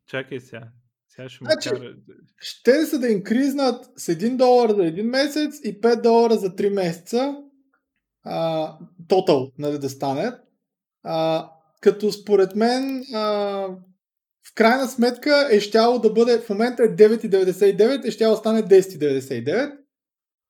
[0.07, 0.67] Чакай сега.
[1.09, 1.95] Сега ще му значи, кара...
[2.37, 6.73] Ще са да инкризнат с 1 долар за един месец и 5 долара за 3
[6.73, 7.35] месеца.
[9.07, 10.31] Тотал, нали, да стане.
[11.03, 11.49] А,
[11.81, 13.21] като според мен а,
[14.47, 18.63] в крайна сметка е щяло да бъде, в момента е 9,99, е щяло да стане
[18.63, 19.77] 10,99.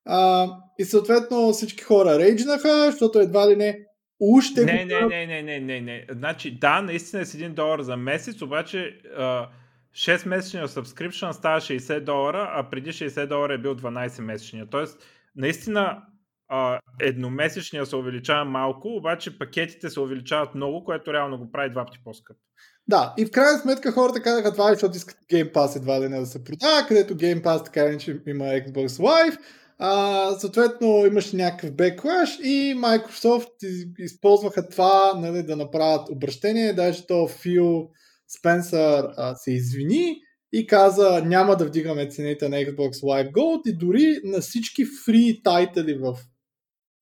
[0.05, 0.47] А,
[0.79, 3.79] и съответно всички хора рейджнаха, защото едва ли не
[4.19, 6.05] Уще не, не, не, не, не, не, не.
[6.11, 9.49] Значи, да, наистина е с 1 долар за месец, обаче а,
[9.93, 14.65] 6 месечния subscription става 60 долара, а преди 60 долара е бил 12 месечния.
[14.69, 15.03] Тоест,
[15.35, 16.01] наистина
[16.47, 21.85] а, едномесечния се увеличава малко, обаче пакетите се увеличават много, което реално го прави два
[21.85, 22.39] пъти по-скъпо.
[22.87, 26.19] Да, и в крайна сметка хората казаха това, защото искат Game Pass едва ли не
[26.19, 29.37] да се продава, където Game Pass така иначе има Xbox Live.
[29.85, 33.67] А, съответно имаше някакъв беклаш и Microsoft
[33.99, 36.73] използваха това нали, да направят обращение.
[36.73, 37.89] Даже то Фил
[38.37, 40.15] Спенсър а, се извини
[40.53, 45.41] и каза няма да вдигаме цените на Xbox Live Gold и дори на всички фри
[45.43, 46.17] тайтли в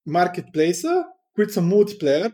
[0.06, 1.04] маркетплейса,
[1.36, 2.32] които са мултиплеер,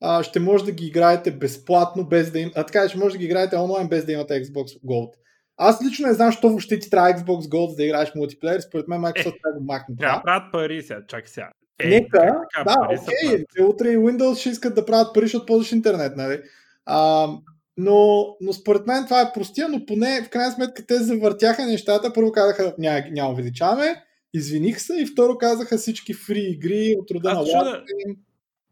[0.00, 2.50] а, ще може да ги играете безплатно, без да им...
[2.54, 5.10] А така, ще може да ги играете онлайн, без да имате Xbox Gold.
[5.58, 8.60] Аз лично не знам, що въобще ти трябва Xbox Gold за да играеш мултиплеер.
[8.60, 9.96] Според мен Microsoft е, трябва да махне.
[9.98, 11.50] Трябва да правят пари сега, чакай сега.
[11.80, 15.72] Е, Нека, да, окей, okay, утре и Windows ще искат да правят пари, защото ползваш
[15.72, 16.40] интернет, нали?
[16.86, 17.28] А,
[17.76, 22.12] но, но според мен това е простия, но поне в крайна сметка те завъртяха нещата.
[22.12, 24.04] Първо казаха, няма, няма увеличаваме,
[24.34, 27.84] извиних се и второ казаха всички фри игри от рода на чуда...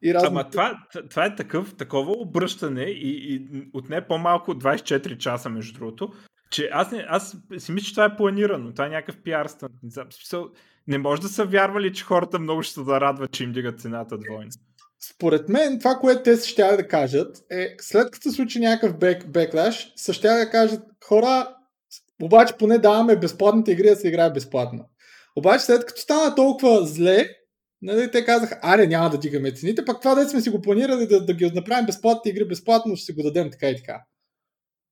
[0.03, 0.29] и разни...
[0.29, 0.79] Ама това,
[1.11, 6.13] това е такъв, такова обръщане и, и отне по-малко от 24 часа, между другото,
[6.57, 8.73] че аз, не, аз си мисля, че това е планирано.
[8.73, 9.71] Това е някакъв пиар стън.
[10.89, 13.81] Не може да са вярвали, че хората много ще се да радват, че им дигат
[13.81, 14.51] цената двойно.
[15.15, 19.29] Според мен, това, което те ще да кажат, е след като се случи някакъв бек,
[19.29, 21.55] беклаш, са ще да кажат хора,
[22.23, 24.89] обаче поне даваме безплатните игри да се играе безплатно.
[25.37, 27.29] Обаче след като стана толкова зле,
[27.83, 31.07] нали, те казаха, аре, няма да дигаме цените, пък това да сме си го планирали
[31.07, 34.03] да, да ги направим безплатните игри безплатно, ще си го дадем така и така.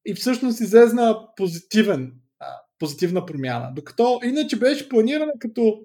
[0.06, 2.46] И всъщност излезна позитивен, а,
[2.78, 3.72] позитивна промяна.
[3.74, 5.80] Докато иначе беше планирана като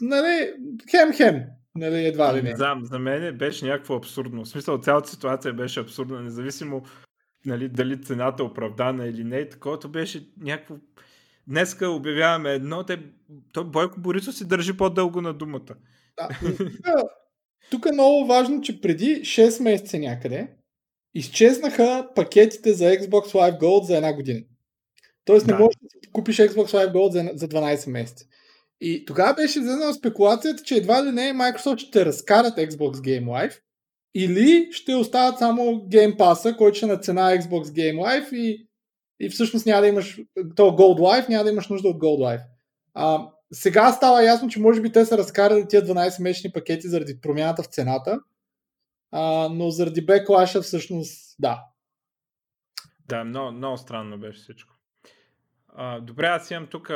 [0.00, 0.52] нали,
[0.90, 1.44] хем-хем.
[1.74, 2.56] Нали, едва ли не.
[2.56, 4.44] Знам, за мен беше някакво абсурдно.
[4.44, 6.82] В смисъл, цялата ситуация беше абсурдна, независимо
[7.46, 9.48] нали, дали цената е оправдана или не.
[9.48, 10.74] Таковато беше някакво...
[11.46, 12.98] Днеска обявяваме едно, те...
[13.52, 15.74] той Бойко Борисов си държи по-дълго на думата.
[16.16, 16.28] Да,
[17.70, 20.48] тук е много важно, че преди 6 месеца някъде
[21.14, 24.40] изчезнаха пакетите за Xbox Live Gold за една година.
[25.24, 25.52] Тоест да.
[25.52, 28.24] не можеш да купиш Xbox Live Gold за, за 12 месеца.
[28.80, 33.58] И тогава беше взена спекулацията, че едва ли не Microsoft ще разкарат Xbox Game Live
[34.14, 38.68] или ще остават само Game Pass, който ще е на цена Xbox Game Live и,
[39.20, 40.20] и всъщност няма да имаш
[40.56, 42.42] то Gold Live, няма да имаш нужда от Gold Live.
[42.94, 47.20] А, сега става ясно, че може би те са разкарали тия 12 месечни пакети заради
[47.20, 48.18] промяната в цената,
[49.12, 51.64] а, но заради беклаша всъщност да.
[53.08, 54.74] Да, много, много странно беше всичко.
[55.68, 56.90] А, добре, аз имам тук.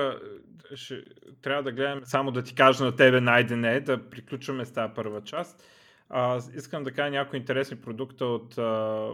[1.43, 5.25] Трябва да гледам само да ти кажа на тебе найдене, да приключваме с тази първа
[5.25, 5.65] част.
[6.09, 9.11] А, искам да кажа някои интересни продукта от а,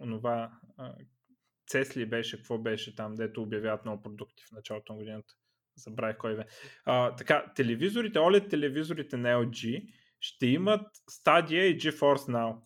[0.00, 0.52] онова.
[0.78, 0.92] А,
[1.66, 5.34] Цесли беше, какво беше там, дето обявяват много продукти в началото на годината.
[5.76, 6.44] Забравих кой бе.
[6.84, 9.86] А, така, телевизорите, OLED телевизорите на LG
[10.24, 12.56] ще имат Stadia и GeForce Now,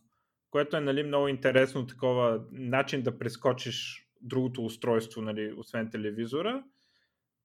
[0.50, 6.64] което е нали, много интересно такова начин да прескочиш другото устройство, нали, освен телевизора,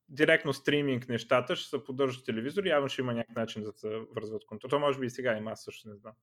[0.10, 4.46] директно стриминг нещата ще се поддържат телевизор, явно ще има някакъв начин да се вързват
[4.46, 4.70] контролери.
[4.70, 6.14] То може би и сега има, също не знам.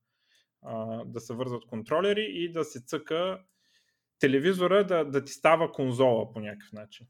[0.63, 3.41] А, да се вързват контролери и да се цъка
[4.19, 7.07] телевизора да, да ти става конзола по някакъв начин.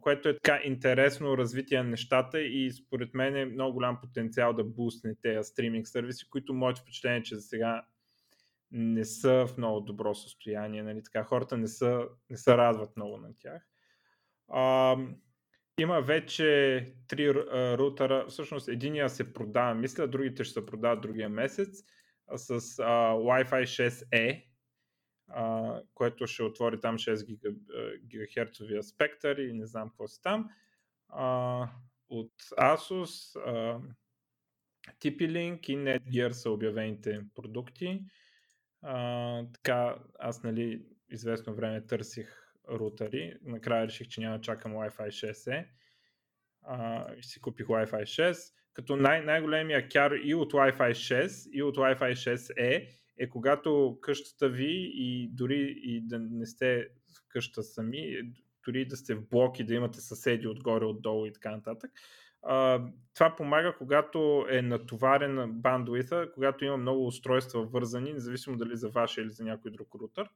[0.00, 4.64] Което е така интересно развитие на нещата и според мен е много голям потенциал да
[4.64, 7.84] бустне тези стриминг сервиси, които моето впечатление е, че за сега
[8.70, 10.82] не са в много добро състояние.
[10.82, 11.02] Нали?
[11.02, 13.62] Така, хората не, са, не се радват много на тях.
[14.48, 14.96] А,
[15.80, 18.26] има вече три а, рутера.
[18.28, 21.68] Всъщност единия се продава, мисля, другите ще се продават другия месец
[22.36, 24.44] с а, Wi-Fi 6E,
[25.94, 27.38] което ще отвори там 6
[28.04, 30.50] ГГц спектър и не знам какво си там.
[31.08, 31.68] А,
[32.08, 33.80] от Asus, а,
[35.00, 38.04] TP-Link и Netgear са обявените продукти.
[38.82, 43.36] А, така, аз нали, известно време търсих рутери.
[43.42, 45.66] Накрая реших, че няма чакам Wi-Fi 6E.
[46.62, 48.54] А, и си купих Wi-Fi 6.
[48.72, 54.48] Като най- най-големия кяр и от Wi-Fi 6, и от Wi-Fi 6E е когато къщата
[54.48, 58.32] ви и дори и да не сте в къща сами,
[58.64, 61.90] дори да сте в блок и да имате съседи отгоре, отдолу и така нататък,
[62.42, 62.84] а,
[63.14, 69.20] това помага, когато е натоварен бандуита, когато има много устройства вързани, независимо дали за ваше
[69.20, 70.28] или за някой друг рутер.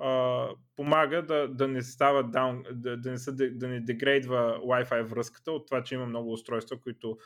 [0.00, 5.02] А, помага да, да не става down, да, да, не, са, да не дегрейдва Wi-Fi
[5.02, 7.18] връзката от това, че има много устройства, които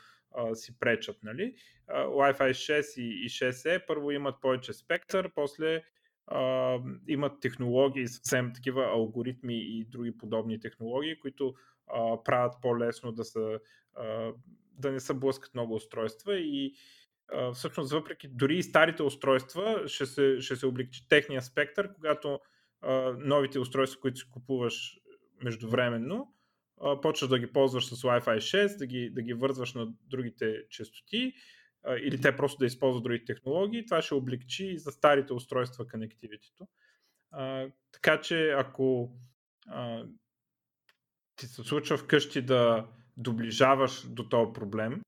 [0.53, 1.23] си пречат.
[1.23, 1.55] Нали?
[1.89, 5.83] Wi-Fi 6 и, и 6E първо имат повече спектър, после
[6.27, 11.53] а, имат технологии, съвсем такива алгоритми и други подобни технологии, които
[11.87, 13.59] а, правят по-лесно да, са,
[13.95, 14.31] а,
[14.79, 16.75] да не се блъскат много устройства и
[17.33, 22.39] а, всъщност въпреки дори и старите устройства ще се, ще се облегчи техния спектър, когато
[22.81, 24.99] а, новите устройства, които си купуваш
[25.43, 26.32] междувременно,
[26.83, 30.63] а, почваш да ги ползваш с Wi-Fi 6, да ги, да ги вързваш на другите
[30.69, 31.33] частоти
[32.03, 36.67] или те просто да използват други технологии, това ще облегчи за старите устройства коннективитето.
[37.91, 39.15] така че ако
[39.67, 40.05] а,
[41.35, 42.87] ти се случва вкъщи да
[43.17, 45.01] доближаваш до този проблем,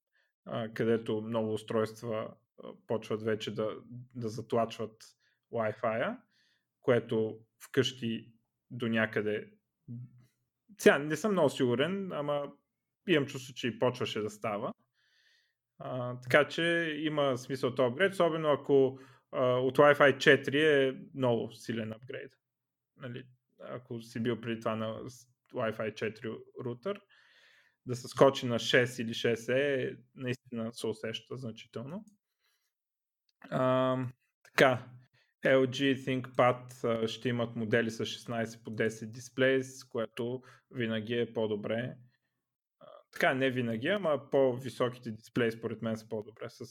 [0.46, 3.70] а, където много устройства а, почват вече да,
[4.16, 5.04] да затлачват
[5.54, 6.18] Wi-Fi,
[6.82, 8.32] което вкъщи
[8.72, 9.52] до някъде
[10.78, 12.52] сега не съм много сигурен, ама
[13.08, 14.74] имам чувство, че и почваше да става.
[15.80, 19.00] А, така че има смисъл този апгрейд, особено ако
[19.32, 22.32] а, от Wi-Fi 4 е много силен апгрейд.
[22.98, 23.24] Нали,
[23.60, 25.00] ако си бил преди това на
[25.54, 27.02] Wi-Fi 4 рутер,
[27.86, 32.06] да се скочи на 6 или 6E, наистина се усеща значително.
[33.50, 33.98] А,
[34.44, 34.86] така,
[35.46, 40.42] LG ThinkPad ще имат модели с 16 по 10 дисплей, което
[40.72, 41.96] винаги е по-добре.
[43.12, 46.66] Така, не винаги, ама по-високите дисплеи според мен са по-добре, с,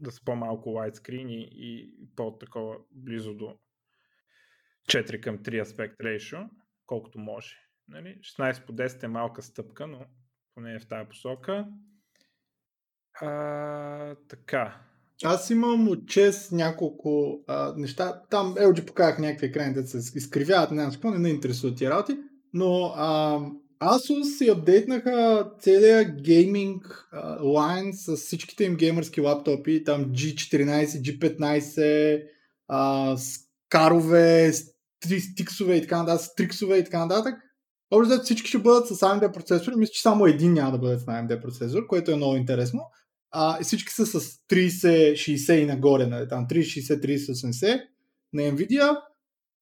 [0.00, 3.58] да са по-малко widescreen и, и по-такова близо до
[4.88, 6.48] 4 към 3 аспект ratio,
[6.86, 7.56] колкото може.
[7.88, 8.18] Нали?
[8.20, 10.06] 16 по 10 е малка стъпка, но
[10.54, 11.66] поне е в тази посока.
[13.20, 14.91] А, така.
[15.24, 18.22] Аз имам от чест няколко а, неща.
[18.30, 22.16] Там LG показах някакви екрани, да се изкривяват, не знам не ме интересуват тия работи,
[22.52, 23.38] но а,
[23.82, 27.08] Asus си апдейтнаха целият гейминг
[27.42, 32.22] лайн с всичките им геймърски лаптопи, там G14, G15,
[32.68, 33.38] а, с
[33.68, 34.64] карове, с
[35.20, 37.34] стиксове и така нататък, с триксове и така нататък.
[37.90, 41.04] Общо всички ще бъдат с AMD процесори, мисля, че само един няма да бъде с
[41.04, 42.80] AMD процесор, което е много интересно
[43.32, 47.82] а, всички са с 30-60 и нагоре, нали, там 30-60-30-80
[48.32, 48.98] на Nvidia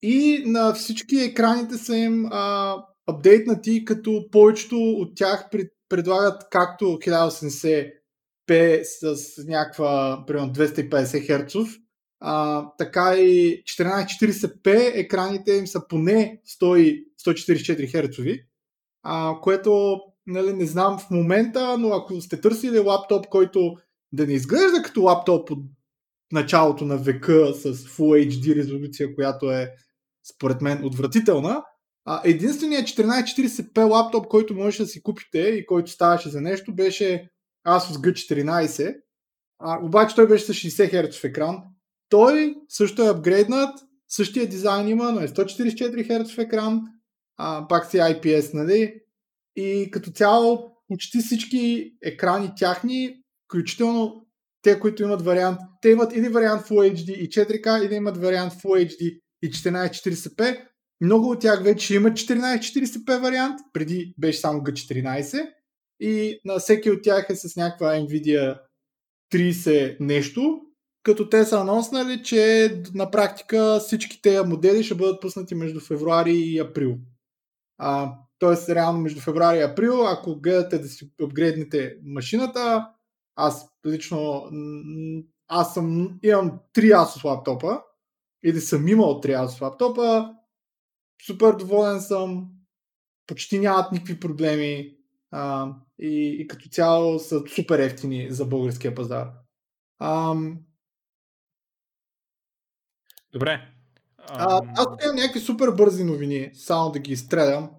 [0.03, 2.77] и на всички екраните са им а,
[3.07, 5.49] апдейтнати, като повечето от тях
[5.89, 11.81] предлагат както 1080p с някаква примерно 250 Hz,
[12.21, 18.43] а, така и 1440p екраните им са поне 100, 144 Hz,
[19.03, 23.75] а, което нали, не знам в момента, но ако сте търсили лаптоп, който
[24.13, 25.59] да не изглежда като лаптоп от
[26.33, 29.71] началото на века с Full HD резолюция, която е
[30.35, 31.63] според мен отвратителна,
[32.05, 37.29] а единственият 1440p лаптоп, който можеше да си купите и който ставаше за нещо, беше
[37.67, 38.97] Asus G14.
[39.59, 41.59] А, обаче той беше с 60 Hz екран.
[42.09, 43.79] Той също е апгрейднат,
[44.09, 46.81] същия дизайн има, но е 144 Hz екран,
[47.37, 48.95] а, пак си IPS, нали?
[49.57, 54.27] И като цяло почти всички екрани тяхни, включително
[54.63, 58.53] те, които имат вариант, те имат или вариант Full HD и 4K, или имат вариант
[58.53, 60.67] Full HD и 1440p.
[61.01, 65.51] Много от тях вече имат 1440p вариант, преди беше само G14
[66.01, 68.61] и на всеки от тях е с някаква Nvidia
[69.33, 70.61] 30 нещо,
[71.03, 76.35] като те са анонснали, че на практика всички тези модели ще бъдат пуснати между февруари
[76.35, 76.99] и април.
[77.79, 82.89] А, Тоест, реално между феврари и април, ако гледате да си апгрейднете машината,
[83.37, 84.49] аз лично
[85.49, 87.83] аз съм, имам 3 Asus лаптопа
[88.45, 90.35] или съм имал 3 Asus лаптопа,
[91.27, 92.51] супер доволен съм,
[93.27, 94.97] почти нямат никакви проблеми
[95.31, 99.31] а, и, и като цяло са супер ефтини за българския пазар.
[99.99, 100.59] Ам...
[103.33, 103.69] Добре.
[104.19, 107.71] А, аз имам някакви супер бързи новини, само да ги изстрелям.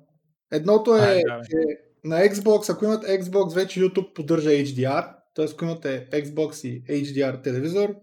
[0.52, 1.58] Едното е, Ай, да, че
[2.04, 5.46] на Xbox, ако имат Xbox, вече YouTube поддържа HDR, т.е.
[5.46, 7.96] ако имате Xbox и HDR телевизор,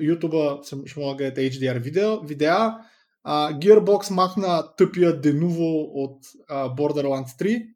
[0.00, 2.78] YouTube ще мога да гледате HDR видео, видеа.
[3.26, 7.66] Uh, Gearbox махна тъпия Denuvo от uh, Borderlands 3.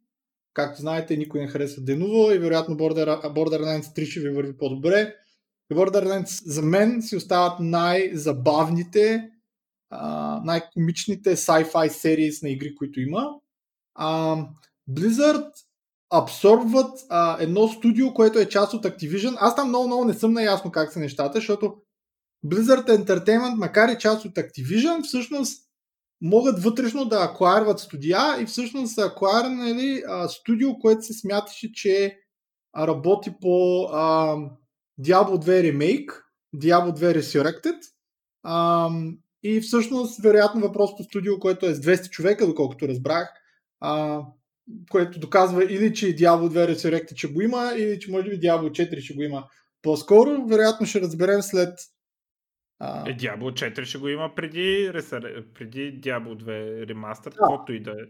[0.54, 5.14] Както знаете, никой не харесва Denuvo и вероятно Border, Borderlands 3 ще ви върви по-добре.
[5.72, 9.30] Borderlands за мен си остават най-забавните,
[9.92, 13.28] uh, най-комичните sci-fi серии на игри, които има
[13.94, 14.36] а,
[14.90, 15.50] Blizzard
[16.10, 19.36] абсорбват а, едно студио, което е част от Activision.
[19.40, 21.74] Аз там много, много не съм наясно как са нещата, защото
[22.46, 25.68] Blizzard Entertainment, макар и част от Activision, всъщност
[26.20, 32.18] могат вътрешно да акварват студия и всъщност са акварнали студио, което се смяташе, че
[32.78, 34.36] работи по а,
[35.00, 36.12] Diablo 2 Remake,
[36.56, 37.78] Diablo 2 Resurrected,
[38.42, 38.88] а,
[39.42, 43.28] и всъщност, вероятно, въпрос по студио, което е с 200 човека, доколкото разбрах,
[43.82, 44.22] а,
[44.90, 48.70] което доказва или, че Diablo 2 Resurrected ще го има, или, че може би Diablo
[48.70, 49.44] 4 ще го има
[49.82, 50.46] по-скоро.
[50.46, 51.78] Вероятно ще разберем след
[52.78, 53.10] а...
[53.10, 54.90] Е, Diablo 4 ще го има преди,
[55.54, 57.36] преди Diablo 2 ремастър, да.
[57.36, 58.04] каквото и да е.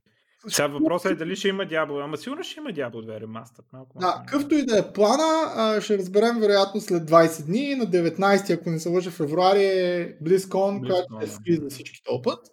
[0.49, 3.65] Сега въпросът е дали ще има Diablo, ама сигурно ще има Diablo 2 ремастър.
[3.73, 8.55] Малко, да, къвто и да е плана, ще разберем вероятно след 20 дни, на 19,
[8.55, 12.47] ако не се лъжа февруари е BlizzCon, която е скри за всички този път.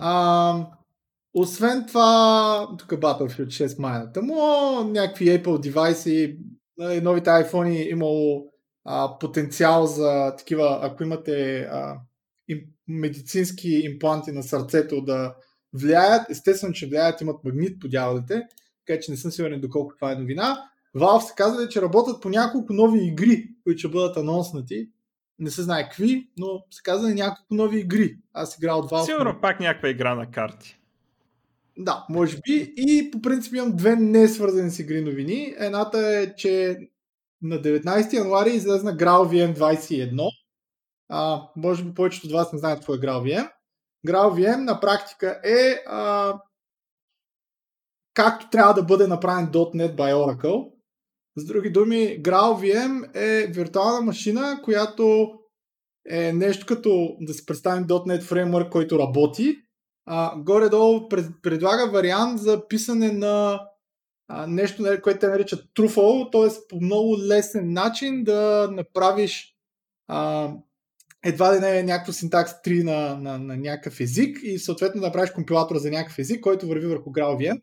[0.00, 0.66] А,
[1.34, 4.34] освен това, тук Battlefield 6 майната му,
[4.84, 6.38] някакви Apple девайси,
[6.78, 8.46] нали, новите iPhone имало
[8.84, 11.96] а, потенциал за такива, ако имате а,
[12.48, 15.34] им, медицински импланти на сърцето да
[15.72, 18.42] влияят, естествено, че влияят, имат магнит по дяволите,
[18.86, 20.58] така че не съм сигурен доколко това е новина.
[20.96, 24.88] Valve се казва, че работят по няколко нови игри, които ще бъдат анонснати.
[25.38, 28.16] Не се знае какви, но се казва няколко нови игри.
[28.32, 29.04] Аз играл от Valve.
[29.04, 30.79] Сигурно пак някаква игра на карти.
[31.82, 32.74] Да, може би.
[32.76, 35.54] И по принцип имам две не свързани с игри новини.
[35.58, 36.78] Едната е, че
[37.42, 40.30] на 19 януари излезна GraalVM 21.
[41.08, 43.50] А, може би повечето от вас не знаят какво е GraalVM.
[44.06, 46.34] GraalVM на практика е а,
[48.14, 50.72] както трябва да бъде направен .NET by Oracle.
[51.36, 55.32] С други думи, GraalVM е виртуална машина, която
[56.10, 59.56] е нещо като да си представим .NET фреймворк, който работи.
[60.06, 61.08] А, горе-долу
[61.42, 63.60] предлага вариант за писане на
[64.28, 66.60] а, нещо, нали, което те наричат truffle, т.е.
[66.68, 69.56] по много лесен начин да направиш
[70.08, 70.50] а,
[71.24, 75.06] едва ли не е някакво синтакс 3 на, на, на някакъв език и съответно да
[75.06, 77.60] направиш компилатора за някакъв език, който върви върху GraalVM.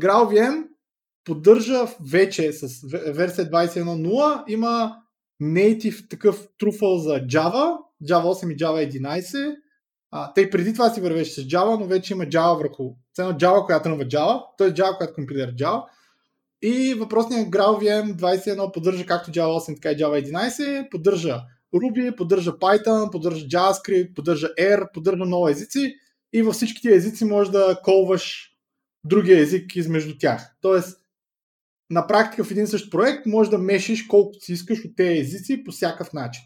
[0.00, 0.64] GraalVM
[1.24, 4.96] поддържа вече с версия 21.0 има
[5.42, 9.56] native такъв truffle за Java, Java 8 и Java 11.
[10.14, 13.66] А, тъй преди това си вървеше с Java, но вече има Java върху цено Java,
[13.66, 14.70] която тръгва Java, т.е.
[14.70, 15.82] Java, която компилира Java.
[16.62, 21.40] И въпросният GraalVM 21 поддържа както Java 8, така и Java 11, поддържа
[21.74, 25.94] Ruby, поддържа Python, поддържа JavaScript, поддържа R, поддържа много езици
[26.32, 28.52] и във всички тези езици можеш да колваш
[29.04, 30.56] другия език измежду тях.
[30.60, 31.00] Тоест,
[31.90, 35.64] на практика в един същ проект можеш да мешиш колкото си искаш от тези езици
[35.64, 36.42] по всякакъв начин.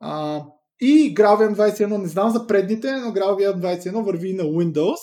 [0.00, 0.44] А,
[0.84, 4.98] и GraalVM 21, не знам за предните, но GraalVM 21 върви на Windows.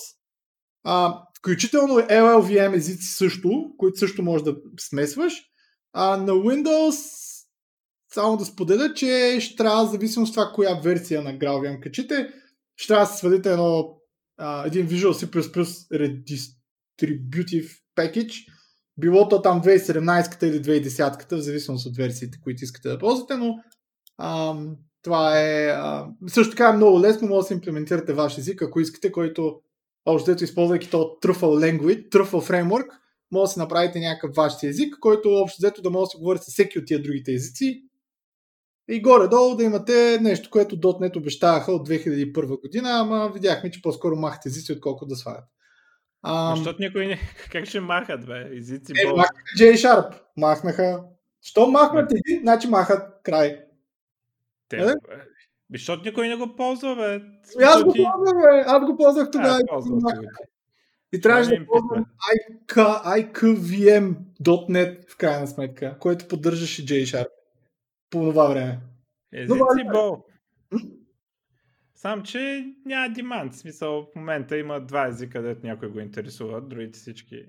[0.84, 5.34] А, включително LLVM езици също, които също можеш да смесваш.
[5.94, 6.96] А на Windows
[8.14, 12.30] само да споделя, че ще трябва, зависимо от това коя версия на GraalVM качите,
[12.76, 13.98] ще трябва да сведете едно,
[14.38, 15.26] а, един Visual C++
[15.92, 18.46] Redistributive Package,
[18.98, 23.56] било то там 2017 или 2010, в зависимост от версиите, които искате да ползвате, но
[24.18, 24.56] а,
[25.02, 28.80] това е а, също така е много лесно, може да се имплементирате ваш език, ако
[28.80, 29.62] искате, който
[30.06, 32.88] общо използвайки то Truffle Language, Truffle Framework,
[33.32, 36.38] може да си направите някакъв ваш език, който общо взето да може да се говори
[36.38, 37.84] с всеки от тия другите езици
[38.90, 44.16] и горе-долу да имате нещо, което .NET обещаваха от 2001 година, ама видяхме, че по-скоро
[44.16, 45.44] махат езици, отколкото да свалят.
[46.22, 47.20] А, Защото никой не...
[47.52, 48.58] Как ще махат, бе?
[48.58, 50.14] Езици е, махнаха J-Sharp.
[50.38, 51.04] Махнаха.
[51.42, 53.60] Що махнат език, значи махат край.
[54.70, 54.94] Те, е?
[55.74, 57.26] Защото никой не го ползва, бе.
[57.56, 58.64] Ами аз го ползвах, бе.
[58.66, 59.60] Аз го ползвах тогава.
[61.14, 62.06] И трябваше да ползвам
[63.06, 67.28] IKVM.net в крайна сметка, който поддържаше J-Sharp
[68.10, 68.80] по това време.
[69.34, 69.60] Езици
[69.92, 70.26] бол.
[71.96, 73.54] Сам, че няма димант.
[73.54, 77.46] В смисъл, в момента има два езика, където някой го интересува, другите всички.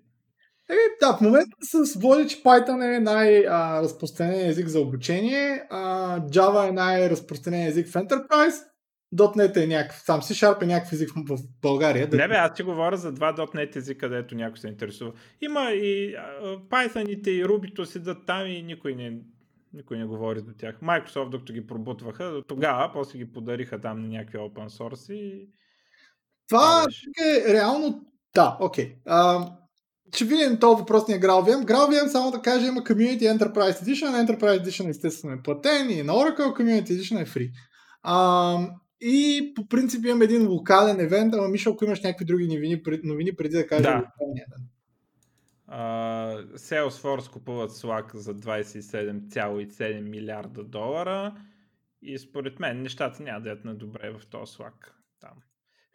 [0.71, 6.69] Е, да, в момента с води, че Python е най-разпространен език за обучение, а Java
[6.69, 8.65] е най-разпространен език в Enterprise,
[9.17, 12.09] .NET е някакъв, сам си Sharp е някакъв език в България.
[12.13, 15.13] Не бе, аз ти говоря за два .NET езика, където някой се интересува.
[15.41, 16.17] Има и
[16.71, 19.19] Python и Ruby-то седат там и никой не,
[19.73, 20.77] никой не говори за тях.
[20.83, 25.49] Microsoft, докато ги пробутваха, до тогава, после ги подариха там на някакви open source и...
[26.49, 26.87] Това
[27.25, 28.05] е реално...
[28.35, 28.97] Да, окей.
[29.07, 29.51] Okay.
[30.15, 31.65] Ще видим този въпросния GraalVM.
[31.65, 34.27] GraalVM, само да кажа, има Community Enterprise Edition.
[34.27, 37.51] Enterprise Edition естествено е платен и на Oracle Community Edition е free.
[38.07, 38.71] Uh,
[39.01, 43.37] и по принцип имам един локален евент, ама Мишо, ако имаш някакви други новини, новини
[43.37, 43.83] преди да кажа.
[43.83, 44.05] Да.
[45.73, 51.35] Uh, Salesforce купуват Slack за 27,7 милиарда долара
[52.03, 54.93] и според мен нещата няма да ядат на добре в този Slack.
[55.21, 55.33] Там.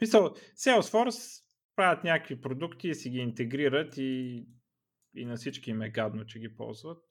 [0.01, 1.44] Мисъл, Salesforce
[1.75, 4.45] правят някакви продукти си ги интегрират и,
[5.15, 7.03] и на всички им е гадно, че ги ползват.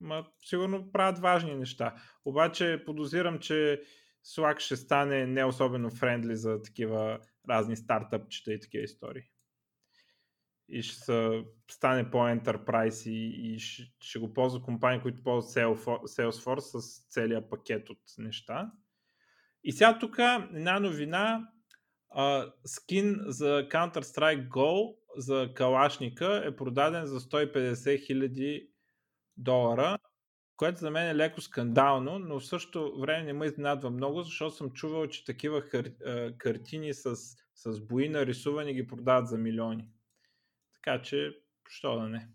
[0.00, 1.94] Ма, сигурно правят важни неща.
[2.24, 3.82] Обаче подозирам, че
[4.24, 9.22] Slack ще стане не особено френдли за такива разни стартъпчета и такива истории.
[10.68, 16.80] И ще са, стане по-enterprise и, и ще, ще го ползва компании, които ползват Salesforce
[16.80, 18.72] с целият пакет от неща.
[19.64, 21.52] И сега тук една новина,
[22.64, 28.70] скин за Counter-Strike Go за калашника е продаден за 150 хиляди
[29.36, 29.98] долара,
[30.56, 34.56] което за мен е леко скандално, но в същото време не ме изненадва много, защото
[34.56, 35.90] съм чувал, че такива кар,
[36.38, 37.16] картини с,
[37.54, 39.88] с бои нарисувани ги продават за милиони.
[40.74, 41.38] Така че,
[41.68, 42.28] що да не.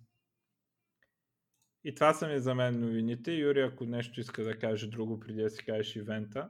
[1.84, 3.32] И това са ми за мен новините.
[3.32, 6.50] Юри, ако нещо иска да каже друго преди да си кажеш ивента.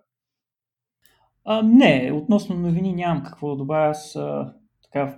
[1.46, 3.90] А, не, относно новини нямам какво да добавя.
[3.90, 4.54] Аз а,
[4.84, 5.18] така,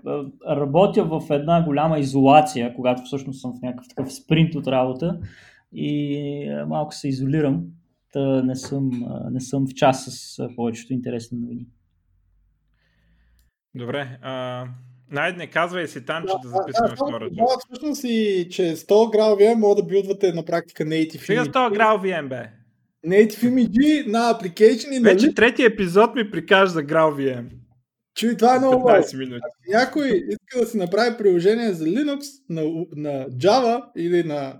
[0.49, 5.19] работя в една голяма изолация, когато всъщност съм в някакъв такъв спринт от работа
[5.73, 7.63] и малко се изолирам,
[8.13, 8.89] да не съм,
[9.31, 11.67] не съм в час с повечето интересни новини.
[13.75, 14.65] Добре, а,
[15.11, 17.35] Найде, казвай си там, че да, записваме да, втората.
[17.35, 21.73] Да, всъщност и, че 100 грал VM мога да билдвате на практика native Сега 100
[21.73, 22.56] грал VM, бе.
[23.07, 25.09] Native image на application и на...
[25.09, 27.45] Вече трети епизод ми прикажа за грал VM.
[28.15, 29.39] Чуй, това е много важно.
[29.69, 32.61] Някой иска да си направи приложение за Linux на,
[32.95, 34.59] на Java или на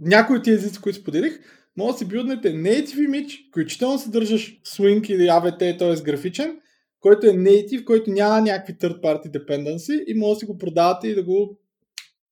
[0.00, 1.40] някои от тези езици, които споделих,
[1.76, 6.02] може да си билднете native image, включително съдържаш Swing или AVT, т.е.
[6.04, 6.60] графичен,
[7.00, 11.08] който е native, който няма някакви third party dependency и може да си го продавате
[11.08, 11.58] и да го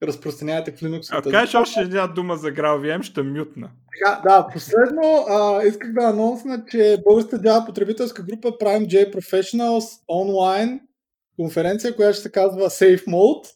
[0.02, 1.09] разпространявате в Linux.
[1.10, 3.70] А кажеш още една дума за GraalVM, ще мютна.
[3.98, 10.01] Така, да, последно а, исках да анонсна, че българската Java потребителска група Prime J Professionals
[10.09, 10.81] онлайн
[11.36, 13.48] конференция, която ще се казва Safe Mode,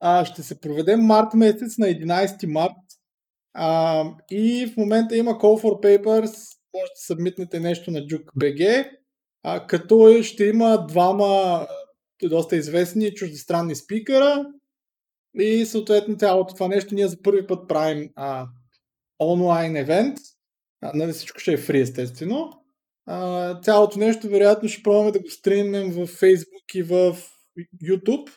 [0.00, 2.72] а, ще се проведе март месец на 11 март.
[3.54, 8.90] А, и в момента има Call for Papers, може да събмитнете нещо на Juke.bg,
[9.42, 11.66] а, като ще има двама
[12.22, 14.46] доста известни чуждестранни спикера
[15.34, 18.46] и съответно цялото това нещо ние за първи път правим а,
[19.20, 20.18] онлайн евент.
[20.94, 22.52] Нали всичко ще е фри естествено.
[23.06, 27.16] А, цялото нещо вероятно ще пробваме да го стримнем в Facebook и в
[27.84, 28.30] YouTube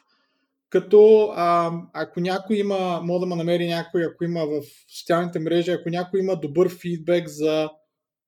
[0.73, 4.61] като а, ако някой има, мога да ме намери някой, ако има в
[4.99, 7.69] социалните мрежи, ако някой има добър фидбек за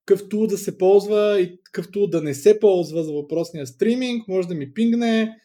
[0.06, 4.28] какъв тул да се ползва и какъв тул да не се ползва за въпросния стриминг,
[4.28, 5.38] може да ми пингне,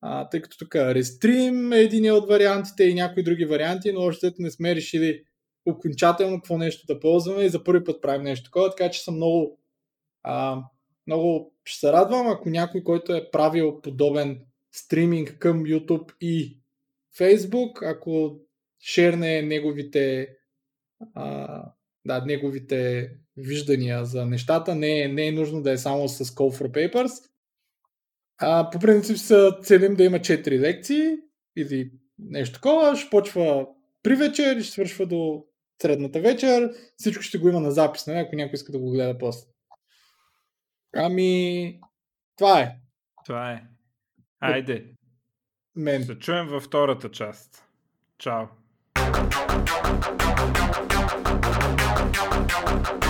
[0.00, 4.32] а, тъй като тук Restream е един от вариантите и някои други варианти, но още
[4.38, 5.22] не сме решили
[5.66, 9.14] окончателно какво нещо да ползваме и за първи път правим нещо такова, така че съм
[9.14, 9.58] много,
[10.22, 10.62] а,
[11.06, 14.40] много ще се радвам, ако някой, който е правил подобен
[14.72, 16.58] стриминг към YouTube и
[17.18, 18.40] Facebook, ако
[18.80, 20.28] шерне неговите
[21.14, 21.62] а,
[22.06, 24.74] да, неговите виждания за нещата.
[24.74, 27.30] Не не е нужно да е само с Call for Papers.
[28.38, 31.16] А, по принцип се целим да има 4 лекции
[31.56, 32.96] или нещо такова.
[32.96, 33.66] Ще почва
[34.02, 35.44] при вечер и ще свършва до
[35.82, 36.70] средната вечер.
[36.96, 39.46] Всичко ще го има на запис, нали, ако някой иска да го гледа после.
[40.96, 41.80] Ами,
[42.36, 42.76] това е.
[43.24, 43.62] Това е.
[44.40, 44.84] Айде.
[45.76, 46.04] Мен.
[46.04, 47.64] Ще чуем във втората част.
[48.18, 48.46] Чао.
[52.46, 53.05] Thank you.